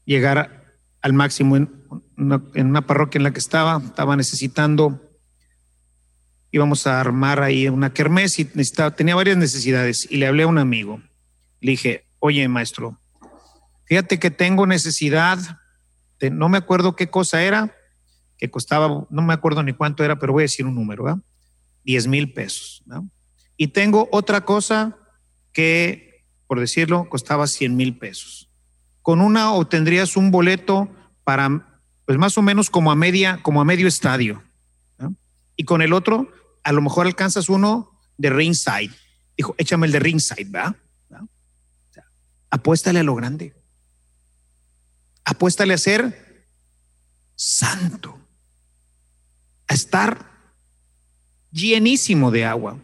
[0.04, 1.86] llegar al máximo en
[2.18, 5.00] una, parroquia en la que estaba, estaba necesitando,
[6.52, 8.44] íbamos a armar ahí una kermés y
[8.94, 11.00] tenía varias necesidades y le hablé a un amigo.
[11.62, 13.00] Le dije, oye maestro,
[13.86, 15.38] fíjate que tengo necesidad
[16.30, 17.74] no me acuerdo qué cosa era,
[18.36, 21.22] que costaba, no me acuerdo ni cuánto era, pero voy a decir un número, ¿verdad?
[21.84, 22.84] 10 mil pesos.
[23.56, 24.98] Y tengo otra cosa
[25.54, 28.50] que, por decirlo, costaba 100 mil pesos.
[29.00, 30.90] Con una obtendrías un boleto
[31.24, 34.42] para, pues más o menos como a media, como a medio estadio.
[35.56, 36.30] Y con el otro,
[36.62, 38.90] a lo mejor alcanzas uno de ringside.
[39.36, 40.76] Dijo, échame el de ringside, ¿verdad?
[42.50, 43.52] apuéstale a lo grande
[45.24, 46.46] apuéstale a ser
[47.34, 48.18] santo,
[49.66, 50.30] a estar
[51.50, 52.78] llenísimo de agua,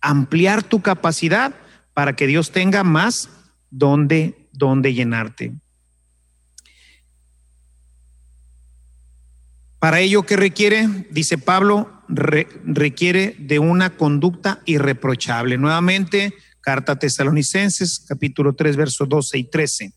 [0.00, 1.54] ampliar tu capacidad
[1.98, 3.28] para que Dios tenga más
[3.70, 5.52] donde, donde llenarte.
[9.80, 10.86] Para ello, ¿qué requiere?
[11.10, 15.58] Dice Pablo, requiere de una conducta irreprochable.
[15.58, 19.92] Nuevamente, carta tesalonicenses, capítulo 3, versos 12 y 13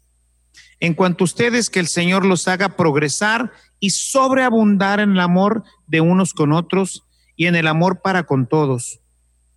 [0.80, 5.64] en cuanto a ustedes, que el Señor los haga progresar y sobreabundar en el amor
[5.86, 7.06] de unos con otros
[7.36, 9.01] y en el amor para con todos,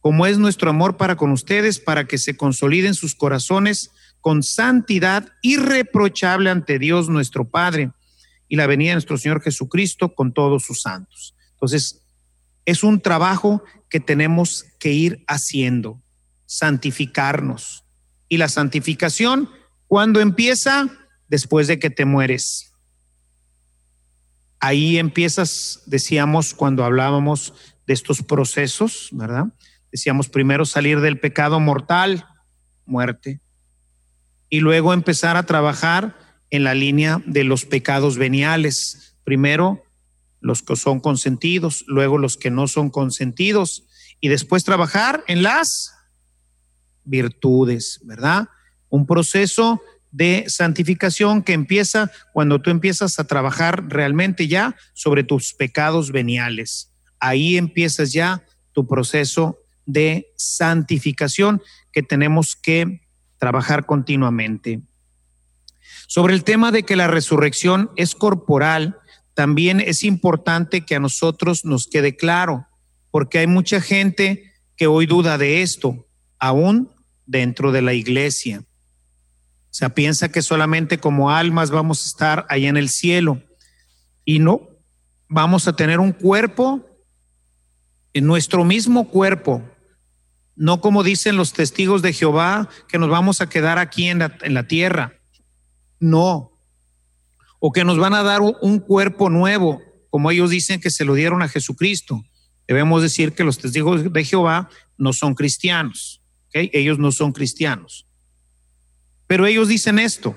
[0.05, 3.91] como es nuestro amor para con ustedes, para que se consoliden sus corazones
[4.21, 7.91] con santidad irreprochable ante Dios nuestro Padre
[8.47, 11.35] y la venida de nuestro Señor Jesucristo con todos sus santos.
[11.53, 12.03] Entonces,
[12.67, 16.03] es un trabajo que tenemos que ir haciendo,
[16.45, 17.87] santificarnos.
[18.29, 19.49] Y la santificación,
[19.87, 20.91] cuando empieza?
[21.29, 22.75] después de que te mueres.
[24.61, 27.55] Ahí empiezas, decíamos cuando hablábamos
[27.87, 29.47] de estos procesos, ¿verdad?
[29.95, 32.27] Decíamos primero salir del pecado mortal,
[32.85, 33.39] muerte,
[34.51, 36.19] y luego empezar a trabajar
[36.51, 39.17] en la línea de los pecados veniales.
[39.23, 39.85] Primero
[40.41, 43.85] los que son consentidos, luego los que no son consentidos,
[44.21, 45.95] y después trabajar en las
[47.05, 48.49] virtudes, ¿verdad?
[48.89, 49.81] Un proceso
[50.11, 56.93] de santificación que empieza cuando tú empiezas a trabajar realmente ya sobre tus pecados veniales.
[57.21, 58.43] Ahí empiezas ya
[58.73, 61.63] tu proceso de santificación
[61.93, 63.09] que tenemos que
[63.39, 64.83] trabajar continuamente.
[66.07, 68.99] Sobre el tema de que la resurrección es corporal,
[69.35, 72.67] también es importante que a nosotros nos quede claro,
[73.11, 76.07] porque hay mucha gente que hoy duda de esto,
[76.39, 76.91] aún
[77.27, 78.61] dentro de la iglesia.
[78.61, 83.43] O sea, piensa que solamente como almas vamos a estar allá en el cielo
[84.25, 84.69] y no,
[85.29, 86.87] vamos a tener un cuerpo,
[88.13, 89.63] en nuestro mismo cuerpo,
[90.57, 94.69] no como dicen los testigos de Jehová, que nos vamos a quedar aquí en la,
[94.69, 95.15] tierra,
[95.99, 96.53] no,
[97.59, 101.15] o que nos van a dar un cuerpo nuevo, como ellos dicen que se lo
[101.15, 102.23] dieron a Jesucristo.
[102.69, 106.23] Debemos decir que los testigos de Jehová no son cristianos,
[106.53, 108.07] ellos no son cristianos.
[109.27, 110.37] Pero ellos dicen esto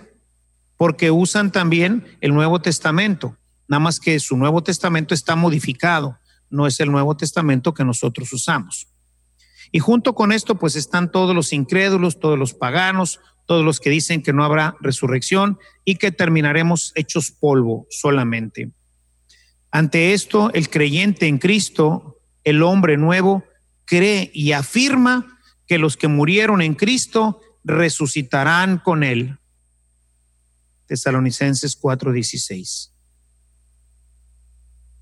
[0.77, 3.37] porque usan también el Nuevo Testamento,
[3.67, 6.17] nada más que su Nuevo Testamento está modificado,
[6.49, 8.87] no es el Nuevo Testamento que nosotros usamos.
[9.71, 13.89] Y junto con esto, pues están todos los incrédulos, todos los paganos, todos los que
[13.89, 18.71] dicen que no habrá resurrección y que terminaremos hechos polvo solamente.
[19.71, 23.43] Ante esto, el creyente en Cristo, el hombre nuevo,
[23.85, 29.37] cree y afirma que los que murieron en Cristo resucitarán con él.
[30.87, 32.93] Tesalonicenses 4:16.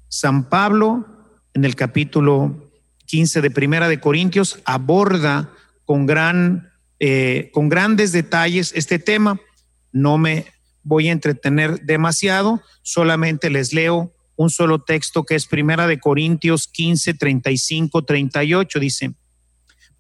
[0.08, 1.06] San Pablo,
[1.54, 2.65] en el capítulo
[3.16, 5.50] 15 de Primera de Corintios, aborda
[5.86, 9.40] con, gran, eh, con grandes detalles este tema.
[9.94, 10.48] No me
[10.84, 16.68] voy a entretener demasiado, solamente les leo un solo texto que es Primera de Corintios
[16.68, 18.80] 15, 35, 38.
[18.82, 19.14] Dice,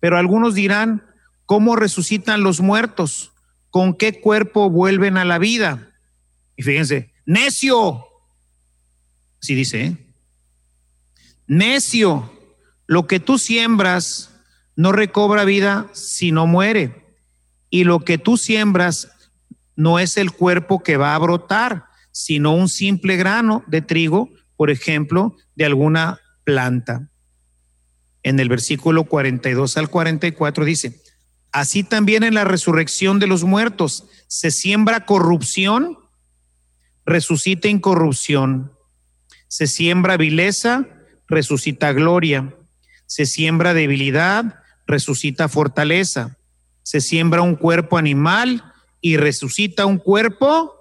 [0.02, 1.02] pero algunos dirán,
[1.46, 3.32] ¿cómo resucitan los muertos?
[3.70, 5.94] ¿Con qué cuerpo vuelven a la vida?
[6.58, 8.04] Y fíjense, necio.
[9.42, 9.98] Así dice, ¿eh?
[11.48, 12.35] necio,
[12.88, 14.32] lo que tú siembras
[14.76, 17.16] no recobra vida si no muere.
[17.70, 19.10] Y lo que tú siembras
[19.76, 24.70] no es el cuerpo que va a brotar, sino un simple grano de trigo, por
[24.70, 27.10] ejemplo, de alguna planta.
[28.24, 31.02] En el versículo 42 al 44 dice,
[31.52, 35.98] así también en la resurrección de los muertos se siembra corrupción,
[37.06, 38.72] resucita incorrupción,
[39.48, 40.88] se siembra vileza,
[41.28, 42.56] resucita gloria,
[43.06, 46.38] se siembra debilidad, resucita fortaleza,
[46.84, 48.64] se siembra un cuerpo animal
[49.02, 50.74] y resucita un cuerpo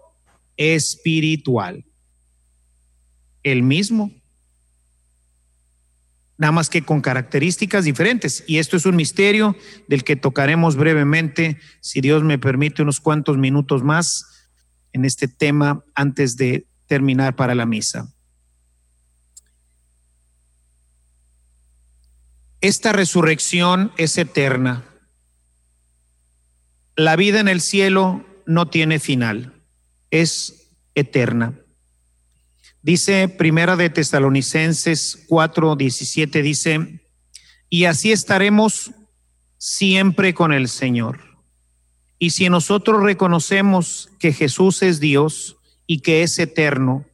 [0.57, 1.85] espiritual.
[3.43, 4.13] El mismo.
[6.37, 8.45] Nada más que con características diferentes.
[8.47, 9.57] Y esto es un misterio
[9.89, 14.49] del que tocaremos brevemente, si Dios me permite, unos cuantos minutos más
[14.93, 18.14] en este tema antes de terminar para la misa.
[22.65, 24.87] Esta resurrección es eterna.
[26.97, 29.53] La vida en el cielo no tiene final
[30.11, 31.61] es eterna.
[32.81, 37.03] Dice Primera de Tesalonicenses 4, 17, dice,
[37.69, 38.93] y así estaremos
[39.59, 41.21] siempre con el Señor.
[42.19, 47.05] Y si nosotros reconocemos que Jesús es Dios y que es eterno,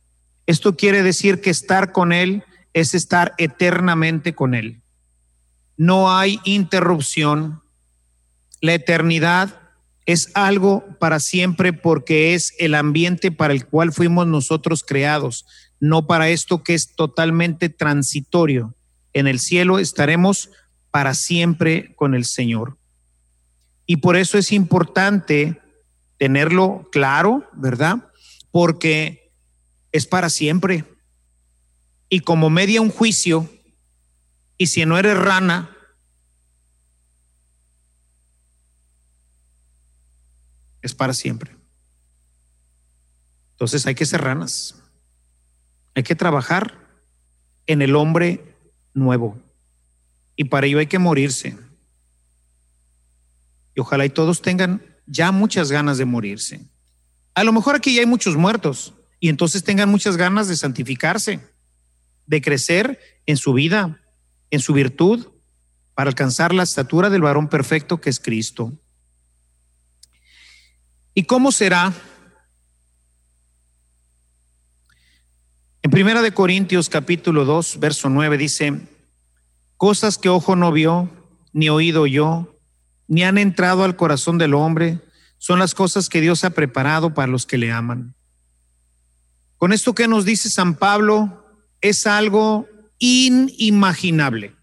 [0.46, 4.79] esto quiere decir que estar con Él es estar eternamente con Él.
[5.80, 7.62] No hay interrupción.
[8.60, 9.62] La eternidad
[10.04, 15.46] es algo para siempre porque es el ambiente para el cual fuimos nosotros creados,
[15.80, 18.74] no para esto que es totalmente transitorio.
[19.14, 20.50] En el cielo estaremos
[20.90, 22.76] para siempre con el Señor.
[23.86, 25.62] Y por eso es importante
[26.18, 28.10] tenerlo claro, ¿verdad?
[28.50, 29.32] Porque
[29.92, 30.84] es para siempre.
[32.10, 33.48] Y como media un juicio,
[34.58, 35.69] y si no eres rana,
[40.82, 41.56] es para siempre.
[43.52, 44.76] Entonces hay que ser ranas.
[45.94, 46.78] Hay que trabajar
[47.66, 48.56] en el hombre
[48.94, 49.38] nuevo.
[50.36, 51.56] Y para ello hay que morirse.
[53.74, 56.66] Y ojalá y todos tengan ya muchas ganas de morirse.
[57.34, 61.40] A lo mejor aquí ya hay muchos muertos y entonces tengan muchas ganas de santificarse,
[62.26, 64.00] de crecer en su vida,
[64.50, 65.28] en su virtud,
[65.94, 68.72] para alcanzar la estatura del varón perfecto que es Cristo.
[71.14, 71.92] ¿Y cómo será?
[75.82, 78.80] En Primera de Corintios capítulo 2, verso 9 dice,
[79.76, 81.10] cosas que ojo no vio,
[81.52, 82.60] ni oído yo,
[83.08, 85.00] ni han entrado al corazón del hombre,
[85.38, 88.14] son las cosas que Dios ha preparado para los que le aman.
[89.56, 91.44] Con esto que nos dice San Pablo,
[91.80, 92.68] es algo
[92.98, 94.54] inimaginable.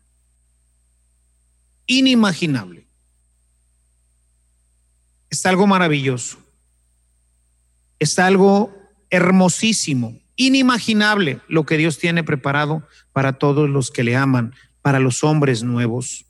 [1.88, 2.87] Inimaginable.
[5.30, 6.38] Es algo maravilloso.
[8.00, 8.74] Es algo
[9.10, 15.24] hermosísimo, inimaginable lo que Dios tiene preparado para todos los que le aman, para los
[15.24, 16.26] hombres nuevos.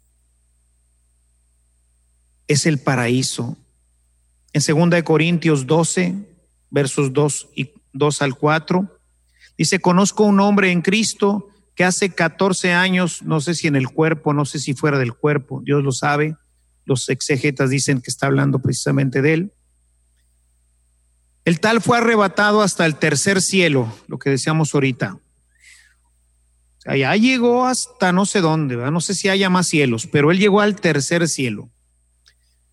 [2.47, 3.57] Es el paraíso.
[4.53, 6.15] En 2 Corintios 12,
[6.69, 8.99] versos 2 y 2 al 4,
[9.57, 13.89] dice, conozco un hombre en Cristo que hace 14 años, no sé si en el
[13.89, 16.35] cuerpo, no sé si fuera del cuerpo, Dios lo sabe,
[16.88, 19.53] los exegetas dicen que está hablando precisamente de él.
[21.45, 25.19] El tal fue arrebatado hasta el tercer cielo, lo que decíamos ahorita.
[26.85, 30.61] Allá llegó hasta no sé dónde, no sé si haya más cielos, pero él llegó
[30.61, 31.69] al tercer cielo.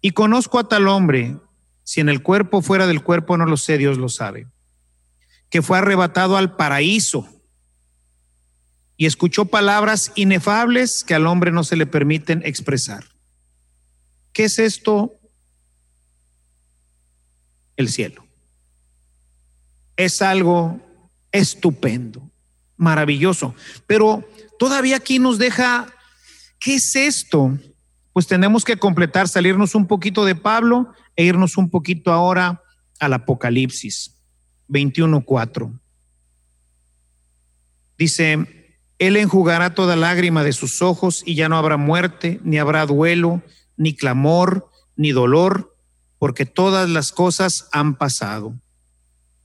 [0.00, 1.36] Y conozco a tal hombre,
[1.82, 4.46] si en el cuerpo fuera del cuerpo no lo sé, Dios lo sabe,
[5.50, 7.28] que fue arrebatado al paraíso
[8.96, 13.13] y escuchó palabras inefables que al hombre no se le permiten expresar.
[14.34, 15.18] ¿Qué es esto?
[17.76, 18.26] El cielo.
[19.96, 20.80] Es algo
[21.30, 22.30] estupendo,
[22.76, 23.54] maravilloso.
[23.86, 24.28] Pero
[24.58, 25.86] todavía aquí nos deja,
[26.58, 27.56] ¿qué es esto?
[28.12, 32.60] Pues tenemos que completar, salirnos un poquito de Pablo e irnos un poquito ahora
[32.98, 34.20] al Apocalipsis
[34.68, 35.80] 21.4.
[37.96, 42.84] Dice, Él enjugará toda lágrima de sus ojos y ya no habrá muerte, ni habrá
[42.84, 43.40] duelo,
[43.76, 45.76] ni clamor, ni dolor,
[46.18, 48.54] porque todas las cosas han pasado.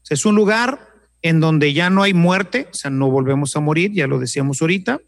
[0.09, 0.89] Es un lugar
[1.21, 4.61] en donde ya no hay muerte, o sea, no volvemos a morir, ya lo decíamos
[4.61, 4.99] ahorita,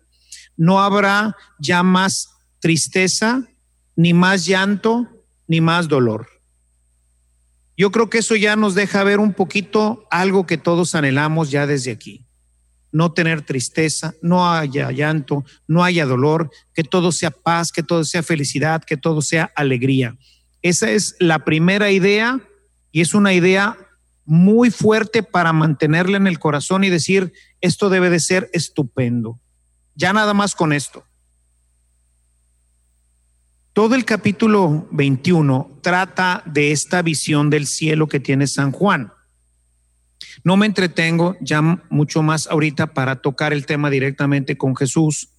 [0.58, 2.30] no habrá ya más
[2.60, 3.48] tristeza,
[3.96, 5.08] ni más llanto,
[5.48, 6.28] ni más dolor.
[7.78, 11.66] Yo creo que eso ya nos deja ver un poquito algo que todos anhelamos ya
[11.66, 12.26] desde aquí.
[12.92, 18.04] No tener tristeza, no haya llanto, no haya dolor, que todo sea paz, que todo
[18.04, 20.18] sea felicidad, que todo sea alegría.
[20.62, 22.40] Esa es la primera idea
[22.92, 23.78] y es una idea
[24.26, 29.40] muy fuerte para mantenerla en el corazón y decir, esto debe de ser estupendo.
[29.96, 31.06] Ya nada más con esto.
[33.74, 39.14] Todo el capítulo 21 trata de esta visión del cielo que tiene San Juan.
[40.44, 45.30] No me entretengo ya mucho más ahorita para tocar el tema directamente con Jesús,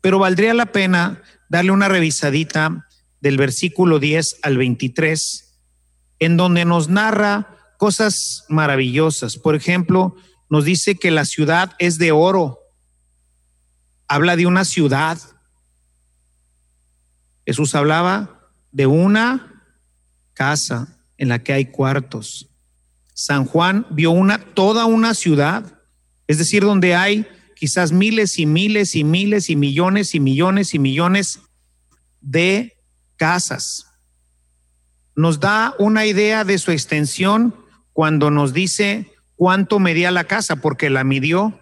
[0.00, 2.86] pero valdría la pena darle una revisadita
[3.20, 5.58] del versículo 10 al 23,
[6.18, 9.36] en donde nos narra cosas maravillosas.
[9.36, 10.16] Por ejemplo,
[10.48, 12.58] nos dice que la ciudad es de oro.
[14.08, 15.18] Habla de una ciudad.
[17.46, 19.62] Jesús hablaba de una
[20.34, 22.53] casa en la que hay cuartos.
[23.14, 25.80] San Juan vio una toda una ciudad,
[26.26, 30.78] es decir, donde hay quizás miles y miles y miles y millones y millones y
[30.78, 31.40] millones
[32.20, 32.76] de
[33.16, 33.86] casas.
[35.16, 37.54] Nos da una idea de su extensión
[37.92, 41.60] cuando nos dice cuánto medía la casa, porque la midió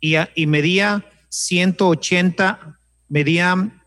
[0.00, 2.78] y, y medía 180,
[3.08, 3.79] medía,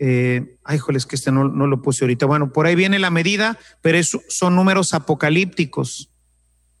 [0.00, 2.26] eh, ay, joles, que este no, lo puse ahorita.
[2.26, 6.10] Bueno, por ahí viene la medida, pero son números apocalípticos.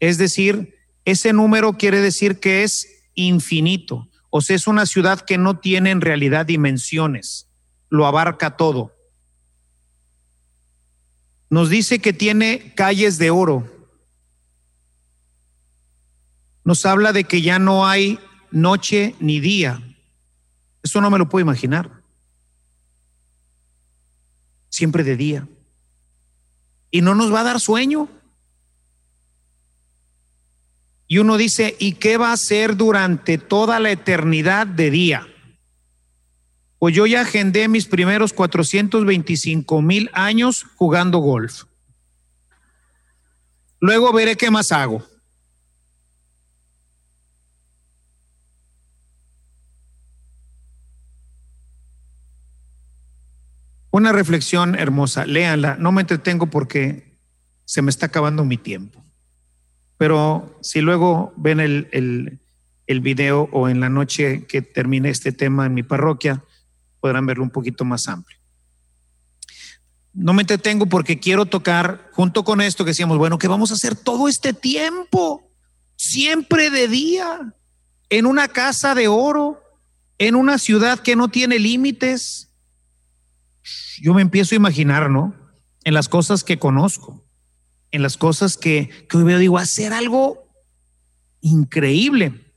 [0.00, 0.74] Es decir,
[1.04, 4.08] ese número quiere decir que es infinito.
[4.30, 7.48] O sea, es una ciudad que no tiene en realidad dimensiones,
[7.88, 8.94] lo abarca todo
[11.50, 13.68] nos dice que tiene calles de oro.
[16.64, 18.20] Nos habla de que ya no hay
[18.52, 19.82] noche ni día.
[20.84, 21.99] Eso no me lo puedo imaginar.
[24.80, 25.46] Siempre de día.
[26.90, 28.08] Y no nos va a dar sueño.
[31.06, 35.26] Y uno dice, ¿y qué va a hacer durante toda la eternidad de día?
[36.78, 41.64] pues yo ya agendé mis primeros 425 mil años jugando golf.
[43.80, 45.06] Luego veré qué más hago.
[53.90, 57.16] Una reflexión hermosa, léanla, no me entretengo porque
[57.64, 59.04] se me está acabando mi tiempo.
[59.96, 61.88] Pero si luego ven el,
[62.86, 66.42] el, video o en la noche que termine este tema en mi parroquia,
[67.00, 68.38] podrán verlo un poquito más amplio.
[70.12, 73.74] No me entretengo porque quiero tocar, junto con esto que decíamos, bueno, ¿qué vamos a
[73.74, 75.50] hacer todo este tiempo?
[75.96, 77.54] Siempre de día,
[78.08, 79.62] en una casa de oro,
[80.18, 82.49] en una ciudad que no tiene límites.
[84.00, 85.34] Yo me empiezo a imaginar, ¿no?
[85.84, 87.24] En las cosas que conozco,
[87.90, 90.48] en las cosas que, que hoy veo, digo, hacer algo
[91.40, 92.52] increíble.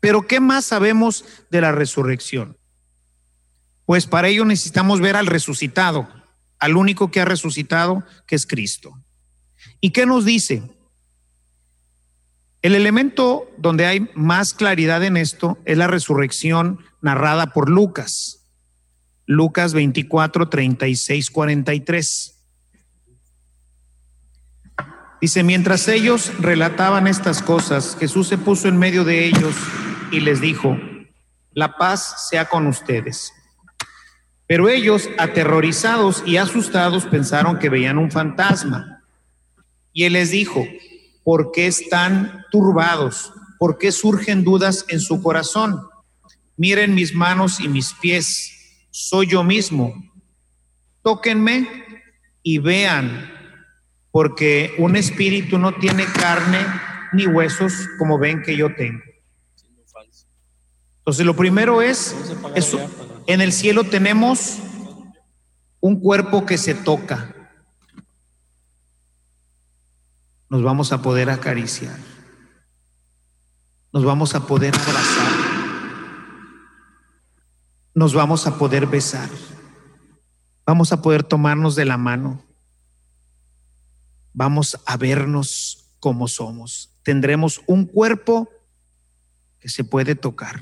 [0.00, 2.56] Pero ¿qué más sabemos de la resurrección?
[3.84, 6.08] Pues para ello necesitamos ver al resucitado,
[6.58, 8.92] al único que ha resucitado, que es Cristo.
[9.80, 10.62] ¿Y qué nos dice?
[12.60, 18.37] El elemento donde hay más claridad en esto es la resurrección narrada por Lucas.
[19.28, 22.34] Lucas 24, 36, 43.
[25.20, 29.54] Dice, mientras ellos relataban estas cosas, Jesús se puso en medio de ellos
[30.10, 30.78] y les dijo,
[31.52, 33.30] la paz sea con ustedes.
[34.46, 39.04] Pero ellos, aterrorizados y asustados, pensaron que veían un fantasma.
[39.92, 40.66] Y él les dijo,
[41.22, 43.34] ¿por qué están turbados?
[43.58, 45.82] ¿Por qué surgen dudas en su corazón?
[46.56, 48.57] Miren mis manos y mis pies,
[48.90, 49.94] soy yo mismo.
[51.02, 51.68] Tóquenme
[52.42, 53.30] y vean,
[54.10, 56.58] porque un espíritu no tiene carne
[57.12, 59.02] ni huesos como ven que yo tengo.
[60.98, 62.14] Entonces lo primero es,
[62.54, 62.76] es
[63.26, 64.58] en el cielo tenemos
[65.80, 67.34] un cuerpo que se toca.
[70.50, 71.96] Nos vamos a poder acariciar.
[73.92, 75.32] nos vamos a poder abrazar,
[77.98, 79.28] nos vamos a poder besar,
[80.64, 82.46] vamos a poder tomarnos de la mano,
[84.32, 86.94] vamos a vernos como somos.
[87.02, 88.48] Tendremos un cuerpo
[89.58, 90.60] que se puede tocar.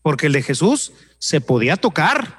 [0.00, 2.38] Porque el de Jesús se podía tocar,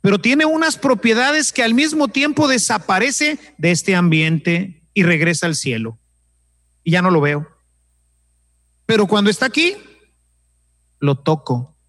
[0.00, 5.56] pero tiene unas propiedades que al mismo tiempo desaparece de este ambiente y regresa al
[5.56, 5.98] cielo.
[6.84, 7.48] Y ya no lo veo.
[8.86, 9.76] Pero cuando está aquí,
[11.00, 11.79] lo toco.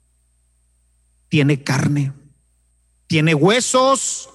[1.31, 2.11] Tiene carne,
[3.07, 4.29] tiene huesos.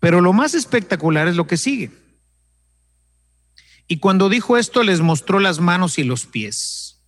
[0.00, 1.92] Pero lo más espectacular es lo que sigue.
[3.86, 7.00] Y cuando dijo esto, les mostró las manos y los pies,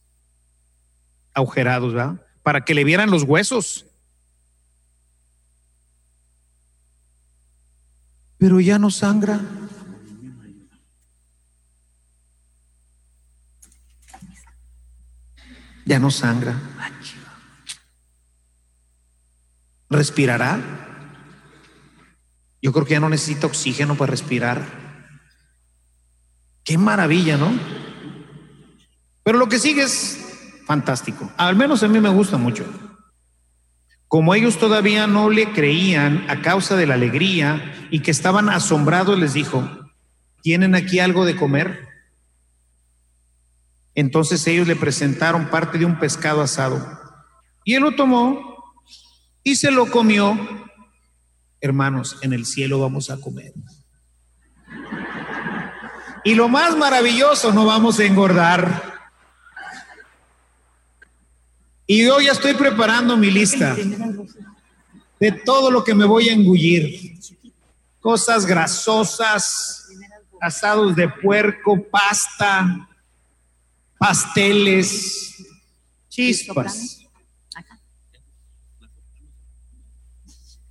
[1.35, 2.25] agujerados, ¿verdad?
[2.45, 3.87] Para que le vieran los huesos.
[8.39, 9.41] Pero ya no sangra.
[15.91, 16.55] Ya no sangra.
[19.89, 20.61] ¿Respirará?
[22.63, 24.63] Yo creo que ya no necesita oxígeno para respirar.
[26.63, 27.51] Qué maravilla, ¿no?
[29.25, 31.29] Pero lo que sigue es fantástico.
[31.37, 32.65] Al menos a mí me gusta mucho.
[34.07, 39.19] Como ellos todavía no le creían a causa de la alegría y que estaban asombrados,
[39.19, 39.69] les dijo,
[40.41, 41.90] ¿tienen aquí algo de comer?
[44.01, 46.99] Entonces ellos le presentaron parte de un pescado asado.
[47.67, 48.75] Y él lo tomó
[49.45, 50.39] y se lo comió.
[51.61, 53.53] Hermanos, en el cielo vamos a comer.
[56.25, 59.03] Y lo más maravilloso, no vamos a engordar.
[61.87, 63.77] Y yo ya estoy preparando mi lista
[65.19, 67.19] de todo lo que me voy a engullir.
[68.01, 69.91] Cosas grasosas,
[70.41, 72.87] asados de puerco, pasta,
[74.01, 75.47] pasteles,
[76.09, 77.07] chispas.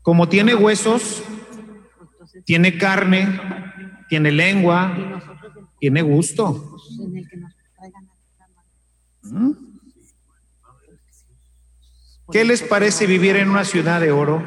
[0.02, 1.22] Como tiene huesos,
[2.44, 3.40] tiene carne,
[4.10, 4.96] tiene lengua,
[5.80, 6.76] tiene gusto.
[9.22, 9.52] ¿Mm?
[12.32, 14.44] ¿Qué les parece vivir en una ciudad de oro?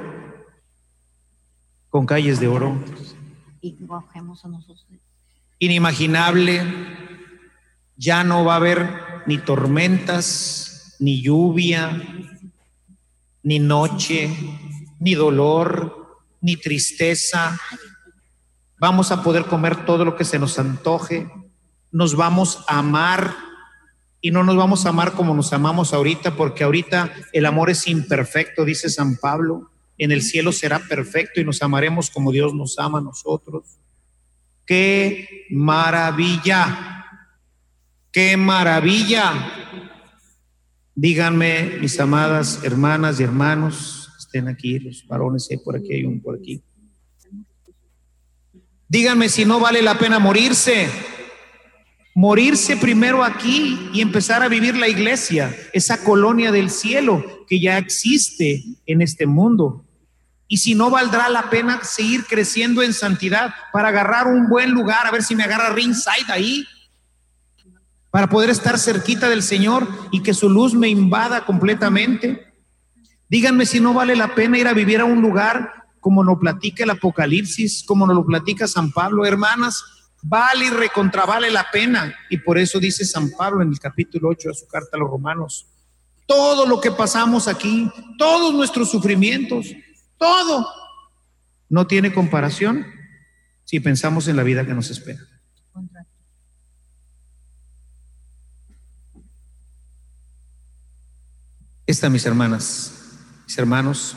[1.88, 2.76] Con calles de oro.
[5.60, 7.11] Inimaginable.
[8.02, 12.02] Ya no va a haber ni tormentas, ni lluvia,
[13.44, 14.28] ni noche,
[14.98, 17.56] ni dolor, ni tristeza,
[18.80, 21.30] vamos a poder comer todo lo que se nos antoje,
[21.92, 23.36] nos vamos a amar
[24.20, 27.86] y no nos vamos a amar como nos amamos ahorita, porque ahorita el amor es
[27.86, 29.70] imperfecto, dice San Pablo.
[29.96, 33.78] En el cielo será perfecto y nos amaremos como Dios nos ama a nosotros.
[34.66, 36.91] ¡Qué maravilla!
[38.12, 39.32] ¡Qué maravilla!
[40.94, 46.36] Díganme, mis amadas hermanas y hermanos, estén aquí, los varones, por aquí, hay un por
[46.36, 46.62] aquí.
[48.86, 50.90] Díganme si no vale la pena morirse.
[52.14, 57.78] Morirse primero aquí y empezar a vivir la iglesia, esa colonia del cielo que ya
[57.78, 59.86] existe en este mundo.
[60.48, 65.06] Y si no valdrá la pena seguir creciendo en santidad para agarrar un buen lugar,
[65.06, 66.66] a ver si me agarra ringside ahí,
[68.12, 72.46] para poder estar cerquita del Señor y que su luz me invada completamente.
[73.30, 76.84] Díganme si no vale la pena ir a vivir a un lugar como nos platica
[76.84, 79.82] el Apocalipsis, como nos lo platica San Pablo, hermanas,
[80.20, 82.14] vale y recontravale la pena.
[82.28, 85.08] Y por eso dice San Pablo en el capítulo 8 de su carta a los
[85.08, 85.66] romanos,
[86.26, 89.68] todo lo que pasamos aquí, todos nuestros sufrimientos,
[90.18, 90.68] todo,
[91.70, 92.84] no tiene comparación
[93.64, 95.20] si pensamos en la vida que nos espera.
[101.86, 102.92] Esta, mis hermanas,
[103.46, 104.16] mis hermanos,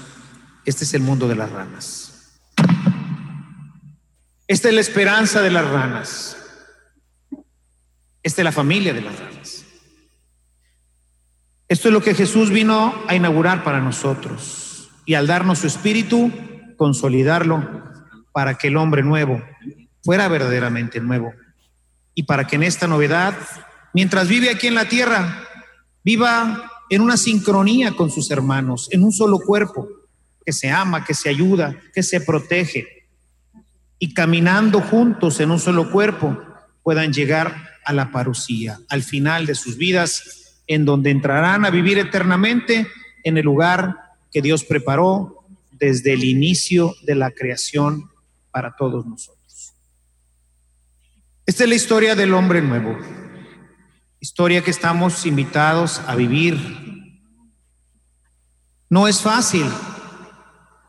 [0.65, 2.39] este es el mundo de las ranas.
[4.47, 6.37] Esta es la esperanza de las ranas.
[8.21, 9.65] Esta es la familia de las ranas.
[11.67, 16.31] Esto es lo que Jesús vino a inaugurar para nosotros y al darnos su espíritu,
[16.77, 17.83] consolidarlo
[18.31, 19.43] para que el hombre nuevo
[20.03, 21.33] fuera verdaderamente nuevo
[22.13, 23.35] y para que en esta novedad,
[23.93, 25.43] mientras vive aquí en la tierra,
[26.03, 29.87] viva en una sincronía con sus hermanos, en un solo cuerpo,
[30.45, 32.87] que se ama, que se ayuda, que se protege.
[33.97, 36.37] Y caminando juntos en un solo cuerpo
[36.83, 41.97] puedan llegar a la parucía, al final de sus vidas, en donde entrarán a vivir
[41.97, 42.87] eternamente
[43.23, 43.95] en el lugar
[44.31, 48.09] que Dios preparó desde el inicio de la creación
[48.51, 49.73] para todos nosotros.
[51.45, 52.97] Esta es la historia del hombre nuevo,
[54.25, 56.57] historia que estamos invitados a vivir.
[58.89, 59.67] No es fácil,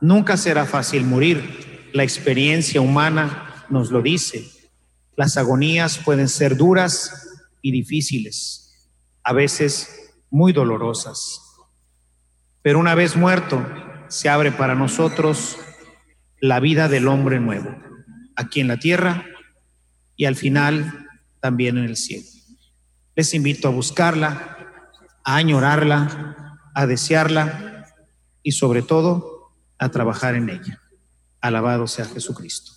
[0.01, 1.91] nunca será fácil morir.
[1.93, 4.51] La experiencia humana nos lo dice.
[5.17, 7.29] Las agonías pueden ser duras
[7.61, 8.91] y difíciles,
[9.23, 11.43] a veces muy dolorosas.
[12.63, 13.63] Pero una vez muerto,
[14.09, 15.59] se abre para nosotros
[16.41, 17.77] la vida del hombre nuevo,
[18.35, 19.27] aquí en la tierra
[20.17, 21.07] y al final
[21.43, 22.36] también en el cielo.
[23.17, 24.59] Les invito a buscarla,
[25.25, 27.87] a añorarla, a desearla
[28.43, 30.83] y sobre todo a trabajar en ella.
[31.41, 32.73] Alabado sea Jesucristo.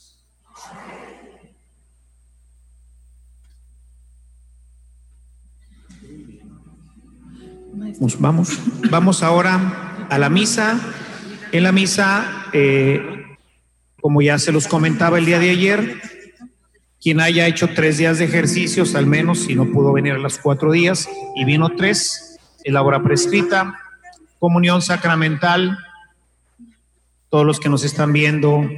[8.20, 8.58] Vamos,
[8.90, 10.80] vamos ahora a la misa.
[11.52, 13.38] En la misa, eh,
[14.00, 16.02] como ya se los comentaba el día de ayer,
[17.02, 20.38] quien haya hecho tres días de ejercicios, al menos si no pudo venir a los
[20.38, 23.80] cuatro días y vino tres, en la hora prescrita,
[24.38, 25.78] comunión sacramental,
[27.30, 28.70] todos los que nos están viendo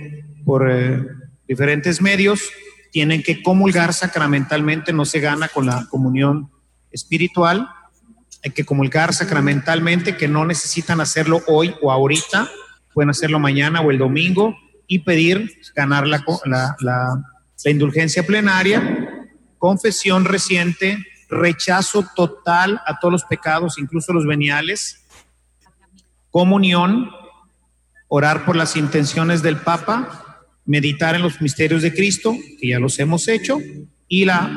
[0.46, 1.04] por eh,
[1.48, 2.50] diferentes medios,
[2.92, 6.52] tienen que comulgar sacramentalmente, no se gana con la comunión
[6.92, 7.70] espiritual,
[8.44, 12.50] hay que comulgar sacramentalmente, que no necesitan hacerlo hoy o ahorita,
[12.94, 14.56] pueden hacerlo mañana o el domingo
[14.88, 17.24] y pedir ganar la, la, la
[17.64, 19.28] la indulgencia plenaria,
[19.58, 20.98] confesión reciente,
[21.30, 25.06] rechazo total a todos los pecados, incluso los veniales,
[26.30, 27.10] comunión,
[28.08, 33.00] orar por las intenciones del Papa, meditar en los misterios de Cristo, que ya los
[33.00, 33.58] hemos hecho,
[34.08, 34.52] y la,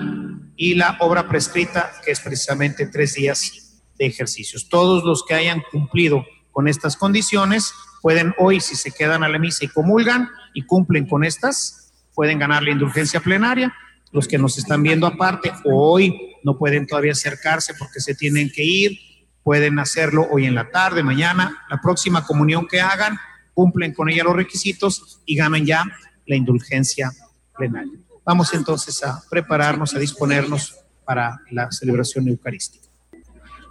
[0.56, 4.68] y la obra prescrita, que es precisamente tres días de ejercicios.
[4.68, 7.72] Todos los que hayan cumplido con estas condiciones
[8.02, 11.83] pueden hoy, si se quedan a la misa y comulgan y cumplen con estas,
[12.14, 13.74] pueden ganar la indulgencia plenaria.
[14.12, 18.62] Los que nos están viendo aparte hoy no pueden todavía acercarse porque se tienen que
[18.62, 18.98] ir,
[19.42, 23.18] pueden hacerlo hoy en la tarde, mañana, la próxima comunión que hagan,
[23.54, 25.84] cumplen con ella los requisitos y ganan ya
[26.26, 27.10] la indulgencia
[27.56, 27.98] plenaria.
[28.24, 32.88] Vamos entonces a prepararnos, a disponernos para la celebración eucarística.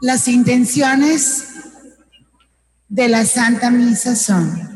[0.01, 1.47] Las intenciones
[2.87, 4.72] de la Santa Misa son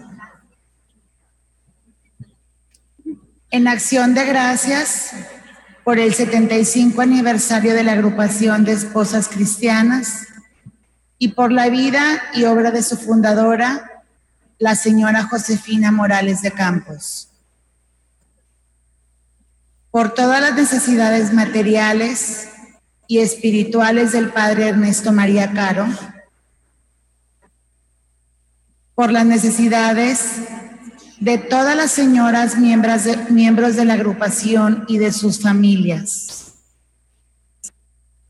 [3.50, 5.12] En acción de gracias
[5.86, 10.28] por el 75 aniversario de la agrupación de esposas cristianas
[11.18, 14.04] y por la vida y obra de su fundadora,
[14.60, 17.30] la señora Josefina Morales de Campos.
[19.92, 22.50] Por todas las necesidades materiales
[23.08, 25.88] y espirituales del padre Ernesto María Caro,
[28.94, 30.42] por las necesidades
[31.20, 36.54] de todas las señoras miembros de, miembros de la agrupación y de sus familias,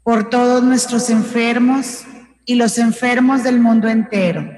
[0.03, 2.03] por todos nuestros enfermos
[2.45, 4.49] y los enfermos del mundo entero,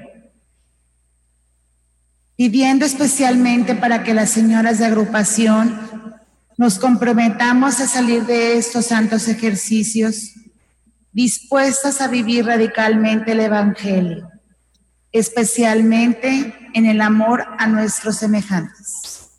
[2.36, 5.78] pidiendo especialmente para que las señoras de agrupación
[6.56, 10.34] nos comprometamos a salir de estos santos ejercicios
[11.12, 14.30] dispuestas a vivir radicalmente el Evangelio
[15.12, 19.30] especialmente en el amor a nuestros semejantes.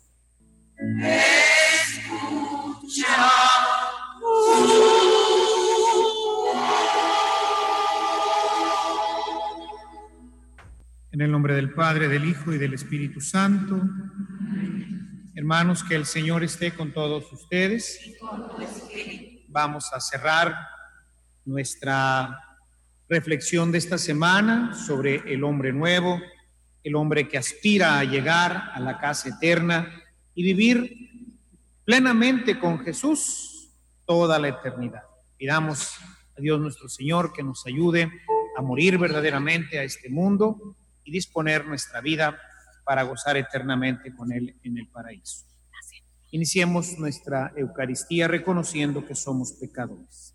[11.10, 13.80] En el nombre del Padre, del Hijo y del Espíritu Santo.
[15.34, 17.98] Hermanos, que el Señor esté con todos ustedes.
[19.48, 20.54] Vamos a cerrar
[21.44, 22.51] nuestra
[23.08, 26.20] reflexión de esta semana sobre el hombre nuevo,
[26.82, 30.02] el hombre que aspira a llegar a la casa eterna
[30.34, 31.10] y vivir
[31.84, 33.70] plenamente con Jesús
[34.06, 35.02] toda la eternidad.
[35.36, 35.96] Pidamos
[36.36, 38.10] a Dios nuestro Señor que nos ayude
[38.56, 42.38] a morir verdaderamente a este mundo y disponer nuestra vida
[42.84, 45.46] para gozar eternamente con Él en el paraíso.
[46.30, 50.31] Iniciemos nuestra Eucaristía reconociendo que somos pecadores.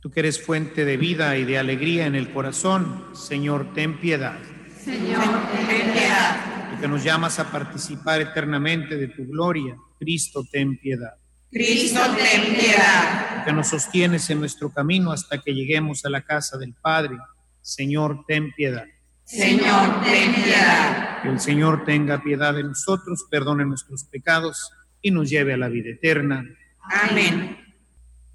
[0.00, 4.38] Tú que eres fuente de vida y de alegría en el corazón, Señor, ten piedad.
[4.82, 5.22] Señor,
[5.54, 6.70] ten piedad.
[6.70, 11.14] Tú que nos llamas a participar eternamente de tu gloria, Cristo, ten piedad.
[11.50, 13.36] Cristo, ten piedad.
[13.36, 17.18] Tú que nos sostienes en nuestro camino hasta que lleguemos a la casa del Padre,
[17.60, 18.86] Señor, ten piedad.
[19.24, 21.22] Señor, ten piedad.
[21.22, 24.72] Que el Señor tenga piedad de nosotros, perdone nuestros pecados
[25.02, 26.42] y nos lleve a la vida eterna.
[26.82, 27.69] Amén.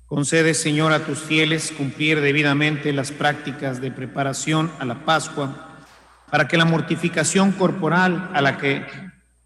[0.07, 5.84] Concede, Señor, a tus fieles cumplir debidamente las prácticas de preparación a la Pascua,
[6.30, 8.86] para que la mortificación corporal a la que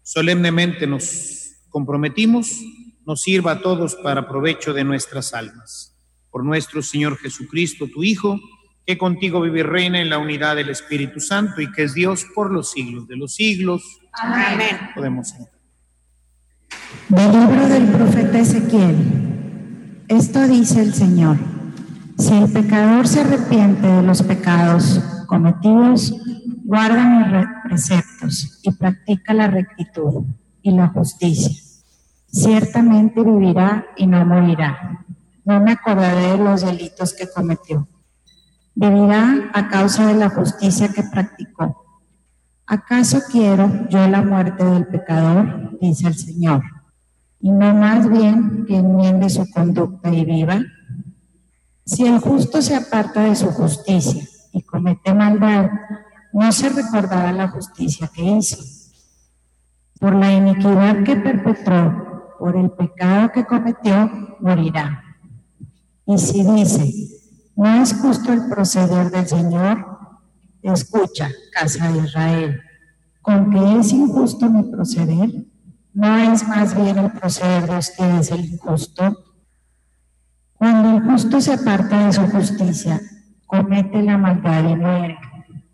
[0.02, 2.60] solemnemente nos comprometimos
[3.06, 5.96] nos sirva a todos para provecho de nuestras almas.
[6.30, 8.38] Por nuestro Señor Jesucristo, tu Hijo,
[8.86, 12.26] que contigo vive y reina en la unidad del Espíritu Santo y que es Dios
[12.34, 13.82] por los siglos de los siglos.
[14.12, 14.90] Amén.
[14.94, 15.60] Podemos entrar.
[17.08, 19.29] Del libro del profeta Ezequiel.
[20.10, 21.36] Esto dice el Señor.
[22.18, 26.12] Si el pecador se arrepiente de los pecados cometidos,
[26.64, 30.24] guarda mis re- preceptos y practica la rectitud
[30.62, 31.56] y la justicia.
[32.26, 35.04] Ciertamente vivirá y no morirá.
[35.44, 37.86] No me acordaré de los delitos que cometió.
[38.74, 41.84] Vivirá a causa de la justicia que practicó.
[42.66, 45.78] ¿Acaso quiero yo la muerte del pecador?
[45.80, 46.62] Dice el Señor.
[47.40, 50.60] Y no más bien que enmiende su conducta y viva.
[51.84, 54.22] Si el justo se aparta de su justicia
[54.52, 55.70] y comete maldad,
[56.32, 58.58] no se recordará la justicia que hizo.
[59.98, 64.10] Por la iniquidad que perpetró, por el pecado que cometió,
[64.40, 65.02] morirá.
[66.06, 66.92] Y si dice,
[67.56, 69.86] no es justo el proceder del Señor,
[70.62, 72.60] escucha, casa de Israel,
[73.20, 75.44] con que es injusto mi proceder,
[76.00, 79.18] no es más bien el proceder de ustedes el injusto.
[80.54, 82.98] Cuando el justo se aparta de su justicia,
[83.46, 85.18] comete la maldad y muere,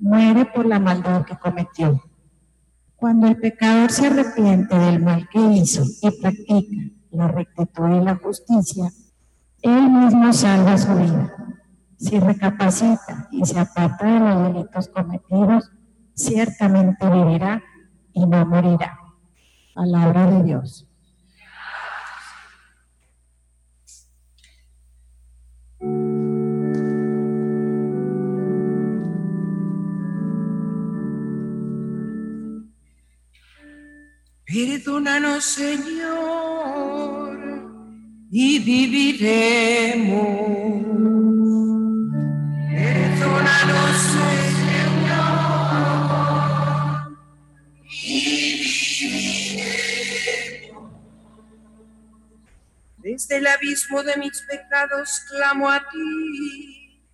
[0.01, 2.03] muere por la maldad que cometió.
[2.97, 6.77] Cuando el pecador se arrepiente del mal que hizo y practica
[7.13, 8.91] la rectitud y la justicia,
[9.63, 11.35] él mismo salva su vida.
[11.99, 15.71] Si recapacita y se aparta de los delitos cometidos,
[16.15, 17.63] ciertamente vivirá
[18.13, 19.06] y no morirá.
[19.77, 20.89] Palabra de Dios.
[34.47, 37.37] Perdónanos, Señor,
[38.31, 40.07] y viviremos.
[53.37, 57.07] El abismo de mis pecados clamo a ti.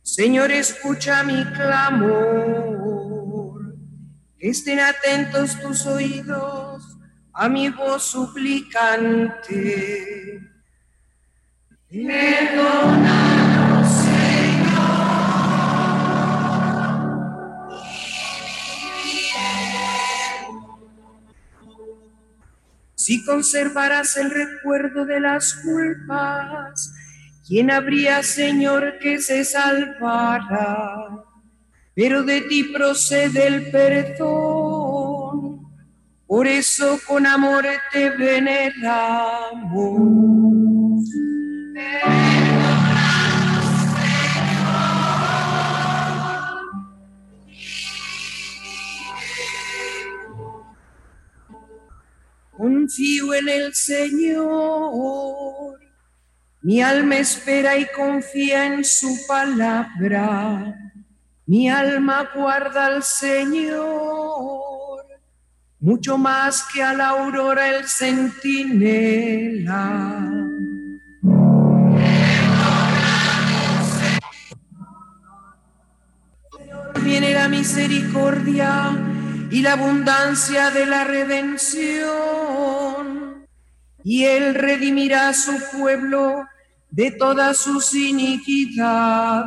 [0.00, 2.96] Señor, escucha mi clamor.
[4.38, 6.82] Estén atentos tus oídos
[7.34, 9.36] a mi voz suplicante.
[11.90, 13.25] Perdónanos,
[23.06, 26.92] Si conservarás el recuerdo de las culpas,
[27.46, 31.06] ¿quién habría, Señor, que se salvara?
[31.96, 35.62] pero de ti procede el perdón.
[36.26, 39.56] Por eso con amor te veneramos.
[52.56, 55.78] Confío en el Señor.
[56.62, 60.74] Mi alma espera y confía en su palabra.
[61.44, 65.04] Mi alma guarda al Señor,
[65.78, 68.72] mucho más que a la aurora el centinela.
[77.04, 79.15] Viene la misericordia
[79.50, 82.06] y la abundancia de la redención,
[84.02, 86.46] y Él redimirá su pueblo
[86.90, 89.46] de todas sus iniquidades.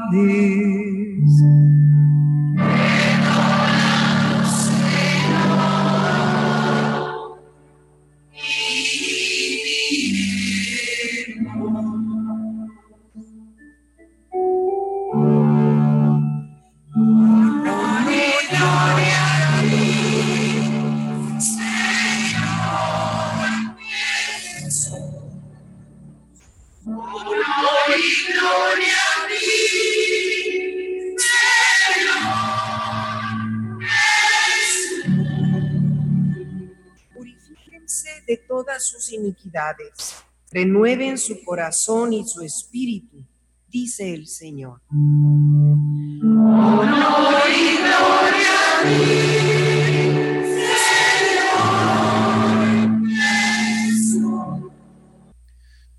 [38.29, 43.25] De todas sus iniquidades, renueven su corazón y su espíritu,
[43.67, 44.81] dice el Señor.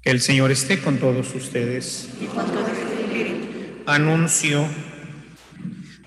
[0.03, 2.09] Que el Señor esté con todos ustedes.
[3.87, 4.67] Anuncio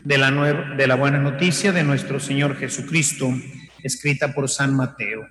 [0.04, 3.30] de la, nue- de la buena noticia de nuestro Señor Jesucristo,
[3.84, 5.22] escrita por San Mateo.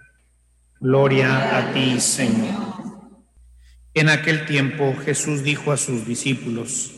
[0.82, 2.60] Gloria a ti, Señor.
[3.94, 6.92] En aquel tiempo Jesús dijo a sus discípulos,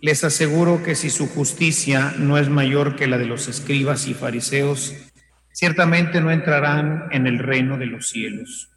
[0.00, 4.14] les aseguro que si su justicia no es mayor que la de los escribas y
[4.14, 4.96] fariseos,
[5.52, 8.72] ciertamente no entrarán en el reino de los cielos.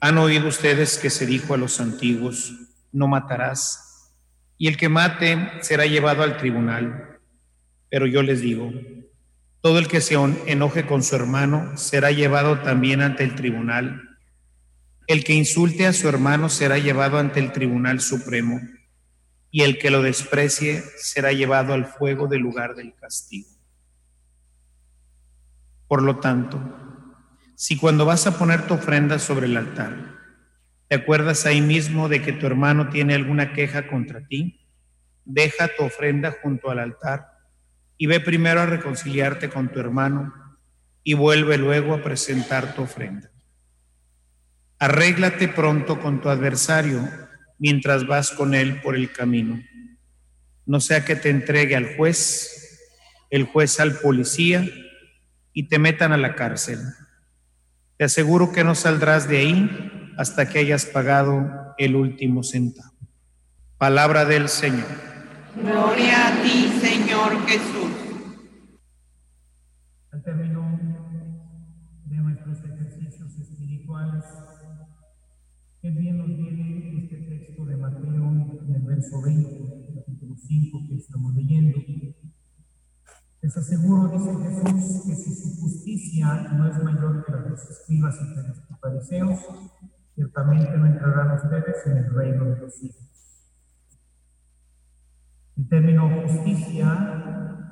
[0.00, 2.52] Han oído ustedes que se dijo a los antiguos,
[2.90, 4.12] no matarás,
[4.58, 7.20] y el que mate será llevado al tribunal.
[7.90, 8.72] Pero yo les digo,
[9.60, 10.14] todo el que se
[10.46, 14.10] enoje con su hermano será llevado también ante el tribunal
[15.10, 18.60] el que insulte a su hermano será llevado ante el Tribunal Supremo,
[19.50, 23.48] y el que lo desprecie será llevado al fuego del lugar del castigo.
[25.88, 26.60] Por lo tanto,
[27.56, 29.96] si cuando vas a poner tu ofrenda sobre el altar,
[30.86, 34.60] te acuerdas ahí mismo de que tu hermano tiene alguna queja contra ti,
[35.24, 37.32] deja tu ofrenda junto al altar
[38.02, 40.32] y ve primero a reconciliarte con tu hermano
[41.04, 43.30] y vuelve luego a presentar tu ofrenda.
[44.78, 47.06] Arréglate pronto con tu adversario
[47.58, 49.62] mientras vas con él por el camino.
[50.64, 52.80] No sea que te entregue al juez,
[53.28, 54.66] el juez al policía
[55.52, 56.78] y te metan a la cárcel.
[57.98, 62.96] Te aseguro que no saldrás de ahí hasta que hayas pagado el último centavo.
[63.76, 64.88] Palabra del Señor.
[65.62, 67.89] Gloria a ti, Señor Jesús.
[73.10, 74.24] Ejercicios espirituales,
[75.82, 80.96] Qué bien nos viene este texto de Mateo en el verso 20, capítulo 5 que
[80.96, 81.78] estamos leyendo.
[83.40, 87.70] Les aseguro, dice Jesús, que si su justicia no es mayor que la de los
[87.70, 89.40] escribas y fariseos,
[90.14, 93.00] ciertamente no entrarán ustedes en el reino de los cielos.
[95.56, 97.64] El término justicia,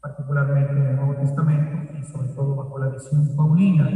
[0.00, 3.88] particularmente en el Nuevo Testamento y sobre todo bajo la visión paulina,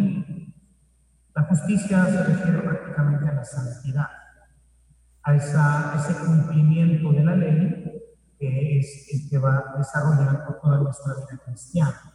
[1.39, 4.09] la justicia se refiere prácticamente a la santidad,
[5.23, 7.85] a, ese cumplimiento de la ley
[8.37, 12.13] que es el que va desarrollando toda nuestra vida cristiana.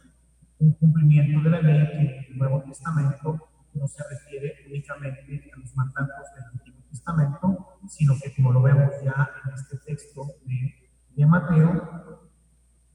[0.58, 5.58] Un cumplimiento de la ley que en el Nuevo Testamento no se refiere únicamente a
[5.58, 10.74] los mandatos del Antiguo Testamento, sino que como lo vemos ya en este texto de,
[11.16, 12.28] de Mateo,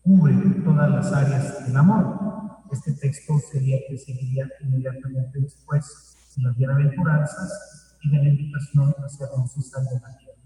[0.03, 2.61] cubre todas las áreas del amor.
[2.71, 9.27] Este texto sería que seguiría inmediatamente después las bienaventuranzas y de la invitación a ser
[9.63, 10.37] sal de la tierra.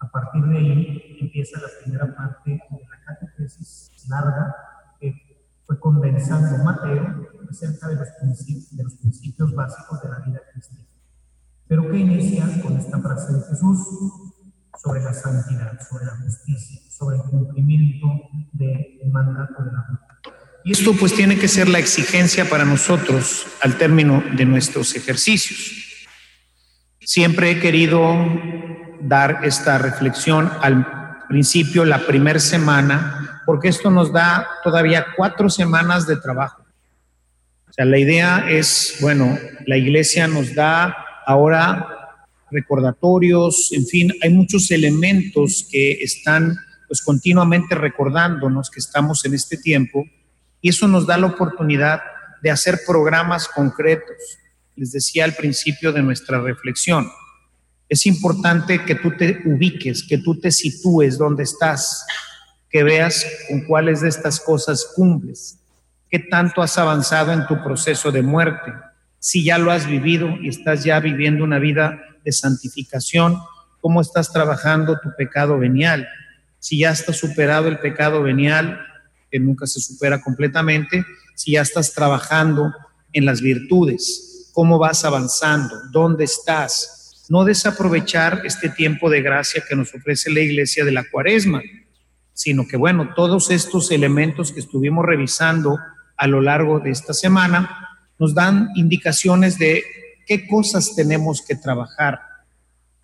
[0.00, 4.54] A partir de ahí empieza la primera parte de la catequesis larga
[5.00, 5.14] que
[5.64, 10.86] fue condensando Mateo acerca de los, principios, de los principios básicos de la vida cristiana,
[11.68, 13.78] pero que inicia con esta frase de Jesús
[14.82, 18.08] sobre la santidad, sobre la justicia, sobre el cumplimiento
[18.52, 20.01] del mandato de la vida.
[20.64, 26.06] Y esto pues tiene que ser la exigencia para nosotros al término de nuestros ejercicios.
[27.00, 28.14] Siempre he querido
[29.00, 36.06] dar esta reflexión al principio, la primera semana, porque esto nos da todavía cuatro semanas
[36.06, 36.64] de trabajo.
[37.68, 39.36] O sea, la idea es, bueno,
[39.66, 40.94] la iglesia nos da
[41.26, 41.88] ahora
[42.52, 46.56] recordatorios, en fin, hay muchos elementos que están
[46.86, 50.04] pues continuamente recordándonos que estamos en este tiempo
[50.62, 52.00] y eso nos da la oportunidad
[52.40, 54.16] de hacer programas concretos.
[54.76, 57.10] Les decía al principio de nuestra reflexión,
[57.88, 62.06] es importante que tú te ubiques, que tú te sitúes donde estás,
[62.70, 65.58] que veas con cuáles de estas cosas cumples,
[66.08, 68.72] qué tanto has avanzado en tu proceso de muerte,
[69.18, 73.38] si ya lo has vivido y estás ya viviendo una vida de santificación,
[73.80, 76.08] cómo estás trabajando tu pecado venial,
[76.58, 78.80] si ya estás superado el pecado venial,
[79.32, 82.70] que nunca se supera completamente, si ya estás trabajando
[83.14, 87.24] en las virtudes, cómo vas avanzando, dónde estás.
[87.30, 91.62] No desaprovechar este tiempo de gracia que nos ofrece la iglesia de la cuaresma,
[92.34, 95.78] sino que, bueno, todos estos elementos que estuvimos revisando
[96.18, 97.88] a lo largo de esta semana
[98.18, 99.82] nos dan indicaciones de
[100.26, 102.20] qué cosas tenemos que trabajar.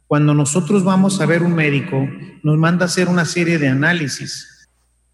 [0.06, 2.06] Cuando nosotros vamos a ver un médico,
[2.42, 4.68] nos manda hacer una serie de análisis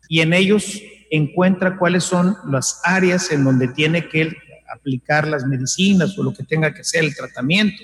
[0.09, 0.83] y en ellos
[1.17, 4.37] encuentra cuáles son las áreas en donde tiene que
[4.73, 7.83] aplicar las medicinas o lo que tenga que ser el tratamiento.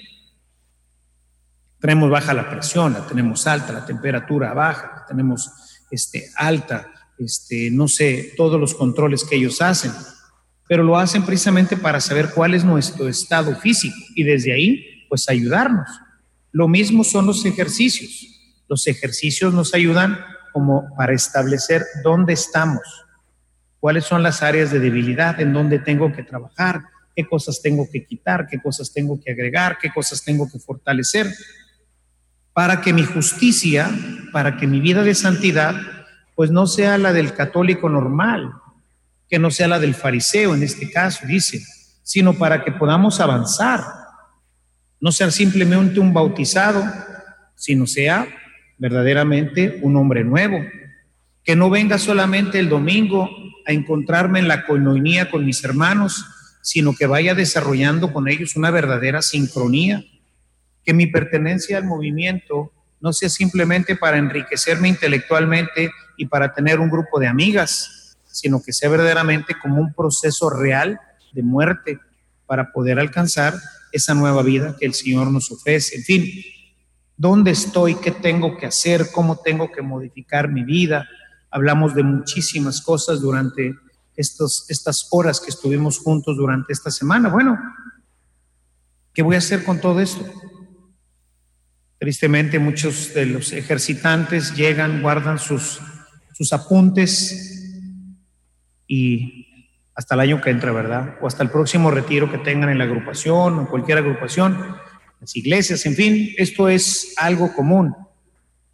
[1.79, 5.51] Tenemos baja la presión, la tenemos alta, la temperatura baja, la tenemos
[5.91, 9.93] este, alta, este, no sé, todos los controles que ellos hacen,
[10.69, 15.29] pero lo hacen precisamente para saber cuál es nuestro estado físico y desde ahí, pues
[15.29, 15.89] ayudarnos.
[16.53, 18.27] Lo mismo son los ejercicios.
[18.69, 20.19] Los ejercicios nos ayudan
[20.53, 22.83] como para establecer dónde estamos,
[23.81, 26.83] cuáles son las áreas de debilidad, en dónde tengo que trabajar,
[27.17, 31.27] qué cosas tengo que quitar, qué cosas tengo que agregar, qué cosas tengo que fortalecer.
[32.53, 33.89] para que mi justicia,
[34.33, 35.75] para que mi vida de santidad,
[36.35, 38.53] pues no sea la del católico normal,
[39.29, 41.63] que no sea la del fariseo en este caso, dice,
[42.03, 43.83] sino para que podamos avanzar,
[45.01, 46.85] no ser simplemente un bautizado,
[47.55, 48.27] sino sea
[48.79, 50.59] verdaderamente un hombre nuevo,
[51.45, 53.31] que no venga solamente el domingo
[53.67, 56.25] a encontrarme en la coinonía con mis hermanos,
[56.63, 60.05] sino que vaya desarrollando con ellos una verdadera sincronía,
[60.85, 66.91] que mi pertenencia al movimiento no sea simplemente para enriquecerme intelectualmente y para tener un
[66.91, 71.01] grupo de amigas, sino que sea verdaderamente como un proceso real
[71.33, 71.99] de muerte
[72.47, 73.55] para poder alcanzar
[73.93, 75.97] esa nueva vida que el Señor nos ofrece.
[75.97, 76.31] En fin,
[77.17, 77.97] ¿dónde estoy?
[77.97, 79.07] ¿Qué tengo que hacer?
[79.13, 81.09] ¿Cómo tengo que modificar mi vida?
[81.51, 83.75] Hablamos de muchísimas cosas durante
[84.17, 87.29] estas horas que estuvimos juntos durante esta semana.
[87.29, 87.59] Bueno,
[89.15, 90.25] ¿qué voy a hacer con todo esto?
[91.99, 95.81] Tristemente muchos de los ejercitantes llegan, guardan sus,
[96.33, 97.61] sus apuntes
[98.87, 99.47] y
[99.95, 101.19] hasta el año que entra, ¿verdad?
[101.21, 104.77] O hasta el próximo retiro que tengan en la agrupación o cualquier agrupación,
[105.21, 107.95] las iglesias, en fin, esto es algo común.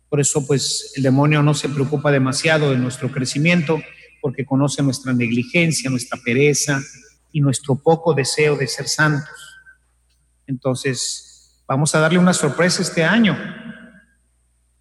[0.09, 3.83] Por eso, pues, el demonio no se preocupa demasiado de nuestro crecimiento
[4.21, 6.81] porque conoce nuestra negligencia, nuestra pereza
[7.33, 9.29] y nuestro poco deseo de ser santos.
[10.47, 11.27] Entonces,
[11.69, 13.37] Vamos a darle una sorpresa este año.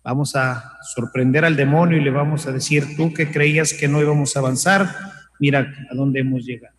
[0.04, 4.00] Vamos a sorprender al demonio y le vamos a decir, tú que creías que no
[4.00, 4.96] íbamos a avanzar,
[5.40, 6.76] mira a dónde hemos llegado.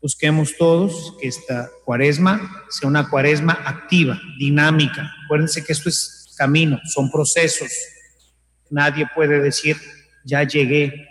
[0.00, 2.40] Busquemos todos que esta cuaresma
[2.70, 5.12] sea una cuaresma activa, dinámica.
[5.26, 7.70] Acuérdense que esto es camino, son procesos.
[8.70, 9.76] Nadie puede decir,
[10.24, 11.08] ya llegué.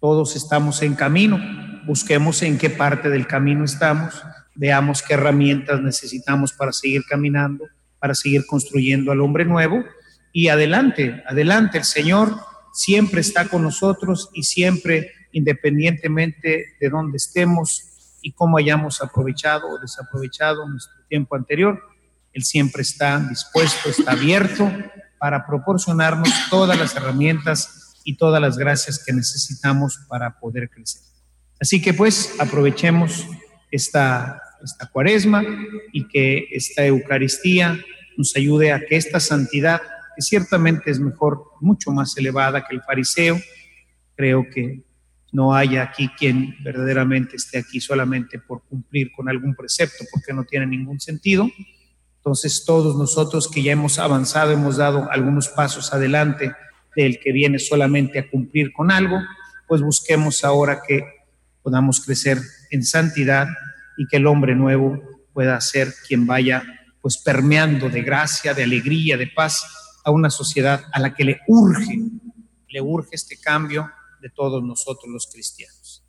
[0.00, 1.38] Todos estamos en camino.
[1.86, 4.14] Busquemos en qué parte del camino estamos
[4.56, 7.64] veamos qué herramientas necesitamos para seguir caminando,
[7.98, 9.84] para seguir construyendo al hombre nuevo.
[10.32, 12.34] Y adelante, adelante, el Señor
[12.72, 19.78] siempre está con nosotros y siempre, independientemente de dónde estemos y cómo hayamos aprovechado o
[19.78, 21.80] desaprovechado nuestro tiempo anterior,
[22.36, 24.70] Él siempre está dispuesto, está abierto
[25.18, 31.00] para proporcionarnos todas las herramientas y todas las gracias que necesitamos para poder crecer.
[31.58, 33.26] Así que pues aprovechemos
[33.70, 35.42] esta esta cuaresma
[35.92, 37.78] y que esta Eucaristía
[38.18, 39.80] nos ayude a que esta santidad,
[40.14, 43.40] que ciertamente es mejor, mucho más elevada que el fariseo,
[44.14, 44.82] creo que
[45.32, 50.44] no haya aquí quien verdaderamente esté aquí solamente por cumplir con algún precepto, porque no
[50.44, 51.48] tiene ningún sentido.
[52.26, 56.52] Entonces todos nosotros que ya hemos avanzado, hemos dado algunos pasos adelante
[56.96, 59.16] del que viene solamente a cumplir con algo,
[59.68, 61.04] pues busquemos ahora que
[61.62, 62.40] podamos crecer
[62.72, 63.46] en santidad
[63.96, 65.00] y que el hombre nuevo
[65.32, 66.64] pueda ser quien vaya
[67.00, 69.64] pues permeando de gracia, de alegría, de paz
[70.04, 71.96] a una sociedad a la que le urge,
[72.70, 73.88] le urge este cambio
[74.20, 76.04] de todos nosotros los cristianos.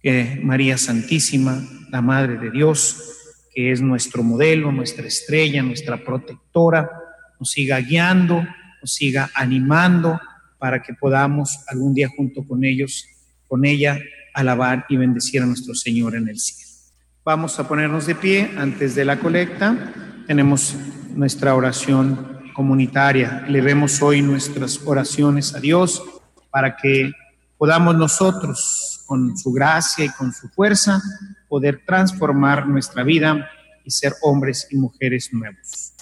[0.00, 3.21] Que María Santísima, la Madre de Dios,
[3.54, 6.90] que es nuestro modelo, nuestra estrella, nuestra protectora,
[7.38, 8.46] nos siga guiando,
[8.80, 10.20] nos siga animando
[10.58, 13.06] para que podamos algún día junto con ellos,
[13.48, 13.98] con ella,
[14.34, 16.70] alabar y bendecir a nuestro Señor en el cielo.
[17.24, 19.92] Vamos a ponernos de pie antes de la colecta.
[20.26, 20.74] Tenemos
[21.14, 23.44] nuestra oración comunitaria.
[23.48, 26.02] Le vemos hoy nuestras oraciones a Dios
[26.50, 27.12] para que
[27.58, 31.00] podamos nosotros, con su gracia y con su fuerza,
[31.52, 33.46] poder transformar nuestra vida
[33.84, 35.92] y ser hombres y mujeres nuevos.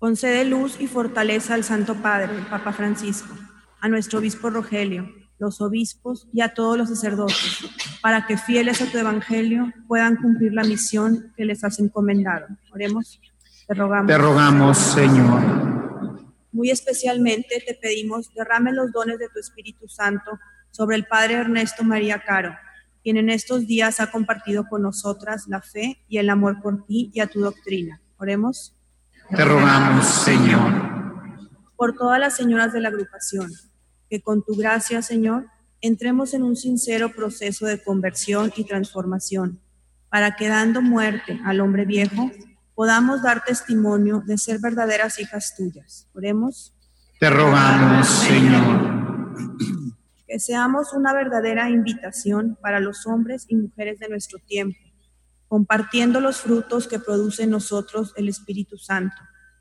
[0.00, 3.32] Concede luz y fortaleza al Santo Padre, el Papa Francisco,
[3.80, 5.08] a nuestro obispo Rogelio
[5.38, 7.64] los obispos y a todos los sacerdotes,
[8.02, 12.46] para que fieles a tu evangelio puedan cumplir la misión que les has encomendado.
[12.72, 13.20] Oremos.
[13.66, 14.06] Te rogamos.
[14.08, 15.40] Te rogamos, Señor.
[16.52, 20.32] Muy especialmente te pedimos derrame los dones de tu Espíritu Santo
[20.72, 22.54] sobre el Padre Ernesto María Caro,
[23.02, 27.10] quien en estos días ha compartido con nosotras la fe y el amor por ti
[27.14, 28.00] y a tu doctrina.
[28.18, 28.76] Oremos.
[29.34, 30.90] Te rogamos, Señor.
[31.76, 33.50] Por todas las señoras de la agrupación
[34.10, 35.46] que con tu gracia, Señor,
[35.80, 39.60] entremos en un sincero proceso de conversión y transformación,
[40.10, 42.30] para que dando muerte al hombre viejo,
[42.74, 46.08] podamos dar testimonio de ser verdaderas hijas tuyas.
[46.12, 46.74] Oremos.
[47.20, 49.79] Te rogamos, Señor.
[50.30, 54.78] Que seamos una verdadera invitación para los hombres y mujeres de nuestro tiempo,
[55.48, 59.16] compartiendo los frutos que produce en nosotros el Espíritu Santo,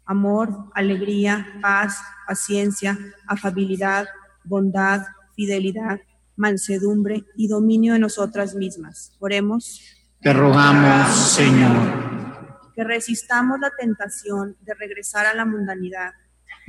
[0.06, 1.98] amor, alegría, paz,
[2.28, 4.06] paciencia, afabilidad,
[4.44, 6.02] bondad, fidelidad,
[6.36, 9.18] mansedumbre y dominio de nosotras mismas.
[9.18, 9.82] Oremos.
[10.22, 12.70] Te rogamos, Señor.
[12.76, 16.12] que resistamos la tentación de regresar a la mundanidad,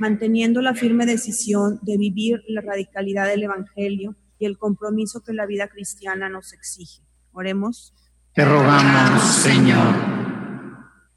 [0.01, 5.45] manteniendo la firme decisión de vivir la radicalidad del Evangelio y el compromiso que la
[5.45, 7.03] vida cristiana nos exige.
[7.33, 7.93] Oremos.
[8.33, 9.93] Te rogamos, Señor.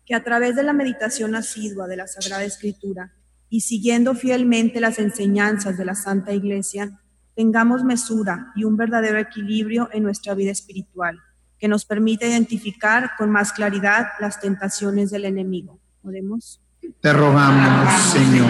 [0.04, 3.14] Que a través de la meditación asidua de la Sagrada Escritura
[3.48, 7.00] y siguiendo fielmente las enseñanzas de la Santa Iglesia,
[7.34, 11.18] tengamos mesura y un verdadero equilibrio en nuestra vida espiritual,
[11.58, 15.80] que nos permita identificar con más claridad las tentaciones del enemigo.
[16.02, 16.63] Oremos.
[17.00, 18.48] Te rogamos, Señor.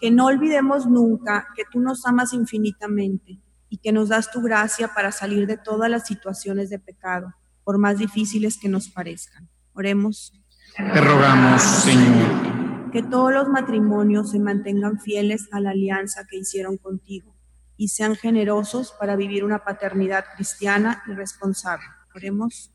[0.00, 4.88] Que no olvidemos nunca que tú nos amas infinitamente y que nos das tu gracia
[4.94, 7.34] para salir de todas las situaciones de pecado,
[7.64, 9.48] por más difíciles que nos parezcan.
[9.74, 10.32] Oremos.
[10.76, 12.90] Te rogamos, Señor.
[12.92, 17.34] Que todos los matrimonios se mantengan fieles a la alianza que hicieron contigo
[17.76, 21.84] y sean generosos para vivir una paternidad cristiana y responsable.
[22.14, 22.72] Oremos.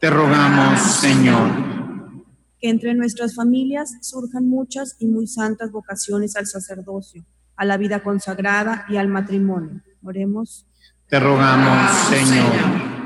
[0.00, 1.95] Te rogamos, Señor.
[2.60, 7.24] Que entre nuestras familias surjan muchas y muy santas vocaciones al sacerdocio,
[7.56, 9.82] a la vida consagrada y al matrimonio.
[10.02, 10.66] Oremos.
[11.08, 12.96] Te rogamos, Señor.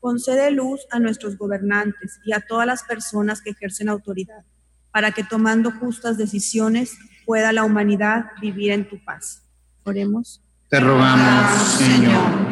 [0.00, 4.44] Concede luz a nuestros gobernantes y a todas las personas que ejercen autoridad,
[4.92, 6.96] para que tomando justas decisiones
[7.26, 9.42] pueda la humanidad vivir en tu paz.
[9.84, 10.42] Oremos.
[10.68, 12.48] Te rogamos, Señor.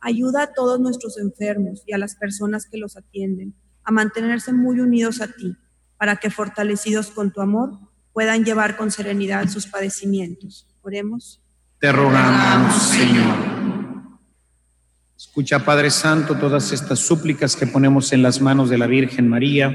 [0.00, 3.54] Ayuda a todos nuestros enfermos y a las personas que los atienden
[3.86, 5.56] a mantenerse muy unidos a ti,
[5.96, 7.78] para que fortalecidos con tu amor
[8.12, 10.66] puedan llevar con serenidad sus padecimientos.
[10.82, 11.40] Oremos.
[11.78, 13.36] Te rogamos, Señor.
[15.16, 19.72] Escucha, Padre Santo, todas estas súplicas que ponemos en las manos de la Virgen María,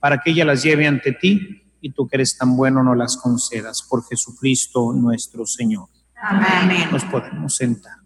[0.00, 3.16] para que ella las lleve ante ti y tú que eres tan bueno no las
[3.16, 3.82] concedas.
[3.88, 5.88] Por Jesucristo nuestro Señor.
[6.16, 6.88] Amén.
[6.90, 8.02] Nos podemos sentar.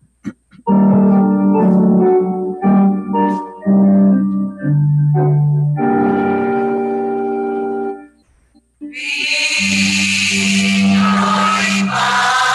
[8.97, 9.03] Be
[11.85, 12.46] my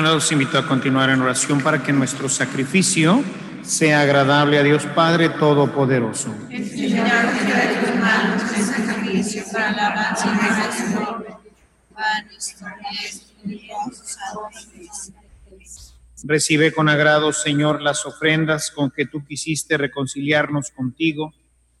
[0.00, 3.22] Hermanos, los invito a continuar en oración para que nuestro sacrificio
[3.60, 6.34] sea agradable a Dios Padre Todopoderoso.
[16.24, 21.34] Recibe con agrado, Señor, las ofrendas con que tú quisiste reconciliarnos contigo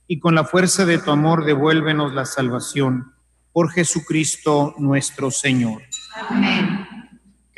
[0.06, 3.14] y con la fuerza de tu amor devuélvenos la salvación.
[3.54, 5.80] Por Jesucristo nuestro Señor.
[6.28, 6.89] Amén.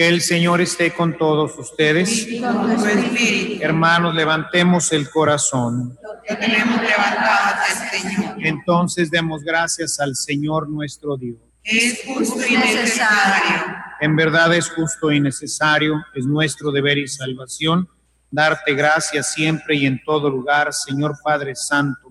[0.03, 2.27] Que el Señor esté con todos ustedes.
[2.27, 5.97] Y con tu espíritu, Hermanos, levantemos el corazón.
[6.29, 8.35] lo tenemos levantado ante el Señor.
[8.41, 11.37] Entonces demos gracias al Señor nuestro Dios.
[11.63, 13.77] Es justo y necesario.
[14.01, 17.89] En verdad es justo y necesario, es nuestro deber y salvación,
[18.29, 22.09] darte gracias siempre y en todo lugar, Señor Padre Santo,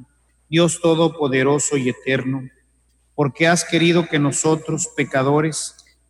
[0.49, 2.41] Dios Todopoderoso y Eterno,
[3.15, 5.76] porque has querido que nosotros, pecadores,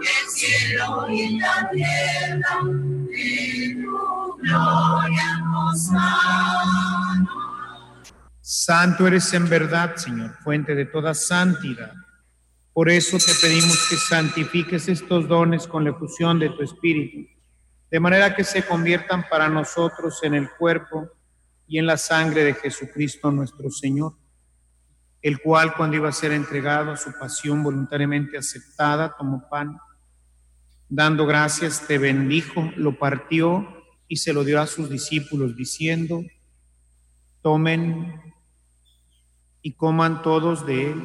[0.00, 5.90] El cielo y la tierra, de tu gloria nos.
[8.40, 11.92] Santo eres en verdad, Señor, fuente de toda santidad.
[12.72, 17.28] Por eso te pedimos que santifiques estos dones con la efusión de tu Espíritu,
[17.90, 21.10] de manera que se conviertan para nosotros en el cuerpo
[21.66, 24.14] y en la sangre de Jesucristo nuestro Señor,
[25.22, 29.78] el cual cuando iba a ser entregado a su pasión voluntariamente aceptada, tomó pan,
[30.88, 33.66] dando gracias, te bendijo, lo partió
[34.06, 36.22] y se lo dio a sus discípulos, diciendo,
[37.42, 38.20] tomen
[39.60, 41.02] y coman todos de él,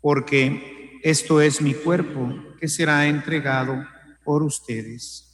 [0.00, 3.84] porque esto es mi cuerpo que será entregado
[4.24, 5.33] por ustedes.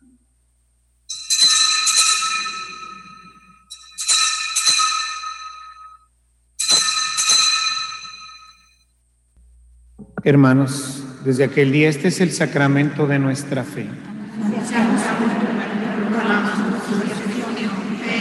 [10.23, 13.87] Hermanos, desde aquel día este es el sacramento de nuestra fe.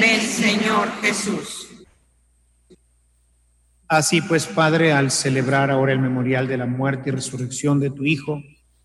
[0.00, 1.68] Ven, Señor Jesús.
[3.86, 8.04] Así pues, Padre, al celebrar ahora el memorial de la muerte y resurrección de tu
[8.04, 8.42] Hijo,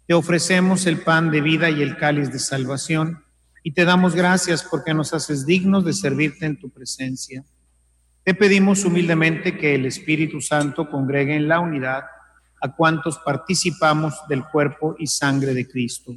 [0.07, 3.23] te ofrecemos el pan de vida y el cáliz de salvación,
[3.63, 7.45] y te damos gracias porque nos haces dignos de servirte en tu presencia.
[8.23, 12.03] Te pedimos humildemente que el Espíritu Santo congregue en la unidad
[12.65, 16.15] a cuantos participamos del cuerpo y sangre de Cristo.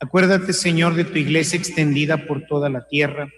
[0.00, 3.28] Acuérdate, Señor, de tu iglesia extendida por toda la tierra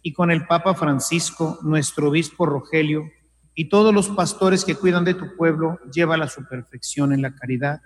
[0.00, 3.10] y con el Papa Francisco, nuestro obispo Rogelio,
[3.56, 7.34] y todos los pastores que cuidan de tu pueblo, lleva a su perfección en la
[7.34, 7.80] caridad.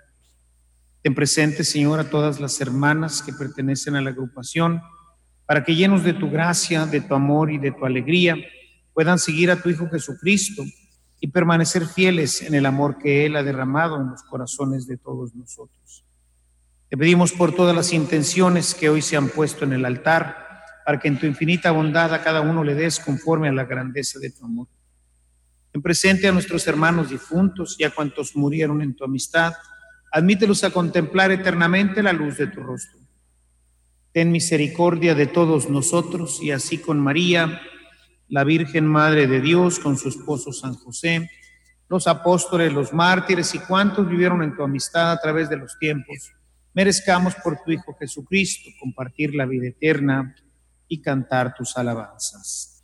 [1.01, 4.83] Ten presente, Señor, a todas las hermanas que pertenecen a la agrupación,
[5.47, 8.35] para que llenos de tu gracia, de tu amor y de tu alegría,
[8.93, 10.63] puedan seguir a tu Hijo Jesucristo
[11.19, 15.35] y permanecer fieles en el amor que Él ha derramado en los corazones de todos
[15.35, 16.05] nosotros.
[16.89, 20.47] Te pedimos por todas las intenciones que hoy se han puesto en el altar,
[20.85, 24.17] para que en tu infinita bondad a cada uno le des conforme a la grandeza
[24.17, 24.67] de tu amor.
[25.71, 29.53] En presente a nuestros hermanos difuntos y a cuantos murieron en tu amistad,
[30.11, 32.99] admítelos a contemplar eternamente la luz de tu rostro.
[34.11, 37.61] Ten misericordia de todos nosotros y así con María,
[38.29, 41.29] la Virgen Madre de Dios con su esposo San José,
[41.89, 46.31] los apóstoles, los mártires y cuantos vivieron en tu amistad a través de los tiempos,
[46.73, 50.35] merezcamos por tu Hijo Jesucristo compartir la vida eterna
[50.87, 52.83] y cantar tus alabanzas.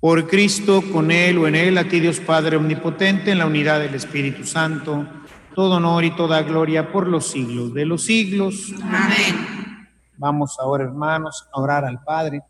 [0.00, 3.80] Por Cristo, con Él o en Él, a ti Dios Padre Omnipotente, en la unidad
[3.80, 5.06] del Espíritu Santo,
[5.54, 8.72] todo honor y toda gloria por los siglos de los siglos.
[8.82, 9.88] Amén.
[10.16, 12.42] Vamos ahora, hermanos, a orar al Padre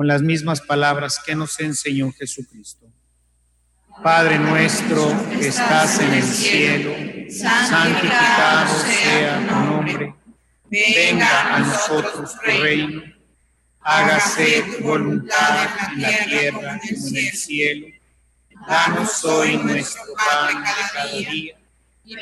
[0.00, 2.86] con las mismas palabras que nos enseñó Jesucristo.
[4.02, 6.90] Padre nuestro que estás en el cielo,
[7.30, 10.14] santificado sea tu nombre.
[10.70, 13.02] Venga a nosotros tu reino.
[13.82, 17.86] Hágase tu voluntad en la tierra como en el cielo.
[18.66, 21.58] Danos hoy nuestro pan de cada día.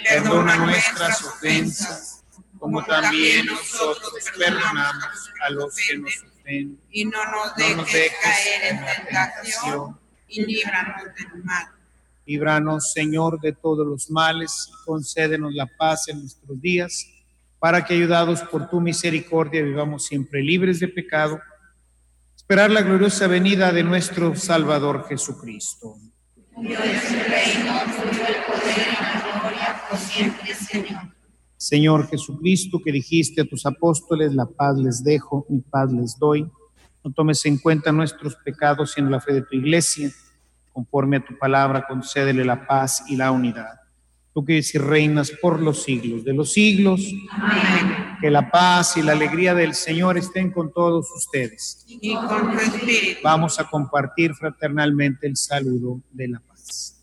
[0.08, 2.24] Perdona nuestras ofensas,
[2.58, 9.98] como también nosotros perdonamos a los que nos y no nos dejes, caer en tentación,
[10.28, 11.66] y líbranos del mal.
[12.26, 17.06] Líbranos, Señor, de todos los males, y concédenos la paz en nuestros días,
[17.58, 21.40] para que, ayudados por tu misericordia, vivamos siempre libres de pecado,
[22.36, 25.96] esperar la gloriosa venida de nuestro Salvador Jesucristo.
[26.56, 31.17] Dios es el reino, tuyo el poder y la gloria por siempre, Señor.
[31.58, 36.48] Señor Jesucristo, que dijiste a tus apóstoles, la paz les dejo, mi paz les doy.
[37.04, 40.10] No tomes en cuenta nuestros pecados, sino la fe de tu iglesia.
[40.72, 43.80] Conforme a tu palabra, concédele la paz y la unidad.
[44.32, 47.12] Tú que dices reinas por los siglos de los siglos.
[47.32, 48.16] Amén.
[48.20, 51.84] Que la paz y la alegría del Señor estén con todos ustedes.
[51.88, 53.20] Y con tu espíritu.
[53.24, 57.02] Vamos a compartir fraternalmente el saludo de la paz.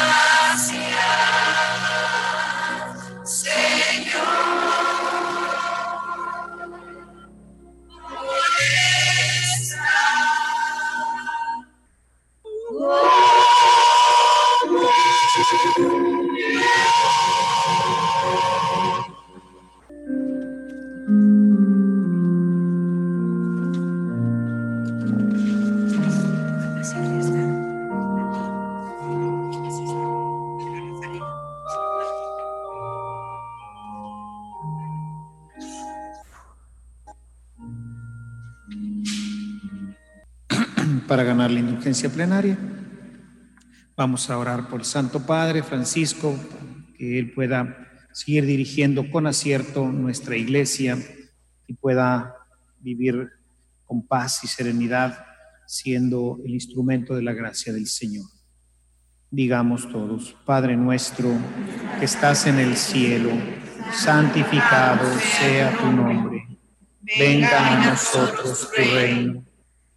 [42.13, 42.57] plenaria.
[43.97, 46.35] Vamos a orar por el Santo Padre Francisco,
[46.97, 50.97] que él pueda seguir dirigiendo con acierto nuestra iglesia
[51.67, 52.35] y pueda
[52.79, 53.29] vivir
[53.85, 55.25] con paz y serenidad,
[55.65, 58.25] siendo el instrumento de la gracia del Señor.
[59.31, 61.29] Digamos todos, Padre nuestro
[61.99, 63.31] que estás en el cielo,
[63.93, 66.47] santificado sea tu nombre,
[67.17, 69.43] venga a nosotros tu reino,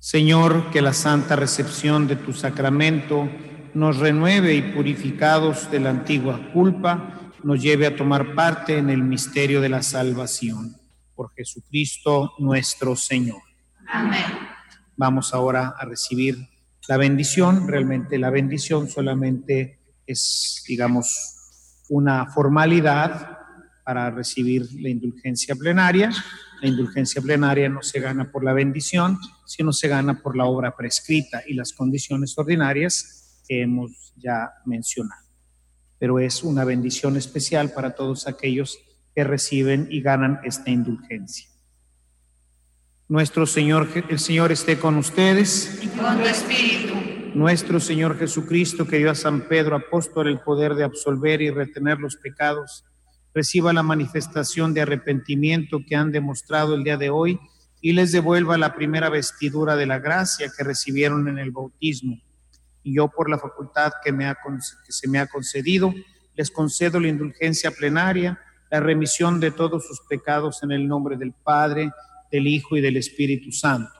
[0.00, 3.28] Señor, que la santa recepción de tu sacramento
[3.74, 9.02] nos renueve y purificados de la antigua culpa, nos lleve a tomar parte en el
[9.02, 10.74] misterio de la salvación.
[11.14, 13.42] Por Jesucristo nuestro Señor.
[13.88, 14.24] Amén.
[14.96, 16.48] Vamos ahora a recibir
[16.88, 23.36] la bendición, realmente la bendición solamente es, digamos, una formalidad
[23.84, 26.10] para recibir la indulgencia plenaria.
[26.62, 29.18] La indulgencia plenaria no se gana por la bendición,
[29.50, 35.26] sino se gana por la obra prescrita y las condiciones ordinarias que hemos ya mencionado.
[35.98, 38.78] Pero es una bendición especial para todos aquellos
[39.12, 41.48] que reciben y ganan esta indulgencia.
[43.08, 45.80] Nuestro Señor, el Señor esté con ustedes.
[45.82, 46.94] Y con tu espíritu.
[47.34, 51.98] Nuestro Señor Jesucristo, que dio a San Pedro apóstol el poder de absolver y retener
[51.98, 52.84] los pecados,
[53.34, 57.40] reciba la manifestación de arrepentimiento que han demostrado el día de hoy
[57.80, 62.20] y les devuelva la primera vestidura de la gracia que recibieron en el bautismo.
[62.82, 65.92] Y yo, por la facultad que, me ha, que se me ha concedido,
[66.34, 68.38] les concedo la indulgencia plenaria,
[68.70, 71.90] la remisión de todos sus pecados en el nombre del Padre,
[72.30, 73.92] del Hijo y del Espíritu Santo.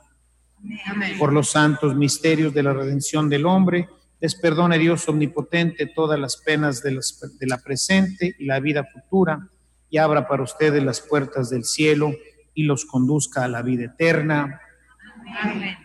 [0.85, 1.17] Amén.
[1.17, 6.37] Por los santos misterios de la redención del hombre, les perdone Dios omnipotente todas las
[6.37, 9.49] penas de, las- de la presente y la vida futura,
[9.89, 12.13] y abra para ustedes las puertas del cielo
[12.53, 14.61] y los conduzca a la vida eterna.
[15.41, 15.77] Amén.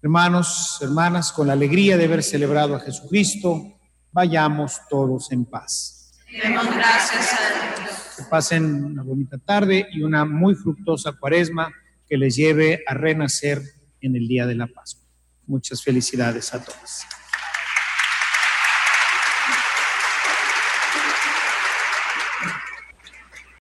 [0.00, 3.80] Hermanos, hermanas, con la alegría de haber celebrado a Jesucristo,
[4.12, 6.12] vayamos todos en paz.
[6.30, 7.90] Demos gracias a Dios.
[8.16, 11.72] Que pasen una bonita tarde y una muy fructuosa cuaresma
[12.08, 13.60] que les lleve a renacer
[14.00, 15.04] en el día de la Pascua.
[15.46, 17.02] Muchas felicidades a todos.